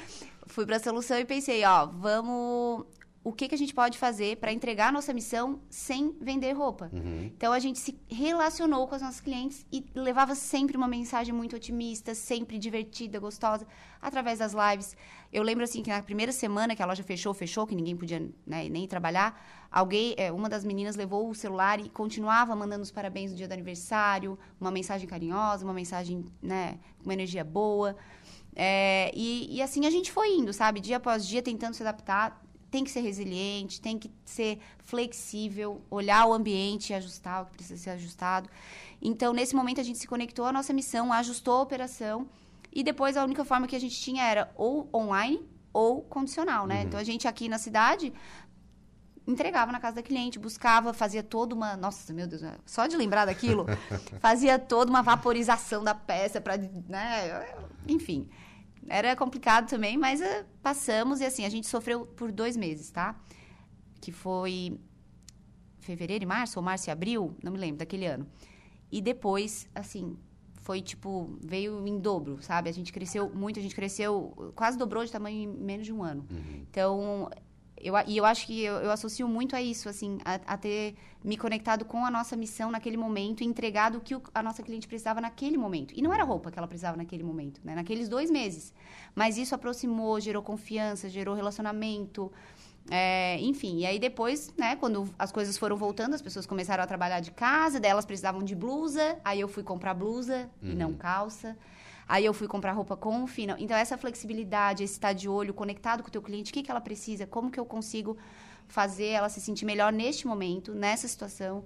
Fui 0.47 0.65
para 0.65 0.75
a 0.75 0.79
solução 0.79 1.17
e 1.17 1.25
pensei, 1.25 1.65
ó, 1.65 1.87
vamos 1.87 2.85
o 3.25 3.33
que, 3.33 3.47
que 3.47 3.55
a 3.55 3.57
gente 3.57 3.73
pode 3.73 3.97
fazer 3.97 4.37
para 4.37 4.53
entregar 4.53 4.89
a 4.89 4.91
nossa 4.91 5.11
missão 5.11 5.59
sem 5.67 6.15
vender 6.21 6.51
roupa. 6.51 6.91
Uhum. 6.93 7.31
Então 7.35 7.51
a 7.51 7.57
gente 7.57 7.79
se 7.79 7.99
relacionou 8.07 8.87
com 8.87 8.95
os 8.95 9.01
nossos 9.01 9.19
clientes 9.19 9.65
e 9.71 9.83
levava 9.95 10.35
sempre 10.35 10.77
uma 10.77 10.87
mensagem 10.87 11.33
muito 11.33 11.55
otimista, 11.55 12.13
sempre 12.13 12.59
divertida, 12.59 13.19
gostosa, 13.19 13.65
através 13.99 14.37
das 14.37 14.53
lives. 14.53 14.95
Eu 15.33 15.41
lembro 15.41 15.63
assim 15.63 15.81
que 15.81 15.89
na 15.89 16.03
primeira 16.03 16.31
semana 16.31 16.75
que 16.75 16.83
a 16.83 16.85
loja 16.85 17.01
fechou, 17.01 17.33
fechou, 17.33 17.65
que 17.65 17.73
ninguém 17.73 17.97
podia 17.97 18.19
né, 18.45 18.69
nem 18.69 18.87
trabalhar, 18.87 19.43
alguém, 19.71 20.13
é, 20.17 20.31
uma 20.31 20.47
das 20.47 20.63
meninas 20.63 20.95
levou 20.95 21.27
o 21.27 21.33
celular 21.33 21.79
e 21.79 21.89
continuava 21.89 22.55
mandando 22.55 22.83
os 22.83 22.91
parabéns 22.91 23.31
no 23.31 23.37
dia 23.37 23.47
do 23.47 23.53
aniversário, 23.53 24.37
uma 24.61 24.69
mensagem 24.69 25.07
carinhosa, 25.07 25.65
uma 25.65 25.73
mensagem 25.73 26.23
né, 26.43 26.77
com 26.99 27.05
uma 27.05 27.13
energia 27.13 27.43
boa. 27.43 27.95
É, 28.55 29.11
e, 29.15 29.47
e 29.49 29.63
assim 29.63 29.87
a 29.87 29.89
gente 29.89 30.11
foi 30.11 30.29
indo, 30.29 30.53
sabe? 30.53 30.79
Dia 30.79 30.97
após 30.97 31.27
dia 31.27 31.41
tentando 31.41 31.73
se 31.73 31.81
adaptar 31.81 32.45
tem 32.69 32.83
que 32.83 32.91
ser 32.91 33.01
resiliente, 33.01 33.79
tem 33.79 33.97
que 33.97 34.11
ser 34.23 34.59
flexível, 34.79 35.81
olhar 35.89 36.25
o 36.25 36.33
ambiente 36.33 36.89
e 36.89 36.93
ajustar 36.93 37.43
o 37.43 37.45
que 37.45 37.53
precisa 37.53 37.81
ser 37.81 37.89
ajustado. 37.91 38.49
Então, 39.01 39.33
nesse 39.33 39.55
momento, 39.55 39.79
a 39.79 39.83
gente 39.83 39.97
se 39.97 40.07
conectou 40.07 40.45
à 40.45 40.51
nossa 40.51 40.73
missão, 40.73 41.11
ajustou 41.13 41.55
a 41.55 41.61
operação 41.61 42.27
e 42.71 42.83
depois 42.83 43.15
a 43.15 43.23
única 43.23 43.45
forma 43.45 43.67
que 43.67 43.75
a 43.75 43.79
gente 43.79 43.99
tinha 43.99 44.23
era 44.23 44.51
ou 44.55 44.89
online 44.93 45.41
ou 45.71 46.01
condicional, 46.01 46.67
né? 46.67 46.81
Uhum. 46.81 46.87
Então, 46.87 46.99
a 46.99 47.03
gente 47.03 47.27
aqui 47.27 47.47
na 47.47 47.57
cidade 47.57 48.13
entregava 49.27 49.71
na 49.71 49.79
casa 49.79 49.95
da 49.95 50.03
cliente, 50.03 50.37
buscava, 50.37 50.93
fazia 50.93 51.23
toda 51.23 51.55
uma. 51.55 51.75
Nossa, 51.75 52.13
meu 52.13 52.27
Deus, 52.27 52.41
só 52.65 52.87
de 52.87 52.95
lembrar 52.95 53.25
daquilo, 53.25 53.65
fazia 54.19 54.59
toda 54.59 54.89
uma 54.89 55.01
vaporização 55.01 55.83
da 55.83 55.95
peça 55.95 56.39
para. 56.39 56.57
Né, 56.57 57.55
enfim. 57.87 58.29
Era 58.87 59.15
complicado 59.15 59.67
também, 59.67 59.97
mas 59.97 60.21
uh, 60.21 60.45
passamos 60.61 61.19
e 61.21 61.25
assim, 61.25 61.45
a 61.45 61.49
gente 61.49 61.67
sofreu 61.67 62.05
por 62.05 62.31
dois 62.31 62.55
meses, 62.55 62.91
tá? 62.91 63.19
Que 63.99 64.11
foi 64.11 64.79
fevereiro 65.79 66.23
e 66.23 66.27
março, 66.27 66.59
ou 66.59 66.63
março 66.63 66.89
e 66.89 66.91
abril, 66.91 67.35
não 67.43 67.51
me 67.51 67.57
lembro, 67.57 67.77
daquele 67.77 68.05
ano. 68.05 68.27
E 68.91 69.01
depois, 69.01 69.67
assim, 69.73 70.17
foi 70.65 70.81
tipo, 70.81 71.37
veio 71.43 71.85
em 71.87 71.99
dobro, 71.99 72.41
sabe? 72.41 72.69
A 72.69 72.73
gente 72.73 72.91
cresceu 72.91 73.29
muito, 73.29 73.59
a 73.59 73.61
gente 73.61 73.75
cresceu, 73.75 74.51
quase 74.55 74.77
dobrou 74.77 75.05
de 75.05 75.11
tamanho 75.11 75.43
em 75.43 75.47
menos 75.47 75.85
de 75.85 75.93
um 75.93 76.03
ano. 76.03 76.25
Uhum. 76.29 76.65
Então, 76.69 77.29
eu, 77.85 77.93
e 78.07 78.17
eu 78.17 78.25
acho 78.25 78.47
que 78.47 78.63
eu, 78.63 78.75
eu 78.77 78.89
associo 78.91 79.27
muito 79.27 79.55
a 79.55 79.61
isso, 79.61 79.87
assim, 79.87 80.17
a, 80.25 80.53
a, 80.53 80.57
ter 80.57 80.95
me 81.23 81.37
conectado 81.37 81.85
com 81.85 82.03
a 82.03 82.09
nossa 82.09 82.35
missão 82.35 82.71
naquele 82.71 82.97
momento 82.97 83.41
e 83.41 83.45
entregado 83.45 83.99
o 83.99 84.01
que 84.01 84.15
o, 84.15 84.21
a 84.33 84.41
nossa 84.41 84.63
cliente 84.63 84.87
precisava 84.87 85.21
naquele 85.21 85.55
momento. 85.55 85.93
E 85.95 86.01
não 86.01 86.11
era 86.11 86.23
roupa 86.23 86.49
que 86.49 86.57
ela 86.57 86.67
precisava 86.67 86.97
naquele 86.97 87.23
momento, 87.23 87.61
né? 87.63 87.75
Naqueles 87.75 88.09
dois 88.09 88.31
meses. 88.31 88.73
Mas 89.13 89.37
isso 89.37 89.53
aproximou, 89.53 90.19
gerou 90.19 90.41
confiança, 90.41 91.07
gerou 91.07 91.35
relacionamento. 91.35 92.31
É, 92.89 93.39
enfim, 93.39 93.79
e 93.79 93.85
aí 93.85 93.99
depois, 93.99 94.53
né, 94.57 94.75
quando 94.75 95.07
as 95.17 95.31
coisas 95.31 95.57
foram 95.57 95.75
voltando, 95.75 96.13
as 96.13 96.21
pessoas 96.21 96.45
começaram 96.45 96.83
a 96.83 96.87
trabalhar 96.87 97.19
de 97.19 97.31
casa, 97.31 97.79
daí 97.79 97.91
elas 97.91 98.05
precisavam 98.05 98.43
de 98.43 98.55
blusa, 98.55 99.17
aí 99.23 99.39
eu 99.39 99.47
fui 99.47 99.63
comprar 99.63 99.93
blusa 99.93 100.49
uhum. 100.61 100.71
e 100.71 100.75
não 100.75 100.89
uhum. 100.89 100.97
calça. 100.97 101.55
Aí 102.07 102.23
eu 102.23 102.33
fui 102.33 102.47
comprar 102.47 102.71
roupa 102.71 102.95
com 102.95 103.25
final. 103.25 103.57
Então, 103.59 103.75
essa 103.75 103.97
flexibilidade, 103.97 104.83
esse 104.83 104.93
estar 104.93 105.13
de 105.13 105.27
olho, 105.27 105.53
conectado 105.53 106.03
com 106.03 106.09
o 106.09 106.11
teu 106.11 106.21
cliente, 106.21 106.51
o 106.51 106.53
que, 106.53 106.61
que 106.61 106.69
ela 106.69 106.81
precisa, 106.81 107.25
como 107.25 107.49
que 107.49 107.59
eu 107.59 107.65
consigo 107.65 108.17
fazer 108.67 109.07
ela 109.07 109.29
se 109.29 109.41
sentir 109.41 109.65
melhor 109.65 109.91
neste 109.91 110.27
momento, 110.27 110.73
nessa 110.73 111.07
situação. 111.07 111.63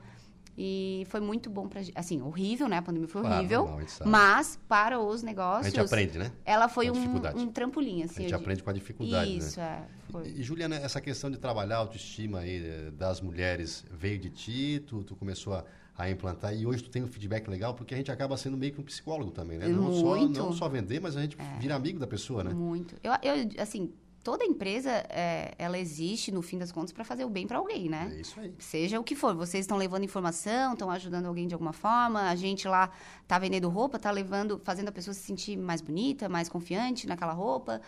E 0.61 1.05
foi 1.09 1.21
muito 1.21 1.49
bom 1.49 1.69
pra 1.69 1.79
Assim, 1.95 2.21
horrível, 2.21 2.67
né? 2.67 2.79
A 2.79 2.81
pandemia 2.81 3.07
foi 3.07 3.21
claro, 3.21 3.37
horrível. 3.37 3.63
Normal, 3.63 3.87
mas, 4.05 4.59
para 4.67 4.99
os 4.99 5.23
negócios. 5.23 5.67
A 5.67 5.69
gente 5.69 5.79
aprende, 5.79 6.17
né? 6.17 6.33
Ela 6.43 6.67
foi 6.67 6.91
um, 6.91 7.15
um, 7.37 7.47
trampolim, 7.47 8.03
assim. 8.03 8.19
A 8.19 8.21
gente 8.23 8.35
aprende 8.35 8.61
com 8.61 8.69
a 8.69 8.73
dificuldade. 8.73 9.29
Né? 9.29 9.37
Isso, 9.37 9.57
né? 9.57 9.87
é. 9.87 10.11
Foi. 10.11 10.27
E, 10.27 10.43
Juliana, 10.43 10.75
essa 10.75 10.99
questão 10.99 11.31
de 11.31 11.37
trabalhar 11.37 11.77
a 11.77 11.79
autoestima 11.79 12.39
aí 12.39 12.61
eh, 12.65 12.91
das 12.91 13.21
mulheres 13.21 13.85
veio 13.89 14.19
de 14.19 14.29
ti? 14.29 14.83
Tu, 14.85 15.01
tu 15.05 15.15
começou 15.15 15.53
a 15.53 15.63
a 15.99 16.09
implantar. 16.09 16.55
E 16.55 16.65
hoje 16.65 16.81
tu 16.81 16.89
tem 16.89 17.03
um 17.03 17.07
feedback 17.07 17.47
legal, 17.49 17.73
porque 17.73 17.93
a 17.93 17.97
gente 17.97 18.09
acaba 18.09 18.37
sendo 18.37 18.55
meio 18.55 18.71
que 18.71 18.79
um 18.79 18.83
psicólogo 18.83 19.31
também, 19.31 19.57
né? 19.57 19.67
Não, 19.67 19.83
Muito. 19.91 20.37
Só, 20.37 20.45
não 20.45 20.53
só 20.53 20.69
vender, 20.69 21.01
mas 21.01 21.17
a 21.17 21.21
gente 21.21 21.35
é. 21.37 21.59
vira 21.59 21.75
amigo 21.75 21.99
da 21.99 22.07
pessoa, 22.07 22.41
né? 22.41 22.53
Muito. 22.53 22.95
Eu, 23.03 23.11
eu 23.21 23.61
assim, 23.61 23.91
toda 24.23 24.45
empresa, 24.45 24.91
é, 25.09 25.53
ela 25.57 25.77
existe, 25.77 26.31
no 26.31 26.41
fim 26.41 26.57
das 26.57 26.71
contas, 26.71 26.91
para 26.91 27.03
fazer 27.03 27.25
o 27.25 27.29
bem 27.29 27.47
para 27.47 27.57
alguém, 27.57 27.89
né? 27.89 28.11
É 28.15 28.21
isso 28.21 28.39
aí. 28.39 28.53
Seja 28.59 28.99
o 28.99 29.03
que 29.03 29.15
for. 29.15 29.35
Vocês 29.35 29.63
estão 29.63 29.77
levando 29.77 30.03
informação, 30.03 30.73
estão 30.73 30.89
ajudando 30.91 31.25
alguém 31.25 31.47
de 31.47 31.53
alguma 31.53 31.73
forma. 31.73 32.29
A 32.29 32.35
gente 32.35 32.67
lá 32.67 32.91
tá 33.27 33.39
vendendo 33.39 33.69
roupa, 33.69 33.97
tá 33.97 34.11
levando, 34.11 34.59
fazendo 34.63 34.89
a 34.89 34.91
pessoa 34.91 35.13
se 35.13 35.21
sentir 35.21 35.57
mais 35.57 35.81
bonita, 35.81 36.27
mais 36.27 36.49
confiante 36.49 37.07
naquela 37.07 37.33
roupa. 37.33 37.81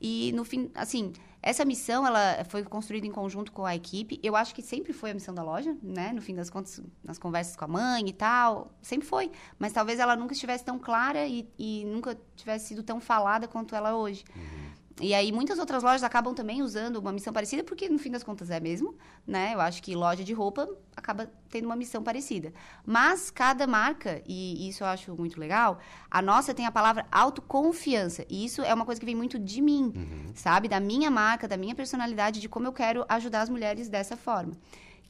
E 0.00 0.32
no 0.32 0.44
fim, 0.44 0.70
assim, 0.74 1.12
essa 1.40 1.64
missão 1.64 2.06
ela 2.06 2.44
foi 2.48 2.62
construída 2.64 3.06
em 3.06 3.10
conjunto 3.10 3.52
com 3.52 3.64
a 3.64 3.74
equipe. 3.74 4.18
Eu 4.22 4.34
acho 4.34 4.54
que 4.54 4.62
sempre 4.62 4.92
foi 4.92 5.10
a 5.10 5.14
missão 5.14 5.34
da 5.34 5.42
loja, 5.42 5.76
né? 5.82 6.12
No 6.12 6.20
fim 6.20 6.34
das 6.34 6.50
contas, 6.50 6.82
nas 7.02 7.18
conversas 7.18 7.54
com 7.56 7.64
a 7.64 7.68
mãe 7.68 8.08
e 8.08 8.12
tal, 8.12 8.70
sempre 8.82 9.06
foi. 9.06 9.30
Mas 9.58 9.72
talvez 9.72 9.98
ela 9.98 10.16
nunca 10.16 10.32
estivesse 10.32 10.64
tão 10.64 10.78
clara 10.78 11.26
e, 11.26 11.48
e 11.58 11.84
nunca 11.84 12.18
tivesse 12.34 12.68
sido 12.68 12.82
tão 12.82 13.00
falada 13.00 13.46
quanto 13.46 13.74
ela 13.74 13.96
hoje. 13.96 14.24
Uhum. 14.34 14.73
E 15.00 15.12
aí 15.12 15.32
muitas 15.32 15.58
outras 15.58 15.82
lojas 15.82 16.04
acabam 16.04 16.34
também 16.34 16.62
usando 16.62 16.96
uma 16.96 17.12
missão 17.12 17.32
parecida, 17.32 17.64
porque 17.64 17.88
no 17.88 17.98
fim 17.98 18.10
das 18.10 18.22
contas 18.22 18.48
é 18.48 18.60
mesmo, 18.60 18.94
né? 19.26 19.52
Eu 19.52 19.60
acho 19.60 19.82
que 19.82 19.94
loja 19.94 20.22
de 20.22 20.32
roupa 20.32 20.68
acaba 20.96 21.28
tendo 21.50 21.64
uma 21.64 21.74
missão 21.74 22.02
parecida. 22.02 22.52
Mas 22.86 23.28
cada 23.28 23.66
marca, 23.66 24.22
e 24.26 24.68
isso 24.68 24.84
eu 24.84 24.86
acho 24.86 25.14
muito 25.16 25.40
legal, 25.40 25.80
a 26.08 26.22
nossa 26.22 26.54
tem 26.54 26.64
a 26.64 26.70
palavra 26.70 27.06
autoconfiança. 27.10 28.24
E 28.30 28.44
isso 28.44 28.62
é 28.62 28.72
uma 28.72 28.84
coisa 28.84 29.00
que 29.00 29.06
vem 29.06 29.16
muito 29.16 29.36
de 29.36 29.60
mim, 29.60 29.92
uhum. 29.94 30.32
sabe? 30.34 30.68
Da 30.68 30.78
minha 30.78 31.10
marca, 31.10 31.48
da 31.48 31.56
minha 31.56 31.74
personalidade, 31.74 32.40
de 32.40 32.48
como 32.48 32.68
eu 32.68 32.72
quero 32.72 33.04
ajudar 33.08 33.42
as 33.42 33.48
mulheres 33.48 33.88
dessa 33.88 34.16
forma 34.16 34.52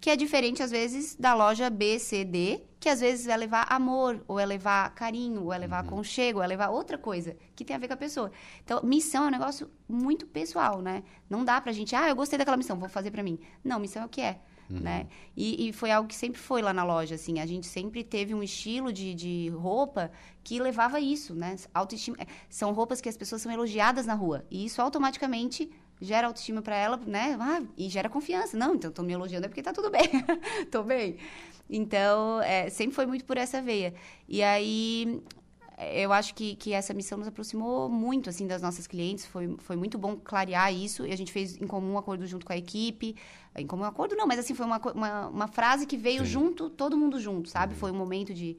que 0.05 0.11
é 0.11 0.17
diferente, 0.17 0.63
às 0.63 0.71
vezes, 0.71 1.17
da 1.17 1.33
loja 1.33 1.71
B, 1.71 1.99
C, 1.99 2.27
D, 2.27 2.61
que 2.79 2.91
às 2.91 3.01
vezes 3.01 3.27
é 3.27 3.35
levar 3.35 3.67
amor, 3.73 4.23
ou 4.29 4.39
é 4.39 4.45
levar 4.45 4.95
carinho, 4.95 5.45
ou 5.45 5.51
é 5.51 5.57
levar 5.57 5.83
uhum. 5.83 5.89
aconchego, 5.89 6.41
ou 6.41 6.45
é 6.45 6.47
levar 6.47 6.69
outra 6.69 6.99
coisa 6.99 7.35
que 7.57 7.65
tem 7.65 7.75
a 7.75 7.79
ver 7.79 7.89
com 7.89 7.95
a 7.95 7.97
pessoa. 7.97 8.31
Então, 8.63 8.83
missão 8.83 9.25
é 9.25 9.29
um 9.29 9.31
negócio 9.31 9.71
muito 9.89 10.27
pessoal, 10.27 10.83
né? 10.83 11.05
Não 11.31 11.43
dá 11.43 11.59
pra 11.59 11.73
gente, 11.73 11.97
ah, 11.97 12.07
eu 12.07 12.15
gostei 12.15 12.39
daquela 12.39 12.59
missão, 12.59 12.79
vou 12.79 12.87
fazer 12.87 13.11
para 13.11 13.23
mim. 13.23 13.39
Não, 13.65 13.81
missão 13.81 14.03
é 14.03 14.05
o 14.05 14.09
que 14.11 14.21
é. 14.21 14.41
Uhum. 14.69 14.81
Né? 14.81 15.07
E, 15.35 15.69
e, 15.69 15.73
foi 15.73 15.91
algo 15.91 16.07
que 16.07 16.15
sempre 16.15 16.39
foi 16.39 16.61
lá 16.61 16.75
na 16.75 16.85
loja, 16.85 17.15
assim. 17.15 17.41
A 17.41 17.47
gente 17.47 17.67
sempre 17.67 18.05
teve 18.05 18.35
um 18.35 18.43
estilo 18.43 18.93
de, 18.93 19.15
de 19.15 19.49
roupa 19.57 20.11
que 20.43 20.61
levava 20.61 21.01
isso, 21.01 21.35
né? 21.35 21.57
Autoestima. 21.73 22.19
É, 22.21 22.27
são 22.51 22.75
roupas 22.75 23.01
que 23.01 23.09
as 23.09 23.17
pessoas 23.17 23.41
são 23.41 23.51
elogiadas 23.51 24.05
na 24.05 24.15
rua. 24.15 24.45
E 24.51 24.67
isso 24.67 24.83
automaticamente 24.83 25.71
gera 26.05 26.27
autoestima 26.27 26.63
para 26.63 26.77
ela, 26.77 26.97
né? 26.97 27.37
Ah, 27.41 27.63
e 27.77 27.89
gera 27.89 28.09
confiança. 28.09 28.57
Não, 28.57 28.75
então 28.75 28.91
tô 28.91 29.03
me 29.03 29.13
elogiando 29.13 29.47
é 29.47 29.49
porque 29.49 29.63
tá 29.63 29.73
tudo 29.73 29.91
bem. 29.91 30.05
tô 30.71 30.83
bem. 30.83 31.17
Então, 31.69 32.41
é, 32.43 32.69
sempre 32.69 32.95
foi 32.95 33.07
muito 33.07 33.25
por 33.25 33.37
essa 33.37 33.61
veia. 33.61 33.95
E 34.29 34.43
aí, 34.43 35.23
eu 35.79 36.13
acho 36.13 36.35
que, 36.35 36.55
que 36.57 36.73
essa 36.73 36.95
missão 36.95 37.19
nos 37.19 37.27
aproximou 37.27 37.89
muito, 37.89 38.31
assim, 38.31 38.47
das 38.47 38.63
nossas 38.63 38.87
clientes. 38.87 39.27
Foi, 39.27 39.57
foi 39.59 39.77
muito 39.77 39.99
bom 39.99 40.17
clarear 40.17 40.73
isso. 40.73 41.07
E 41.07 41.13
a 41.13 41.17
gente 41.17 41.33
fez 41.33 41.57
em 41.61 41.67
comum 41.67 41.99
acordo 41.99 42.27
junto 42.27 42.47
com 42.47 42.53
a 42.53 42.57
equipe. 42.57 43.17
Em 43.57 43.67
comum 43.67 43.85
acordo 43.85 44.15
não, 44.15 44.27
mas 44.27 44.39
assim, 44.39 44.55
foi 44.55 44.67
uma, 44.67 44.79
uma, 44.95 45.29
uma 45.29 45.49
frase 45.49 45.87
que 45.87 45.97
veio 45.97 46.25
Sim. 46.25 46.31
junto, 46.31 46.71
todo 46.71 46.97
mundo 46.97 47.19
junto, 47.19 47.49
sabe? 47.49 47.73
Uhum. 47.75 47.79
Foi 47.81 47.91
um 47.91 47.97
momento 47.97 48.33
de, 48.33 48.57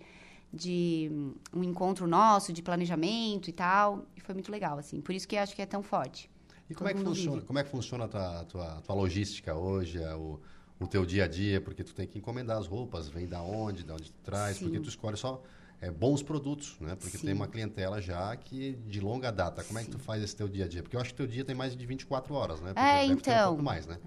de 0.51 1.10
um 1.53 1.63
encontro 1.63 2.08
nosso, 2.08 2.51
de 2.51 2.62
planejamento 2.62 3.49
e 3.49 3.53
tal. 3.53 4.05
E 4.15 4.19
foi 4.19 4.34
muito 4.34 4.51
legal, 4.51 4.77
assim. 4.77 4.99
Por 4.99 5.13
isso 5.15 5.27
que 5.27 5.36
eu 5.36 5.41
acho 5.41 5.55
que 5.55 5.62
é 5.62 5.65
tão 5.65 5.81
forte. 5.81 6.29
E 6.69 6.73
como 6.73 6.89
é, 6.89 6.93
que 6.93 6.99
funciona, 7.01 7.41
como 7.41 7.60
é 7.60 7.63
que 7.63 7.69
funciona 7.69 8.06
a 8.06 8.08
tua, 8.08 8.45
tua, 8.45 8.82
tua 8.82 8.95
logística 8.95 9.54
hoje, 9.54 10.01
é 10.01 10.15
o, 10.15 10.39
o 10.80 10.88
teu 10.88 11.06
dia 11.06 11.25
a 11.25 11.28
dia? 11.28 11.62
Porque 11.62 11.84
tu 11.84 11.93
tem 11.93 12.08
que 12.08 12.17
encomendar 12.17 12.58
as 12.58 12.67
roupas, 12.67 13.08
vem 13.08 13.28
da 13.28 13.41
onde, 13.41 13.84
da 13.84 13.93
onde 13.93 14.12
tu 14.12 14.19
traz, 14.23 14.58
Sim. 14.58 14.65
porque 14.65 14.80
tu 14.80 14.89
escolhe 14.89 15.15
só 15.15 15.41
é, 15.80 15.91
bons 15.91 16.23
produtos, 16.23 16.75
né? 16.80 16.95
Porque 16.95 17.17
Sim. 17.17 17.28
tem 17.28 17.36
uma 17.36 17.47
clientela 17.47 18.01
já 18.01 18.36
que 18.36 18.73
de 18.88 18.99
longa 18.99 19.32
data. 19.32 19.63
Como 19.63 19.78
Sim. 19.78 19.86
é 19.86 19.88
que 19.88 19.91
tu 19.91 19.99
faz 19.99 20.23
esse 20.23 20.36
teu 20.36 20.47
dia 20.47 20.65
a 20.65 20.67
dia? 20.67 20.82
Porque 20.82 20.95
eu 20.95 21.01
acho 21.01 21.12
que 21.12 21.17
teu 21.17 21.28
dia 21.28 21.45
tem 21.45 21.56
mais 21.56 21.75
de 21.75 21.86
24 21.86 22.34
horas, 22.34 22.60
né? 22.62 22.73
Porque 22.73 22.88
é, 22.88 23.06
então. 23.06 23.45
Um 23.45 23.47
pouco 23.49 23.63
mais, 23.63 23.86
né? 23.86 23.97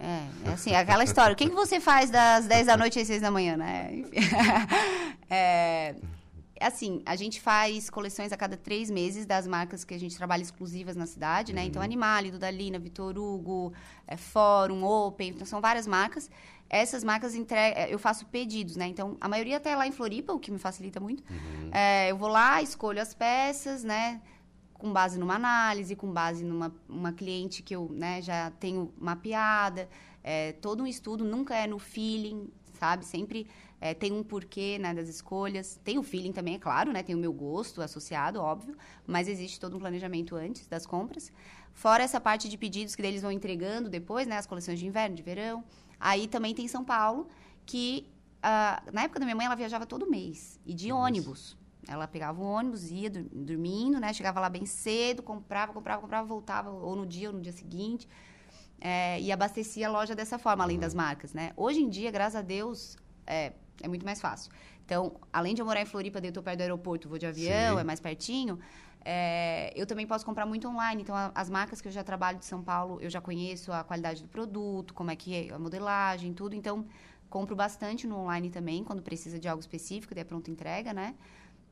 É, 0.00 0.48
é 0.48 0.52
assim, 0.52 0.74
aquela 0.74 1.04
história. 1.04 1.32
O 1.32 1.36
que, 1.36 1.48
que 1.48 1.54
você 1.54 1.80
faz 1.80 2.10
das 2.10 2.46
10 2.46 2.66
da 2.66 2.76
noite 2.76 2.98
às 2.98 3.06
6 3.06 3.20
da 3.20 3.30
manhã, 3.30 3.56
né? 3.56 4.04
é, 5.28 5.94
assim, 6.60 7.02
a 7.06 7.14
gente 7.14 7.40
faz 7.40 7.88
coleções 7.88 8.32
a 8.32 8.36
cada 8.36 8.56
três 8.56 8.90
meses 8.90 9.26
das 9.26 9.46
marcas 9.46 9.84
que 9.84 9.94
a 9.94 9.98
gente 9.98 10.16
trabalha 10.16 10.42
exclusivas 10.42 10.96
na 10.96 11.06
cidade, 11.06 11.52
né? 11.52 11.64
Então, 11.64 11.80
uhum. 11.80 11.84
Animale, 11.84 12.30
Dudalina, 12.30 12.78
Vitor 12.78 13.16
Hugo, 13.16 13.72
é, 14.06 14.16
Fórum, 14.16 14.84
Open, 14.84 15.30
então 15.30 15.46
são 15.46 15.60
várias 15.60 15.86
marcas. 15.86 16.30
Essas 16.68 17.02
marcas 17.04 17.34
entre... 17.34 17.56
É, 17.56 17.92
eu 17.92 17.98
faço 17.98 18.26
pedidos, 18.26 18.76
né? 18.76 18.86
Então, 18.86 19.16
a 19.20 19.28
maioria 19.28 19.56
até 19.56 19.74
lá 19.74 19.86
em 19.86 19.92
Floripa, 19.92 20.32
o 20.32 20.38
que 20.38 20.50
me 20.50 20.58
facilita 20.58 21.00
muito. 21.00 21.22
Uhum. 21.30 21.70
É, 21.72 22.10
eu 22.10 22.16
vou 22.16 22.28
lá, 22.28 22.60
escolho 22.60 23.00
as 23.00 23.14
peças, 23.14 23.84
né? 23.84 24.20
Com 24.74 24.92
base 24.92 25.18
numa 25.18 25.34
análise, 25.34 25.96
com 25.96 26.12
base 26.12 26.44
numa 26.44 26.74
uma 26.88 27.12
cliente 27.12 27.62
que 27.62 27.74
eu 27.74 27.88
né, 27.92 28.20
já 28.20 28.50
tenho 28.60 28.92
mapeada. 28.98 29.88
É, 30.22 30.52
todo 30.52 30.82
um 30.82 30.86
estudo 30.86 31.24
nunca 31.24 31.54
é 31.54 31.66
no 31.66 31.78
feeling, 31.78 32.50
sabe? 32.74 33.04
Sempre 33.04 33.46
é, 33.80 33.94
tem 33.94 34.12
um 34.12 34.22
porquê 34.24 34.78
né, 34.78 34.92
das 34.92 35.08
escolhas. 35.08 35.80
Tem 35.84 35.98
o 35.98 36.02
feeling 36.02 36.32
também, 36.32 36.56
é 36.56 36.58
claro, 36.58 36.92
né? 36.92 37.02
Tem 37.02 37.14
o 37.14 37.18
meu 37.18 37.32
gosto 37.32 37.80
associado, 37.80 38.40
óbvio. 38.40 38.76
Mas 39.06 39.28
existe 39.28 39.60
todo 39.60 39.76
um 39.76 39.78
planejamento 39.78 40.34
antes 40.34 40.66
das 40.66 40.84
compras. 40.84 41.32
Fora 41.72 42.02
essa 42.02 42.20
parte 42.20 42.48
de 42.48 42.58
pedidos 42.58 42.96
que 42.96 43.02
eles 43.02 43.22
vão 43.22 43.30
entregando 43.30 43.88
depois, 43.88 44.26
né? 44.26 44.36
As 44.36 44.46
coleções 44.46 44.80
de 44.80 44.86
inverno, 44.86 45.14
de 45.14 45.22
verão. 45.22 45.62
Aí 46.00 46.26
também 46.26 46.54
tem 46.54 46.66
São 46.66 46.84
Paulo, 46.84 47.28
que 47.64 48.08
uh, 48.38 48.92
na 48.92 49.02
época 49.02 49.20
da 49.20 49.26
minha 49.26 49.36
mãe 49.36 49.46
ela 49.46 49.54
viajava 49.54 49.86
todo 49.86 50.10
mês. 50.10 50.58
E 50.66 50.74
de 50.74 50.88
Nossa. 50.88 51.02
ônibus. 51.02 51.56
Ela 51.86 52.06
pegava 52.06 52.42
o 52.42 52.44
ônibus, 52.44 52.90
ia 52.90 53.08
dormindo, 53.08 54.00
né? 54.00 54.12
Chegava 54.12 54.40
lá 54.40 54.48
bem 54.48 54.66
cedo, 54.66 55.22
comprava, 55.22 55.72
comprava, 55.72 56.02
comprava, 56.02 56.26
voltava, 56.26 56.70
ou 56.70 56.96
no 56.96 57.06
dia 57.06 57.28
ou 57.28 57.36
no 57.36 57.40
dia 57.40 57.52
seguinte. 57.52 58.08
É, 58.80 59.20
e 59.20 59.32
abastecia 59.32 59.88
a 59.88 59.90
loja 59.90 60.14
dessa 60.14 60.38
forma, 60.38 60.64
além 60.64 60.76
uhum. 60.76 60.80
das 60.80 60.94
marcas, 60.94 61.32
né? 61.32 61.52
Hoje 61.56 61.80
em 61.80 61.88
dia, 61.88 62.10
graças 62.10 62.36
a 62.36 62.42
Deus, 62.42 62.96
é, 63.26 63.52
é 63.82 63.88
muito 63.88 64.04
mais 64.04 64.20
fácil. 64.20 64.50
Então, 64.84 65.14
além 65.32 65.54
de 65.54 65.60
eu 65.60 65.66
morar 65.66 65.82
em 65.82 65.86
Floripa, 65.86 66.18
eu 66.18 66.28
estou 66.28 66.42
perto 66.42 66.58
do 66.58 66.62
aeroporto, 66.62 67.08
vou 67.08 67.18
de 67.18 67.26
avião, 67.26 67.74
Sim. 67.74 67.80
é 67.80 67.84
mais 67.84 68.00
pertinho. 68.00 68.58
É, 69.04 69.72
eu 69.76 69.86
também 69.86 70.06
posso 70.06 70.24
comprar 70.24 70.46
muito 70.46 70.68
online. 70.68 71.02
Então, 71.02 71.14
a, 71.14 71.30
as 71.34 71.48
marcas 71.48 71.80
que 71.80 71.88
eu 71.88 71.92
já 71.92 72.02
trabalho 72.02 72.38
de 72.38 72.44
São 72.44 72.62
Paulo, 72.62 72.98
eu 73.00 73.10
já 73.10 73.20
conheço 73.20 73.72
a 73.72 73.84
qualidade 73.84 74.22
do 74.22 74.28
produto, 74.28 74.94
como 74.94 75.10
é 75.10 75.16
que 75.16 75.34
é 75.34 75.54
a 75.54 75.58
modelagem, 75.58 76.32
tudo. 76.32 76.54
Então, 76.54 76.86
compro 77.28 77.54
bastante 77.54 78.06
no 78.06 78.16
online 78.16 78.50
também, 78.50 78.82
quando 78.82 79.02
precisa 79.02 79.38
de 79.38 79.48
algo 79.48 79.60
específico, 79.60 80.14
daí 80.14 80.22
é 80.22 80.24
pronta 80.24 80.50
entrega, 80.50 80.92
né? 80.92 81.14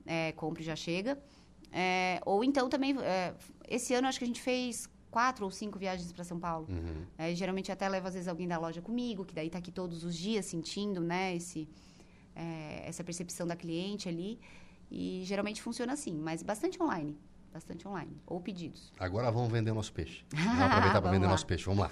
É, 0.04 0.32
compro 0.32 0.62
e 0.62 0.64
já 0.64 0.76
chega. 0.76 1.18
É, 1.72 2.20
ou 2.24 2.44
então 2.44 2.68
também, 2.68 2.96
é, 3.00 3.34
esse 3.68 3.92
ano 3.92 4.06
acho 4.06 4.18
que 4.18 4.24
a 4.24 4.28
gente 4.28 4.40
fez 4.40 4.88
quatro 5.10 5.44
ou 5.44 5.50
cinco 5.50 5.78
viagens 5.78 6.12
para 6.12 6.24
São 6.24 6.38
Paulo. 6.38 6.66
Uhum. 6.68 7.06
É, 7.18 7.34
geralmente 7.34 7.72
até 7.72 7.88
levo 7.88 8.06
às 8.06 8.14
vezes 8.14 8.28
alguém 8.28 8.46
da 8.46 8.58
loja 8.58 8.80
comigo, 8.80 9.24
que 9.24 9.34
daí 9.34 9.46
está 9.46 9.58
aqui 9.58 9.72
todos 9.72 10.04
os 10.04 10.14
dias 10.16 10.46
sentindo, 10.46 11.00
né, 11.00 11.34
esse, 11.34 11.68
é, 12.36 12.84
essa 12.86 13.02
percepção 13.02 13.46
da 13.46 13.56
cliente 13.56 14.08
ali. 14.08 14.38
E 14.88 15.22
geralmente 15.24 15.60
funciona 15.60 15.94
assim, 15.94 16.12
mas 16.12 16.44
bastante 16.44 16.80
online 16.80 17.18
bastante 17.56 17.88
online, 17.88 18.14
ou 18.26 18.38
pedidos. 18.38 18.92
Agora 19.00 19.30
vamos 19.30 19.50
vender 19.50 19.72
nosso 19.74 19.92
peixe. 19.92 20.24
Vamos 20.30 20.60
aproveitar 20.60 21.00
para 21.00 21.10
vender 21.10 21.24
lá. 21.24 21.32
nosso 21.32 21.46
peixe. 21.46 21.64
Vamos 21.64 21.80
lá. 21.80 21.90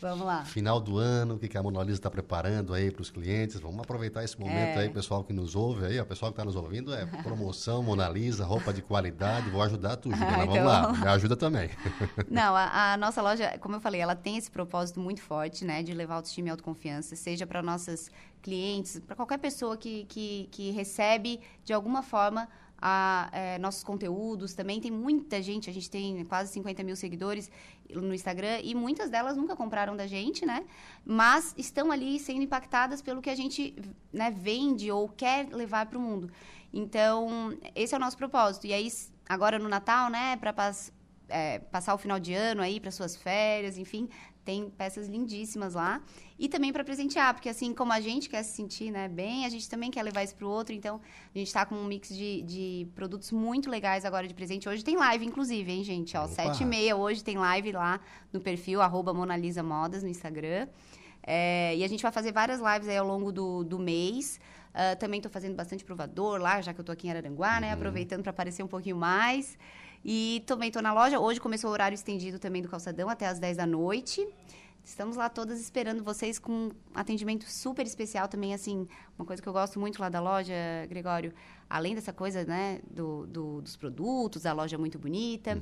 Vamos 0.00 0.26
lá. 0.26 0.44
Final 0.46 0.80
do 0.80 0.96
ano, 0.98 1.34
o 1.34 1.38
que 1.38 1.56
a 1.58 1.62
Mona 1.62 1.82
Lisa 1.82 1.98
está 1.98 2.10
preparando 2.10 2.72
aí 2.72 2.90
para 2.90 3.02
os 3.02 3.10
clientes? 3.10 3.60
Vamos 3.60 3.80
aproveitar 3.80 4.24
esse 4.24 4.38
momento 4.40 4.78
É. 4.78 4.78
aí, 4.78 4.88
pessoal 4.88 5.22
que 5.22 5.32
nos 5.32 5.54
ouve 5.54 5.84
aí, 5.84 6.00
o 6.00 6.06
pessoal 6.06 6.32
que 6.32 6.36
está 6.40 6.44
nos 6.44 6.56
ouvindo, 6.56 6.94
é 6.94 7.04
promoção, 7.22 7.82
Mona 7.82 8.08
Lisa, 8.08 8.46
roupa 8.46 8.72
de 8.72 8.80
qualidade. 8.80 9.50
Vou 9.50 9.62
ajudar 9.62 9.96
tu, 9.96 10.10
Juliana. 10.10 10.36
Vamos 10.44 10.54
então 10.54 10.66
lá, 10.66 10.82
vamos 10.82 11.00
me 11.00 11.08
ajuda 11.08 11.36
também. 11.36 11.70
Não, 12.30 12.56
a, 12.56 12.94
a 12.94 12.96
nossa 12.96 13.20
loja, 13.20 13.58
como 13.58 13.76
eu 13.76 13.80
falei, 13.80 14.00
ela 14.00 14.14
tem 14.16 14.36
esse 14.38 14.50
propósito 14.50 14.98
muito 15.00 15.20
forte, 15.20 15.64
né, 15.64 15.82
de 15.82 15.92
levar 15.92 16.14
autoestima 16.16 16.48
e 16.48 16.50
autoconfiança, 16.50 17.14
seja 17.14 17.46
para 17.46 17.62
nossas 17.62 18.10
clientes, 18.42 19.00
para 19.06 19.16
qualquer 19.16 19.38
pessoa 19.38 19.76
que, 19.76 20.04
que, 20.04 20.48
que 20.50 20.70
recebe 20.70 21.40
de 21.64 21.72
alguma 21.72 22.02
forma 22.02 22.48
a, 22.86 23.30
é, 23.32 23.58
nossos 23.58 23.82
conteúdos. 23.82 24.52
Também 24.52 24.78
tem 24.78 24.90
muita 24.90 25.40
gente, 25.40 25.70
a 25.70 25.72
gente 25.72 25.88
tem 25.88 26.22
quase 26.26 26.52
50 26.52 26.82
mil 26.82 26.94
seguidores 26.94 27.50
no 27.88 28.12
Instagram 28.12 28.60
e 28.62 28.74
muitas 28.74 29.08
delas 29.08 29.38
nunca 29.38 29.56
compraram 29.56 29.96
da 29.96 30.06
gente, 30.06 30.44
né? 30.44 30.66
Mas 31.02 31.54
estão 31.56 31.90
ali 31.90 32.18
sendo 32.18 32.42
impactadas 32.42 33.00
pelo 33.00 33.22
que 33.22 33.30
a 33.30 33.34
gente 33.34 33.74
né, 34.12 34.30
vende 34.30 34.92
ou 34.92 35.08
quer 35.08 35.48
levar 35.50 35.86
para 35.86 35.96
o 35.96 36.00
mundo. 36.00 36.30
Então, 36.70 37.56
esse 37.74 37.94
é 37.94 37.96
o 37.96 38.00
nosso 38.00 38.18
propósito. 38.18 38.66
E 38.66 38.74
aí, 38.74 38.92
agora 39.26 39.58
no 39.58 39.68
Natal, 39.68 40.10
né, 40.10 40.36
para 40.36 40.52
é, 41.30 41.60
passar 41.60 41.94
o 41.94 41.98
final 41.98 42.20
de 42.20 42.34
ano 42.34 42.60
aí 42.60 42.78
para 42.78 42.90
suas 42.90 43.16
férias, 43.16 43.78
enfim, 43.78 44.10
tem 44.44 44.70
peças 44.70 45.08
lindíssimas 45.08 45.74
lá. 45.74 46.02
E 46.38 46.48
também 46.48 46.72
para 46.72 46.84
presentear, 46.84 47.32
porque 47.32 47.48
assim 47.48 47.72
como 47.72 47.92
a 47.92 48.00
gente 48.00 48.28
quer 48.28 48.42
se 48.42 48.54
sentir 48.54 48.90
né, 48.90 49.08
bem, 49.08 49.46
a 49.46 49.48
gente 49.48 49.68
também 49.68 49.90
quer 49.90 50.02
levar 50.02 50.22
isso 50.24 50.34
para 50.34 50.46
o 50.46 50.50
outro. 50.50 50.74
Então, 50.74 51.00
a 51.34 51.38
gente 51.38 51.46
está 51.46 51.64
com 51.64 51.74
um 51.74 51.84
mix 51.84 52.08
de, 52.08 52.42
de 52.42 52.88
produtos 52.94 53.30
muito 53.32 53.70
legais 53.70 54.04
agora 54.04 54.26
de 54.26 54.34
presente. 54.34 54.68
Hoje 54.68 54.84
tem 54.84 54.96
live, 54.96 55.24
inclusive, 55.24 55.70
hein, 55.70 55.84
gente? 55.84 56.16
Ó, 56.16 56.24
Opa! 56.24 56.34
sete 56.34 56.62
e 56.62 56.66
meia 56.66 56.96
hoje 56.96 57.22
tem 57.22 57.38
live 57.38 57.72
lá 57.72 58.00
no 58.32 58.40
perfil, 58.40 58.80
arroba 58.80 59.14
Monalisa 59.14 59.62
Modas 59.62 60.02
no 60.02 60.08
Instagram. 60.08 60.68
É, 61.26 61.74
e 61.76 61.82
a 61.84 61.88
gente 61.88 62.02
vai 62.02 62.12
fazer 62.12 62.32
várias 62.32 62.60
lives 62.60 62.88
aí 62.88 62.96
ao 62.96 63.06
longo 63.06 63.32
do, 63.32 63.64
do 63.64 63.78
mês. 63.78 64.38
Ah, 64.74 64.96
também 64.96 65.18
estou 65.18 65.30
fazendo 65.30 65.54
bastante 65.54 65.84
provador 65.84 66.40
lá, 66.40 66.60
já 66.60 66.74
que 66.74 66.80
eu 66.80 66.82
estou 66.82 66.92
aqui 66.92 67.06
em 67.06 67.10
Araranguá, 67.10 67.60
né? 67.60 67.72
Aproveitando 67.72 68.22
para 68.22 68.30
aparecer 68.30 68.62
um 68.64 68.66
pouquinho 68.66 68.96
mais. 68.96 69.56
E 70.04 70.42
também 70.46 70.68
estou 70.68 70.82
na 70.82 70.92
loja. 70.92 71.18
Hoje 71.18 71.40
começou 71.40 71.70
o 71.70 71.72
horário 71.72 71.94
estendido 71.94 72.38
também 72.38 72.60
do 72.62 72.68
calçadão 72.68 73.08
até 73.08 73.26
as 73.26 73.38
10 73.38 73.56
da 73.56 73.66
noite. 73.66 74.26
Estamos 74.84 75.16
lá 75.16 75.30
todas 75.30 75.58
esperando 75.58 76.04
vocês 76.04 76.38
com 76.38 76.52
um 76.52 76.70
atendimento 76.94 77.50
super 77.50 77.86
especial 77.86 78.28
também, 78.28 78.52
assim, 78.52 78.86
uma 79.18 79.24
coisa 79.24 79.40
que 79.40 79.48
eu 79.48 79.52
gosto 79.52 79.80
muito 79.80 79.98
lá 79.98 80.10
da 80.10 80.20
loja, 80.20 80.52
Gregório, 80.90 81.32
além 81.70 81.94
dessa 81.94 82.12
coisa, 82.12 82.44
né, 82.44 82.80
do, 82.90 83.26
do- 83.26 83.62
dos 83.62 83.76
produtos, 83.76 84.44
a 84.44 84.52
loja 84.52 84.76
muito 84.76 84.98
bonita, 84.98 85.58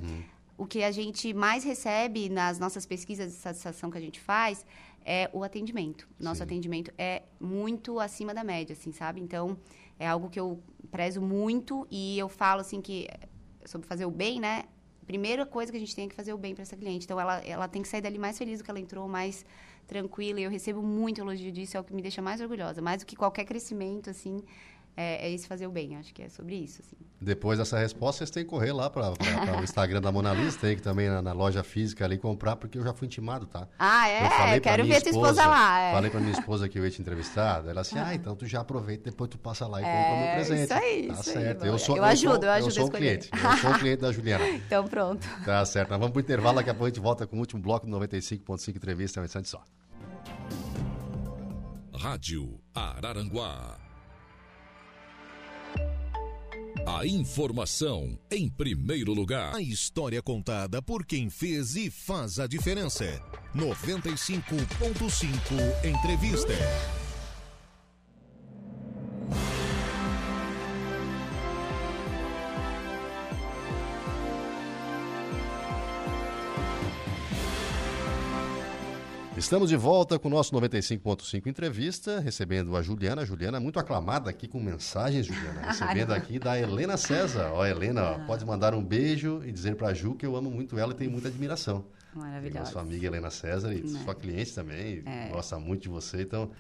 o 0.59 0.66
que 0.66 0.82
a 0.82 0.90
gente 0.90 1.32
mais 1.32 1.62
recebe 1.62 2.28
nas 2.28 2.59
nossas 2.59 2.84
pesquisas 2.84 3.30
de 3.32 3.38
satisfação 3.38 3.93
que 3.93 3.99
a 3.99 4.01
gente 4.01 4.18
faz 4.18 4.66
é 5.05 5.30
o 5.32 5.45
atendimento. 5.45 6.09
Nosso 6.18 6.38
Sim. 6.38 6.43
atendimento 6.45 6.93
é 6.99 7.22
muito 7.40 8.01
acima 8.01 8.34
da 8.34 8.43
média, 8.43 8.72
assim, 8.72 8.90
sabe? 8.90 9.20
Então, 9.20 9.57
é 10.01 10.07
algo 10.09 10.28
que 10.30 10.40
eu 10.40 10.61
prezo 10.90 11.20
muito 11.22 11.86
e 11.88 12.18
eu 12.18 12.28
falo, 12.28 12.61
assim, 12.61 12.80
que 12.80 13.07
sobre 13.64 13.86
fazer 13.86 14.04
o 14.04 14.10
bem, 14.10 14.40
né? 14.40 14.64
Primeira 15.06 15.44
coisa 15.44 15.70
que 15.70 15.76
a 15.76 15.80
gente 15.80 15.94
tem 15.94 16.06
é 16.06 16.08
que 16.08 16.14
fazer 16.14 16.32
o 16.32 16.38
bem 16.38 16.54
para 16.54 16.62
essa 16.62 16.76
cliente. 16.76 17.04
Então, 17.04 17.20
ela, 17.20 17.38
ela 17.44 17.68
tem 17.68 17.82
que 17.82 17.88
sair 17.88 18.00
dali 18.00 18.18
mais 18.18 18.38
feliz 18.38 18.58
do 18.58 18.64
que 18.64 18.70
ela 18.70 18.78
entrou, 18.78 19.08
mais 19.08 19.44
tranquila. 19.86 20.40
E 20.40 20.44
eu 20.44 20.50
recebo 20.50 20.80
muito 20.82 21.20
elogio 21.20 21.50
disso, 21.50 21.76
é 21.76 21.80
o 21.80 21.84
que 21.84 21.92
me 21.92 22.02
deixa 22.02 22.22
mais 22.22 22.40
orgulhosa. 22.40 22.80
Mais 22.80 23.02
do 23.02 23.06
que 23.06 23.16
qualquer 23.16 23.44
crescimento, 23.44 24.10
assim, 24.10 24.42
é, 24.97 25.26
é 25.26 25.32
esse 25.32 25.47
fazer 25.47 25.66
o 25.66 25.70
bem. 25.70 25.97
Acho 25.97 26.12
que 26.12 26.22
é 26.22 26.28
sobre 26.28 26.55
isso, 26.57 26.82
assim. 26.84 26.97
Depois 27.20 27.59
dessa 27.59 27.78
resposta, 27.78 28.18
vocês 28.18 28.30
têm 28.30 28.43
que 28.45 28.51
correr 28.51 28.72
lá 28.72 28.90
para 28.90 29.11
o 29.59 29.62
Instagram 29.64 30.01
da 30.01 30.11
Mona 30.11 30.32
Lisa, 30.34 30.59
tem 30.59 30.74
que 30.76 30.82
também 30.82 31.09
na, 31.09 31.22
na 31.22 31.32
loja 31.32 31.62
física 31.62 32.05
ali 32.05 32.18
comprar, 32.18 32.57
porque 32.57 32.76
eu 32.76 32.82
já 32.82 32.93
fui 32.93 33.07
intimado, 33.07 33.47
tá? 33.47 33.68
Ah, 33.78 34.11
Eu 34.11 34.30
falei 34.30 34.57
é? 34.57 34.61
pra 34.61 34.70
Quero 34.72 34.84
ver 34.86 34.97
a 34.97 35.01
tua 35.01 35.11
esposa 35.11 35.47
lá. 35.47 35.80
É. 35.80 35.93
Falei 35.93 36.11
pra 36.11 36.20
minha 36.20 36.32
esposa 36.32 36.68
que 36.68 36.78
eu 36.78 36.84
ia 36.84 36.90
te 36.90 37.01
entrevistar. 37.01 37.64
Ela 37.66 37.80
assim, 37.82 37.99
ah, 37.99 38.14
então 38.14 38.34
tu 38.34 38.45
já 38.47 38.61
aproveita, 38.61 39.09
depois 39.11 39.30
tu 39.30 39.38
passa 39.38 39.66
lá 39.66 39.80
e 39.80 39.84
compra 39.84 39.99
o 39.99 40.16
meu 40.18 40.26
É, 40.26 40.34
presente. 40.34 40.62
isso 40.64 40.74
aí, 40.74 41.07
Tá 41.07 41.12
isso 41.14 41.28
aí, 41.30 41.34
certo. 41.45 41.59
vamos. 41.61 41.72
eu 41.72 41.78
sou, 41.78 41.97
Eu 41.97 42.05
ajudo, 42.05 42.34
sou, 42.34 42.45
eu 42.45 42.51
ajudo 42.53 42.68
a 42.68 42.72
sou 42.72 42.82
um 42.82 42.86
escolher. 42.86 43.18
cliente. 43.18 43.30
Eu 43.32 43.57
sou 43.59 43.70
um 43.70 43.78
cliente 43.78 44.01
da 44.03 44.12
Juliana. 44.12 44.45
Então, 44.66 44.88
pronto. 44.88 45.26
Tá 45.45 45.64
certo. 45.64 45.90
Nós 45.90 45.99
vamos 46.01 46.12
pro 46.12 46.20
intervalo, 46.20 46.57
daqui 46.57 46.70
a 46.70 46.74
pouco 46.74 46.86
a 46.86 46.88
gente 46.88 47.01
volta 47.01 47.26
com 47.26 47.36
o 47.36 47.38
último 47.38 47.62
bloco 47.62 47.86
do 47.86 47.97
95.5 47.99 48.68
entrevista, 48.76 49.20
é 49.20 49.22
um 49.22 49.24
instante 49.26 49.49
só. 49.49 49.62
Rádio 51.95 52.59
Araranguá. 52.74 53.76
A 56.86 57.06
informação 57.06 58.18
em 58.28 58.48
primeiro 58.48 59.14
lugar. 59.14 59.54
A 59.54 59.60
história 59.60 60.20
contada 60.20 60.82
por 60.82 61.06
quem 61.06 61.30
fez 61.30 61.76
e 61.76 61.88
faz 61.88 62.40
a 62.40 62.48
diferença. 62.48 63.22
95.5 63.54 65.84
Entrevista. 65.84 66.52
Estamos 79.36 79.70
de 79.70 79.76
volta 79.76 80.18
com 80.18 80.28
o 80.28 80.30
nosso 80.30 80.54
95.5 80.54 81.46
entrevista, 81.46 82.20
recebendo 82.20 82.76
a 82.76 82.82
Juliana. 82.82 83.24
Juliana, 83.24 83.58
muito 83.58 83.78
aclamada 83.78 84.28
aqui 84.28 84.46
com 84.46 84.60
mensagens, 84.60 85.24
Juliana. 85.26 85.62
Recebendo 85.72 86.12
aqui 86.12 86.38
da 86.38 86.58
Helena 86.58 86.96
César. 86.98 87.50
Ó, 87.52 87.64
Helena, 87.64 88.02
ó, 88.10 88.18
pode 88.26 88.44
mandar 88.44 88.74
um 88.74 88.84
beijo 88.84 89.42
e 89.44 89.50
dizer 89.50 89.74
pra 89.76 89.94
Ju 89.94 90.14
que 90.14 90.26
eu 90.26 90.36
amo 90.36 90.50
muito 90.50 90.78
ela 90.78 90.92
e 90.92 90.96
tenho 90.96 91.10
muita 91.10 91.28
admiração. 91.28 91.84
A 92.14 92.18
Maravilhosa. 92.18 92.70
sua 92.72 92.82
amiga 92.82 93.06
Helena 93.06 93.30
César 93.30 93.72
e 93.72 93.80
Né. 93.82 94.00
sua 94.04 94.14
cliente 94.14 94.54
também, 94.54 95.02
É. 95.06 95.28
gosta 95.30 95.58
muito 95.58 95.82
de 95.84 95.88
você. 95.88 96.20
Então, 96.22 96.50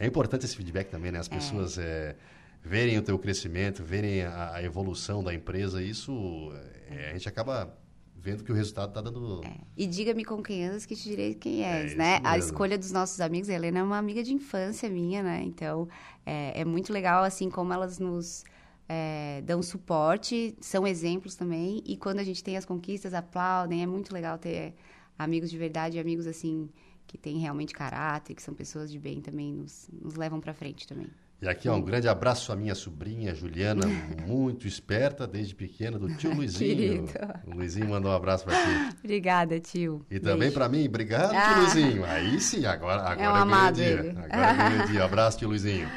é 0.00 0.06
importante 0.06 0.46
esse 0.46 0.56
feedback 0.56 0.88
também, 0.88 1.12
né? 1.12 1.18
As 1.18 1.28
pessoas 1.28 1.76
é, 1.76 2.16
verem 2.64 2.96
o 2.96 3.02
teu 3.02 3.18
crescimento, 3.18 3.84
verem 3.84 4.22
a, 4.22 4.54
a 4.54 4.62
evolução 4.62 5.22
da 5.22 5.34
empresa. 5.34 5.82
Isso, 5.82 6.50
é, 6.90 7.10
a 7.10 7.12
gente 7.12 7.28
acaba 7.28 7.76
vendo 8.22 8.44
que 8.44 8.52
o 8.52 8.54
resultado 8.54 8.90
está 8.90 9.00
dando... 9.00 9.40
E 9.76 9.84
diga-me 9.84 10.24
com 10.24 10.40
quem 10.40 10.64
andas 10.64 10.86
que 10.86 10.94
te 10.94 11.08
direi 11.08 11.34
quem 11.34 11.64
É 11.64 11.80
és, 11.80 11.86
isso 11.90 11.98
né? 11.98 12.20
A 12.22 12.38
escolha 12.38 12.78
dos 12.78 12.92
nossos 12.92 13.20
amigos, 13.20 13.50
a 13.50 13.54
Helena 13.54 13.80
é 13.80 13.82
uma 13.82 13.98
amiga 13.98 14.22
de 14.22 14.32
infância 14.32 14.88
minha, 14.88 15.24
né? 15.24 15.42
Então, 15.42 15.88
é, 16.24 16.60
é 16.60 16.64
muito 16.64 16.92
legal, 16.92 17.24
assim, 17.24 17.50
como 17.50 17.72
elas 17.72 17.98
nos 17.98 18.44
é, 18.88 19.42
dão 19.44 19.60
suporte, 19.60 20.56
são 20.60 20.86
exemplos 20.86 21.34
também. 21.34 21.82
E 21.84 21.96
quando 21.96 22.20
a 22.20 22.24
gente 22.24 22.44
tem 22.44 22.56
as 22.56 22.64
conquistas, 22.64 23.12
aplaudem. 23.12 23.82
É 23.82 23.86
muito 23.86 24.14
legal 24.14 24.38
ter 24.38 24.72
amigos 25.18 25.50
de 25.50 25.58
verdade, 25.58 25.98
amigos, 25.98 26.28
assim, 26.28 26.70
que 27.08 27.18
têm 27.18 27.38
realmente 27.38 27.74
caráter, 27.74 28.34
que 28.34 28.42
são 28.42 28.54
pessoas 28.54 28.90
de 28.92 29.00
bem 29.00 29.20
também, 29.20 29.52
nos, 29.52 29.88
nos 29.92 30.14
levam 30.14 30.40
pra 30.40 30.54
frente 30.54 30.86
também. 30.86 31.08
E 31.42 31.48
aqui, 31.48 31.68
ó, 31.68 31.74
um 31.74 31.82
grande 31.82 32.06
abraço 32.06 32.52
à 32.52 32.56
minha 32.56 32.72
sobrinha, 32.74 33.34
Juliana, 33.34 33.84
muito 34.26 34.68
esperta 34.68 35.26
desde 35.26 35.56
pequena, 35.56 35.98
do 35.98 36.14
tio 36.14 36.32
Luizinho. 36.36 36.76
Querido. 37.08 37.08
O 37.48 37.56
Luizinho 37.56 37.88
mandou 37.88 38.12
um 38.12 38.14
abraço 38.14 38.44
para 38.44 38.54
ti. 38.54 38.96
Obrigada, 39.02 39.58
tio. 39.58 40.06
E 40.08 40.20
também 40.20 40.52
para 40.52 40.68
mim, 40.68 40.86
obrigado, 40.86 41.30
tio 41.30 41.38
Ah. 41.40 41.58
Luizinho. 41.60 42.04
Aí 42.04 42.40
sim, 42.40 42.64
agora, 42.64 43.02
agora 43.02 43.20
É 43.20 43.28
um 43.28 43.34
amado 43.34 43.74
dia. 43.74 43.86
ele. 43.86 44.10
Agora 44.10 44.52
ganhei 44.52 44.86
dia. 44.86 45.02
Abraço, 45.04 45.38
tio 45.38 45.48
Luizinho. 45.48 45.88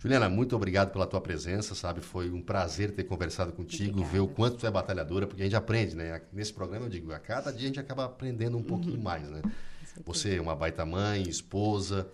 Juliana, 0.00 0.28
muito 0.28 0.56
obrigado 0.56 0.90
pela 0.90 1.06
tua 1.06 1.20
presença, 1.20 1.74
sabe? 1.74 2.00
Foi 2.00 2.28
um 2.30 2.40
prazer 2.42 2.90
ter 2.90 3.04
conversado 3.04 3.52
contigo, 3.52 3.90
Obrigada. 4.00 4.12
ver 4.12 4.20
o 4.20 4.26
quanto 4.26 4.56
tu 4.56 4.66
é 4.66 4.70
batalhadora, 4.72 5.24
porque 5.26 5.42
a 5.42 5.44
gente 5.44 5.54
aprende, 5.54 5.94
né? 5.94 6.20
Nesse 6.32 6.52
programa 6.52 6.86
eu 6.86 6.90
digo, 6.90 7.12
a 7.12 7.18
cada 7.20 7.52
dia 7.52 7.64
a 7.64 7.66
gente 7.66 7.78
acaba 7.78 8.06
aprendendo 8.06 8.56
um 8.58 8.62
pouquinho 8.62 8.96
Uhum. 8.96 9.02
mais, 9.02 9.28
né? 9.30 9.40
Você 10.04 10.36
é 10.36 10.40
uma 10.40 10.56
baita 10.56 10.84
mãe, 10.86 11.22
esposa, 11.28 12.08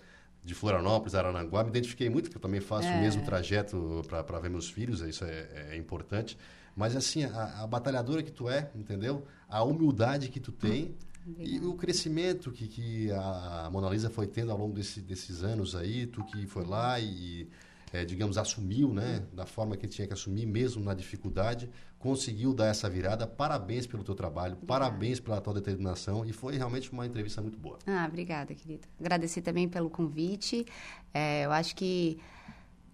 de 0.47 0.55
Florianópolis, 0.55 1.14
Arananguá. 1.14 1.62
Me 1.64 1.70
identifiquei 1.70 2.09
muito, 2.09 2.24
porque 2.26 2.36
eu 2.38 2.40
também 2.40 2.61
faço 2.61 2.88
É. 2.88 2.97
o 2.97 3.01
mesmo 3.01 3.22
trajeto 3.24 4.03
para 4.09 4.38
ver 4.38 4.49
meus 4.49 4.70
filhos, 4.70 5.01
isso 5.01 5.24
é, 5.24 5.72
é 5.72 5.76
importante. 5.76 6.38
Mas 6.74 6.94
assim, 6.94 7.24
a, 7.24 7.62
a 7.62 7.66
batalhadora 7.66 8.22
que 8.22 8.30
tu 8.30 8.49
é, 8.49 8.70
entendeu? 8.74 9.26
A 9.49 9.62
humildade 9.64 10.28
que 10.28 10.38
tu 10.38 10.53
tem 10.53 10.94
e 11.38 11.59
o 11.59 11.74
crescimento 11.74 12.53
que, 12.53 12.68
que 12.68 13.11
a 13.11 13.68
Mona 13.72 13.90
Lisa 13.90 14.09
foi 14.09 14.26
tendo 14.28 14.53
ao 14.53 14.59
longo 14.59 14.74
desse- 14.74 15.01
desses 15.01 15.42
anos 15.42 15.74
aí, 15.74 16.07
tu 16.07 16.22
que 16.24 16.47
foi 16.47 16.64
lá 16.64 17.01
e, 17.01 17.49
é, 17.93 18.05
digamos, 18.05 18.37
assumiu, 18.37 18.93
né? 18.93 19.24
Da 19.32 19.47
forma 19.47 19.76
que 19.76 19.87
tinha 19.87 20.07
que 20.07 20.12
assumir, 20.12 20.47
mesmo 20.47 20.82
na 20.82 20.95
dificuldade, 20.95 21.70
conseguiu 21.99 22.53
dar 22.53 22.66
essa 22.66 22.89
virada. 22.91 23.26
Parabéns 23.26 23.87
pelo 23.87 24.05
teu 24.05 24.14
trabalho, 24.14 24.57
parabéns 24.66 25.20
pela 25.20 25.41
tua 25.41 25.55
determinação 25.55 26.24
e 26.24 26.32
foi 26.32 26.57
realmente 26.57 26.93
uma 26.93 27.07
entrevista 27.07 27.41
muito 27.41 27.59
boa. 27.59 27.78
Ah, 27.87 28.07
obrigada, 28.09 28.55
querido. 28.55 28.87
Agradecer 29.01 29.43
também 29.43 29.68
pelo 29.68 29.89
convite. 29.89 30.66
É, 31.14 31.45
eu 31.45 31.53
acho 31.53 31.74
que 31.74 32.18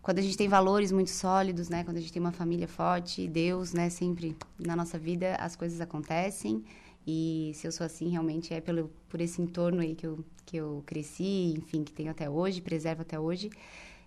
quando 0.03 0.19
a 0.19 0.23
gente 0.23 0.37
tem 0.37 0.49
valores 0.49 0.91
muito 0.91 1.11
sólidos, 1.11 1.69
né? 1.69 1.85
Quando 1.85 1.97
a 1.97 2.01
gente 2.01 2.13
tem 2.13 2.21
uma 2.21 2.33
família 2.33 2.69
forte, 2.69 3.29
Deus, 3.29 3.73
né? 3.73 3.89
Sempre 3.89 4.37
na 4.59 4.75
nossa 4.77 4.99
vida 4.99 5.37
as 5.37 5.57
coisas 5.57 5.81
acontecem. 5.81 6.65
E 7.07 7.53
se 7.55 7.67
eu 7.67 7.73
sou 7.73 7.85
assim, 7.85 8.09
realmente 8.09 8.55
é 8.55 8.61
pelo, 8.61 8.91
por 9.09 9.21
esse 9.21 9.43
entorno 9.43 9.81
aí 9.81 9.95
que 9.95 10.07
eu, 10.07 10.25
que 10.47 10.57
eu 10.57 10.83
cresci, 10.87 11.55
enfim, 11.57 11.83
que 11.83 11.93
tenho 11.93 12.11
até 12.11 12.31
hoje, 12.31 12.61
preservo 12.61 13.03
até 13.03 13.19
hoje. 13.19 13.51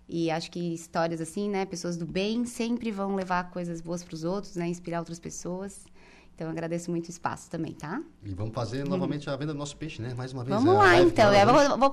E 0.08 0.30
acho 0.30 0.50
que 0.50 0.74
histórias 0.74 1.20
assim, 1.20 1.48
né? 1.48 1.64
Pessoas 1.64 1.96
do 1.96 2.06
bem 2.06 2.44
sempre 2.44 2.90
vão 2.90 3.14
levar 3.14 3.50
coisas 3.50 3.80
boas 3.80 4.04
para 4.04 4.14
os 4.14 4.24
outros, 4.24 4.56
né? 4.56 4.68
Inspirar 4.68 5.00
outras 5.00 5.18
pessoas. 5.18 5.84
Então, 6.36 6.50
agradeço 6.50 6.90
muito 6.90 7.06
o 7.06 7.10
espaço 7.10 7.48
também, 7.50 7.72
tá? 7.72 8.02
E 8.22 8.34
vamos 8.34 8.52
fazer 8.54 8.82
uhum. 8.82 8.90
novamente 8.90 9.28
a 9.30 9.34
venda 9.36 9.54
do 9.54 9.58
nosso 9.58 9.74
peixe, 9.74 10.02
né? 10.02 10.12
Mais 10.12 10.34
uma 10.34 10.44
vez. 10.44 10.54
Vamos 10.54 10.74
é 10.74 10.76
lá, 10.76 11.00
então. 11.00 11.32
Eu 11.32 11.46
vou, 11.46 11.78
vou 11.78 11.90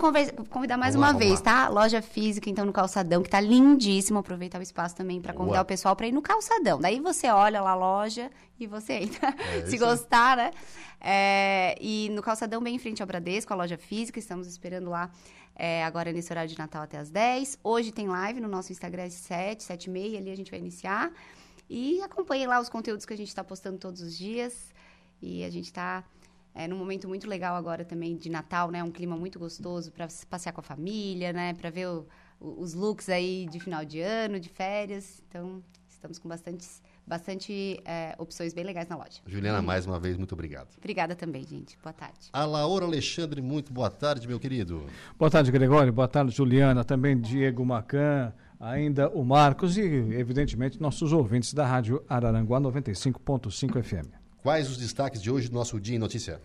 convidar 0.50 0.76
mais 0.76 0.96
vamos 0.96 1.08
uma 1.08 1.14
lá, 1.14 1.18
vez, 1.18 1.40
tá? 1.40 1.70
Loja 1.70 2.02
física, 2.02 2.50
então, 2.50 2.66
no 2.66 2.74
Calçadão, 2.74 3.24
que 3.24 3.30
tá 3.30 3.40
lindíssimo. 3.40 4.20
Aproveitar 4.20 4.60
o 4.60 4.62
espaço 4.62 4.98
também 4.98 5.22
para 5.22 5.34
convidar 5.34 5.62
o 5.62 5.66
pessoal 5.66 5.96
para 5.96 6.08
ir 6.08 6.12
no 6.12 6.22
Calçadão. 6.22 6.78
Daí 6.78 7.00
você 7.00 7.30
olha 7.30 7.62
lá 7.62 7.72
a 7.72 7.76
loja 7.76 8.30
e 8.60 8.68
você 8.68 8.94
entra. 8.94 9.34
É, 9.54 9.64
Se 9.66 9.78
gostar, 9.78 10.36
né? 10.36 10.52
É, 11.00 11.78
e 11.80 12.10
no 12.10 12.22
Calçadão, 12.22 12.62
bem 12.62 12.76
em 12.76 12.80
frente 12.80 13.02
ao 13.02 13.08
Bradesco, 13.08 13.54
a 13.54 13.56
loja 13.56 13.78
física. 13.78 14.20
Estamos 14.20 14.46
esperando 14.46 14.90
lá 14.90 15.10
é, 15.56 15.84
agora 15.84 16.12
nesse 16.12 16.32
horário 16.32 16.50
de 16.50 16.58
Natal 16.58 16.84
até 16.84 16.98
as 16.98 17.10
10. 17.10 17.60
Hoje 17.64 17.92
tem 17.92 18.08
live 18.08 18.40
no 18.40 18.48
nosso 18.48 18.72
Instagram 18.72 19.06
às 19.06 19.14
7, 19.14 19.64
7 19.64 19.86
e 19.86 19.90
meia. 19.90 20.20
Ali 20.20 20.32
a 20.32 20.36
gente 20.36 20.50
vai 20.50 20.60
iniciar. 20.60 21.12
E 21.70 22.02
acompanhem 22.02 22.48
lá 22.48 22.60
os 22.60 22.70
conteúdos 22.70 23.06
que 23.06 23.14
a 23.14 23.18
gente 23.18 23.30
está 23.30 23.44
postando 23.44 23.78
todos 23.78 24.02
os 24.02 24.18
dias. 24.18 24.74
E 25.22 25.44
a 25.44 25.50
gente 25.50 25.66
está 25.66 26.04
é, 26.56 26.68
num 26.68 26.78
momento 26.78 27.08
muito 27.08 27.28
legal 27.28 27.56
agora 27.56 27.86
também 27.86 28.16
de 28.16 28.30
Natal, 28.30 28.70
né? 28.70 28.84
Um 28.84 28.92
clima 28.92 29.16
muito 29.16 29.40
gostoso 29.40 29.92
para 29.92 30.08
passear 30.30 30.54
com 30.54 30.62
a 30.62 30.64
família, 30.64 31.32
né? 31.32 31.54
Para 31.54 31.70
ver 31.70 31.88
o, 31.88 32.08
o, 32.40 32.62
os 32.62 32.74
looks 32.74 33.10
aí 33.10 33.48
de 33.50 33.60
final 33.60 33.86
de 33.86 34.02
ano, 34.02 34.40
de 34.40 34.50
férias. 34.50 35.22
Então, 35.28 35.64
estamos 35.88 36.20
com 36.20 36.28
bastante, 36.28 36.68
bastante 37.06 37.80
é, 37.86 38.16
opções 38.18 38.54
bem 38.54 38.64
legais 38.64 38.88
na 38.88 38.96
loja. 38.96 39.22
Juliana, 39.26 39.60
uhum. 39.60 39.66
mais 39.66 39.86
uma 39.86 40.00
vez, 40.00 40.18
muito 40.18 40.34
obrigado. 40.34 40.70
Obrigada 40.78 41.16
tambem, 41.16 41.44
gente. 41.44 41.78
Boa 41.82 41.94
tarde. 41.94 42.30
A 42.32 42.46
Laura 42.46 42.86
Alexandre, 42.86 43.42
muito 43.42 43.74
boa 43.74 43.90
tarde, 43.90 44.28
meu 44.28 44.40
querido. 44.40 44.86
Boa 45.18 45.30
tarde, 45.30 45.52
Gregório. 45.52 45.92
Boa 45.92 46.08
tarde, 46.08 46.32
Juliana. 46.32 46.84
Também 46.84 47.20
Diego 47.20 47.66
Macan 47.66 48.34
ainda 48.64 49.10
o 49.10 49.24
Marcos 49.24 49.78
e, 49.78 49.82
evidentemente, 49.82 50.82
nossos 50.82 51.12
ouvintes 51.12 51.54
da 51.54 51.66
Rádio 51.66 52.02
Araranguá 52.08 52.62
95.5 52.62 53.84
FM. 53.84 54.08
Quais 54.42 54.70
os 54.70 54.78
destaques 54.78 55.22
de 55.22 55.30
hoje 55.30 55.50
do 55.50 55.54
nosso 55.54 55.80
Dia 55.80 55.96
em 55.96 56.00
Notícia? 56.00 56.42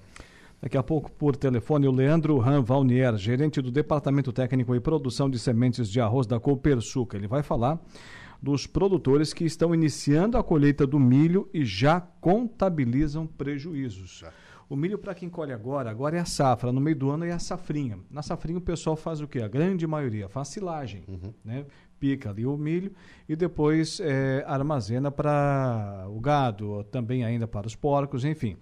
Daqui 0.61 0.76
a 0.76 0.82
pouco, 0.82 1.11
por 1.12 1.36
telefone, 1.36 1.86
o 1.86 1.92
Leandro 1.92 2.36
Ram 2.38 2.62
Valnier, 2.62 3.16
gerente 3.16 3.62
do 3.62 3.70
Departamento 3.70 4.32
Técnico 4.32 4.74
e 4.74 4.80
Produção 4.80 5.30
de 5.30 5.38
Sementes 5.38 5.88
de 5.88 6.00
Arroz 6.00 6.26
da 6.26 6.40
Copersuca. 6.40 7.16
Ele 7.16 7.28
vai 7.28 7.44
falar 7.44 7.78
dos 8.41 8.66
produtores 8.66 9.32
que 9.32 9.45
estão 9.45 9.74
iniciando 9.74 10.36
a 10.36 10.45
colheita 10.45 10.86
do 10.86 10.99
milho 10.99 11.49
e 11.53 11.64
já 11.64 12.01
contabilizam 12.01 13.26
prejuízos. 13.26 14.24
O 14.68 14.76
milho, 14.76 14.99
para 14.99 15.14
quem 15.14 15.30
colhe 15.30 15.53
agora, 15.53 15.91
agora 15.91 16.18
é 16.18 16.20
a 16.20 16.26
safra. 16.26 16.70
No 16.70 16.80
meio 16.80 16.97
do 16.97 17.11
ano 17.11 17.24
é 17.24 17.32
a 17.32 17.39
safrinha. 17.39 17.99
Na 18.11 18.22
safrinha 18.22 18.59
o 18.59 18.62
pessoal 18.62 18.97
faz 18.97 19.20
o 19.20 19.26
quê? 19.26 19.41
A 19.41 19.49
grande 19.49 19.86
maioria 19.86 20.28
faz 20.28 20.49
silagem. 20.49 21.05
Uhum. 21.09 21.32
Né? 21.45 21.64
pica 21.99 22.30
ali 22.30 22.47
o 22.47 22.57
milho 22.57 22.93
e 23.28 23.36
depois 23.36 24.01
é, 24.01 24.45
armazena 24.47 25.11
para 25.11 26.07
o 26.09 26.20
gado, 26.20 26.84
também 26.84 27.24
ainda 27.24 27.47
para 27.47 27.66
os 27.66 27.74
porcos, 27.74 28.24
enfim. 28.24 28.57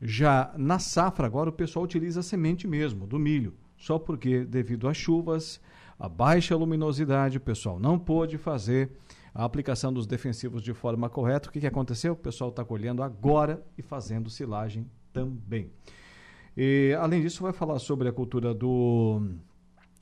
Já 0.00 0.52
na 0.56 0.78
safra 0.78 1.26
agora 1.26 1.50
o 1.50 1.52
pessoal 1.52 1.84
utiliza 1.84 2.20
a 2.20 2.22
semente 2.22 2.66
mesmo 2.66 3.06
do 3.06 3.18
milho, 3.18 3.54
só 3.76 3.98
porque 3.98 4.44
devido 4.44 4.88
às 4.88 4.96
chuvas, 4.96 5.60
a 6.00 6.08
baixa 6.08 6.56
luminosidade, 6.56 7.36
o 7.36 7.40
pessoal 7.40 7.78
não 7.78 7.98
pôde 7.98 8.38
fazer 8.38 8.90
a 9.34 9.44
aplicação 9.44 9.92
dos 9.92 10.06
defensivos 10.06 10.62
de 10.62 10.72
forma 10.72 11.10
correta. 11.10 11.50
O 11.50 11.52
que, 11.52 11.60
que 11.60 11.66
aconteceu? 11.66 12.14
O 12.14 12.16
pessoal 12.16 12.48
está 12.48 12.64
colhendo 12.64 13.02
agora 13.02 13.62
e 13.76 13.82
fazendo 13.82 14.30
silagem 14.30 14.90
também. 15.12 15.70
E, 16.56 16.96
além 16.98 17.20
disso, 17.20 17.42
vai 17.42 17.52
falar 17.52 17.78
sobre 17.78 18.08
a 18.08 18.12
cultura 18.12 18.54
do 18.54 19.22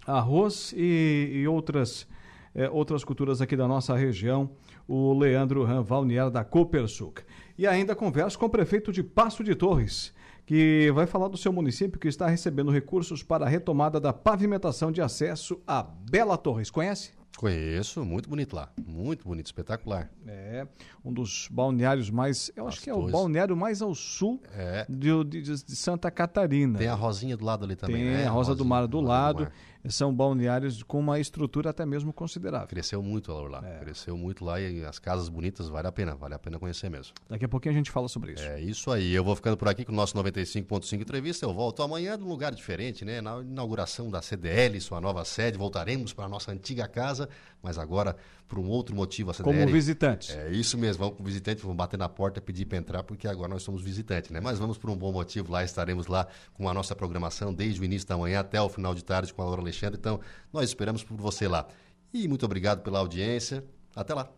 arroz 0.07 0.72
e, 0.76 1.32
e 1.34 1.49
outras 1.49 2.07
é, 2.55 2.68
outras 2.70 3.05
culturas 3.05 3.40
aqui 3.40 3.57
da 3.57 3.68
nossa 3.68 3.94
região, 3.94 4.51
o 4.86 5.12
Leandro 5.12 5.66
Valnier 5.84 6.30
da 6.30 6.42
Copersuc. 6.42 7.22
E 7.57 7.66
ainda 7.66 7.94
converso 7.94 8.38
com 8.38 8.46
o 8.46 8.51
prefeito 8.51 8.90
de 8.90 9.03
Passo 9.03 9.44
de 9.44 9.55
Torres, 9.55 10.14
que 10.49 10.90
vai 10.94 11.07
falar 11.07 11.28
do 11.28 11.36
seu 11.36 11.53
município 11.53 12.01
que 12.01 12.09
está 12.09 12.26
recebendo 12.26 12.70
recursos 12.70 13.22
para 13.22 13.44
a 13.44 13.49
retomada 13.51 14.01
da 14.01 14.14
pavimentação 14.14 14.90
de 14.90 15.03
acesso 15.03 15.61
a 15.66 15.82
Bela 15.82 16.38
Torres. 16.38 16.70
Conhece? 16.70 17.12
Conheço, 17.36 18.03
muito 18.03 18.30
bonito 18.30 18.57
lá. 18.57 18.70
Muito 18.82 19.28
bonito, 19.28 19.44
espetacular. 19.44 20.11
É, 20.26 20.66
um 21.05 21.12
dos 21.12 21.49
balneários 21.51 22.09
mais. 22.09 22.51
Eu 22.57 22.66
acho 22.66 22.80
que 22.80 22.88
é 22.88 22.94
o 22.94 23.11
balneário 23.11 23.55
mais 23.55 23.82
ao 23.82 23.94
sul 23.94 24.42
é. 24.55 24.86
de, 24.88 25.22
de, 25.24 25.42
de, 25.42 25.76
Santa 25.76 26.11
Catarina. 26.11 26.78
Tem 26.78 26.88
a 26.88 26.94
Rosinha 26.94 27.36
do 27.36 27.44
lado 27.44 27.66
ali 27.66 27.76
também. 27.76 27.96
Tem 27.96 28.05
né? 28.07 28.26
a 28.26 28.30
Rosa 28.30 28.53
Rosinha, 28.53 28.57
do 28.57 28.64
Mar 28.64 28.86
do 28.86 29.01
lado. 29.03 29.36
Do 29.36 29.42
mar 29.44 29.53
são 29.91 30.14
balneários 30.14 30.82
com 30.82 30.99
uma 30.99 31.18
estrutura 31.18 31.70
até 31.70 31.84
mesmo 31.84 32.12
considerável. 32.12 32.68
Cresceu 32.68 33.03
muito 33.03 33.32
lá, 33.32 33.62
é. 33.64 33.78
cresceu 33.78 34.16
muito 34.16 34.45
lá 34.45 34.61
e 34.61 34.84
as 34.84 34.99
casas 34.99 35.28
bonitas 35.28 35.68
vale 35.68 35.89
a 35.89 35.93
pena, 35.93 36.14
vale 36.14 36.34
a 36.34 36.39
pena 36.39 36.59
conhecer 36.59 36.91
mesmo. 36.91 37.14
Daqui 37.28 37.45
a 37.45 37.49
pouquinho 37.49 37.74
a 37.74 37.76
gente 37.76 37.91
fala 37.91 38.09
sobre 38.09 38.32
isso. 38.32 38.43
É 38.43 38.61
isso 38.61 38.91
aí, 38.91 39.14
eu 39.14 39.24
vou 39.24 39.34
ficando 39.36 39.57
por 39.57 39.68
aqui 39.68 39.84
com 39.84 39.93
o 39.93 39.95
nosso 39.95 40.16
95.5 40.16 41.01
entrevista, 41.01 41.47
eu 41.47 41.53
volto 41.53 41.82
amanhã 41.82 42.16
num 42.16 42.28
lugar 42.28 42.55
diferente, 42.55 43.05
né, 43.05 43.20
na 43.20 43.41
inauguração 43.41 44.11
da 44.11 44.20
CDL, 44.22 44.80
sua 44.80 45.01
nova 45.01 45.24
sede, 45.24 45.59
voltaremos 45.59 46.12
para 46.12 46.24
a 46.24 46.28
nossa 46.28 46.53
antiga 46.53 46.86
casa, 46.86 47.28
mas 47.62 47.78
agora 47.78 48.16
por 48.49 48.59
um 48.59 48.66
outro 48.68 48.97
motivo 48.97 49.30
a 49.30 49.34
CDL. 49.34 49.59
Como 49.59 49.72
visitantes. 49.72 50.34
É 50.34 50.51
isso 50.51 50.78
mesmo, 50.78 51.01
vamos 51.01 51.16
como 51.16 51.28
visitante, 51.28 51.61
vamos 51.62 51.76
bater 51.76 51.99
na 51.99 52.09
porta, 52.09 52.41
pedir 52.41 52.64
para 52.64 52.78
entrar, 52.78 53.03
porque 53.03 53.28
agora 53.28 53.49
nós 53.49 53.62
somos 53.62 53.82
visitantes, 53.82 54.30
né? 54.30 54.41
Mas 54.41 54.59
vamos 54.59 54.78
por 54.78 54.89
um 54.91 54.97
bom 54.97 55.12
motivo 55.12 55.53
lá, 55.53 55.62
estaremos 55.62 56.07
lá 56.07 56.26
com 56.55 56.68
a 56.68 56.72
nossa 56.72 56.97
programação 56.97 57.53
desde 57.53 57.80
o 57.80 57.84
início 57.84 58.09
da 58.09 58.16
manhã 58.16 58.41
até 58.41 58.61
o 58.61 58.68
final 58.68 58.95
de 58.95 59.05
tarde 59.05 59.32
com 59.34 59.43
a 59.43 59.45
Laura 59.45 59.62
Alexandre. 59.87 59.99
Então, 59.99 60.20
nós 60.53 60.68
esperamos 60.68 61.03
por 61.03 61.16
você 61.16 61.49
lá. 61.49 61.66
E 62.12 62.26
muito 62.26 62.45
obrigado 62.45 62.83
pela 62.83 62.99
audiência. 62.99 63.64
Até 63.95 64.14
lá. 64.14 64.31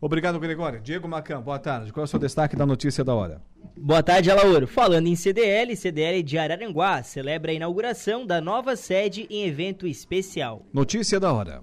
Obrigado, 0.00 0.40
Gregório. 0.40 0.80
Diego 0.80 1.06
Macan, 1.06 1.42
boa 1.42 1.58
tarde. 1.58 1.92
Qual 1.92 2.02
é 2.02 2.04
o 2.04 2.08
seu 2.08 2.18
destaque 2.18 2.56
da 2.56 2.64
notícia 2.64 3.04
da 3.04 3.14
hora? 3.14 3.42
Boa 3.76 4.02
tarde, 4.02 4.30
Alauro. 4.30 4.66
Falando 4.66 5.06
em 5.06 5.14
CDL, 5.14 5.76
CDL 5.76 6.22
de 6.22 6.38
Araranguá 6.38 7.02
celebra 7.02 7.52
a 7.52 7.54
inauguração 7.54 8.26
da 8.26 8.40
nova 8.40 8.76
sede 8.76 9.26
em 9.28 9.46
evento 9.46 9.86
especial. 9.86 10.64
Notícia 10.72 11.20
da 11.20 11.32
hora. 11.32 11.62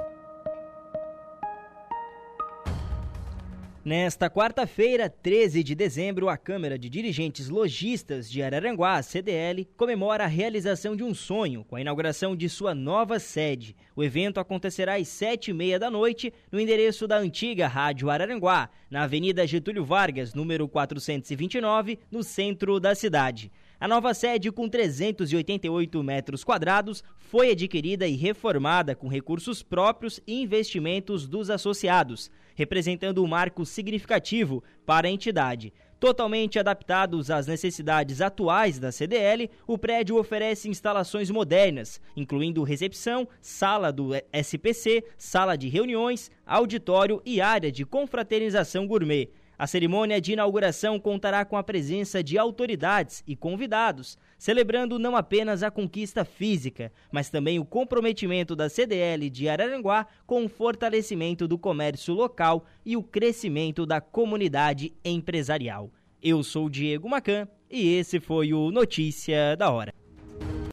Nesta 3.83 4.29
quarta-feira, 4.29 5.09
13 5.09 5.63
de 5.63 5.73
dezembro, 5.73 6.29
a 6.29 6.37
Câmara 6.37 6.77
de 6.77 6.87
Dirigentes 6.87 7.49
Logistas 7.49 8.29
de 8.29 8.43
Araranguá, 8.43 9.01
CDL, 9.01 9.67
comemora 9.75 10.23
a 10.23 10.27
realização 10.27 10.95
de 10.95 11.03
um 11.03 11.15
sonho 11.15 11.65
com 11.67 11.75
a 11.75 11.81
inauguração 11.81 12.35
de 12.35 12.47
sua 12.47 12.75
nova 12.75 13.17
sede. 13.17 13.75
O 13.95 14.03
evento 14.03 14.39
acontecerá 14.39 14.97
às 14.97 15.07
sete 15.07 15.49
e 15.49 15.53
meia 15.55 15.79
da 15.79 15.89
noite 15.89 16.31
no 16.51 16.59
endereço 16.59 17.07
da 17.07 17.17
antiga 17.17 17.67
Rádio 17.67 18.11
Araranguá, 18.11 18.69
na 18.87 19.01
Avenida 19.01 19.47
Getúlio 19.47 19.83
Vargas, 19.83 20.35
número 20.35 20.67
429, 20.67 21.97
no 22.11 22.21
centro 22.21 22.79
da 22.79 22.93
cidade. 22.93 23.51
A 23.81 23.87
nova 23.87 24.13
sede, 24.13 24.51
com 24.51 24.69
388 24.69 26.03
metros 26.03 26.43
quadrados, 26.43 27.03
foi 27.17 27.49
adquirida 27.49 28.07
e 28.07 28.15
reformada 28.15 28.93
com 28.93 29.07
recursos 29.07 29.63
próprios 29.63 30.21
e 30.27 30.39
investimentos 30.39 31.27
dos 31.27 31.49
associados 31.49 32.29
representando 32.55 33.23
um 33.23 33.27
marco 33.27 33.65
significativo 33.65 34.63
para 34.85 35.07
a 35.07 35.11
entidade. 35.11 35.73
Totalmente 35.99 36.57
adaptados 36.57 37.29
às 37.29 37.45
necessidades 37.45 38.21
atuais 38.21 38.79
da 38.79 38.91
CDL, 38.91 39.49
o 39.67 39.77
prédio 39.77 40.17
oferece 40.17 40.67
instalações 40.67 41.29
modernas, 41.29 42.01
incluindo 42.15 42.63
recepção, 42.63 43.27
sala 43.39 43.91
do 43.91 44.09
SPC, 44.33 45.03
sala 45.15 45.55
de 45.55 45.69
reuniões, 45.69 46.31
auditório 46.45 47.21
e 47.23 47.39
área 47.39 47.71
de 47.71 47.85
confraternização 47.85 48.87
gourmet. 48.87 49.29
A 49.61 49.67
cerimônia 49.67 50.19
de 50.19 50.33
inauguração 50.33 50.99
contará 50.99 51.45
com 51.45 51.55
a 51.55 51.61
presença 51.61 52.23
de 52.23 52.35
autoridades 52.35 53.23
e 53.27 53.35
convidados, 53.35 54.17
celebrando 54.35 54.97
não 54.97 55.15
apenas 55.15 55.61
a 55.61 55.69
conquista 55.69 56.25
física, 56.25 56.91
mas 57.11 57.29
também 57.29 57.59
o 57.59 57.63
comprometimento 57.63 58.55
da 58.55 58.67
CDL 58.69 59.29
de 59.29 59.47
Araranguá 59.47 60.07
com 60.25 60.43
o 60.43 60.49
fortalecimento 60.49 61.47
do 61.47 61.59
comércio 61.59 62.15
local 62.15 62.65
e 62.83 62.97
o 62.97 63.03
crescimento 63.03 63.85
da 63.85 64.01
comunidade 64.01 64.95
empresarial. 65.05 65.91
Eu 66.23 66.41
sou 66.41 66.67
Diego 66.67 67.07
Macan 67.07 67.47
e 67.69 67.87
esse 67.93 68.19
foi 68.19 68.55
o 68.55 68.71
Notícia 68.71 69.55
da 69.55 69.69
Hora. 69.69 70.00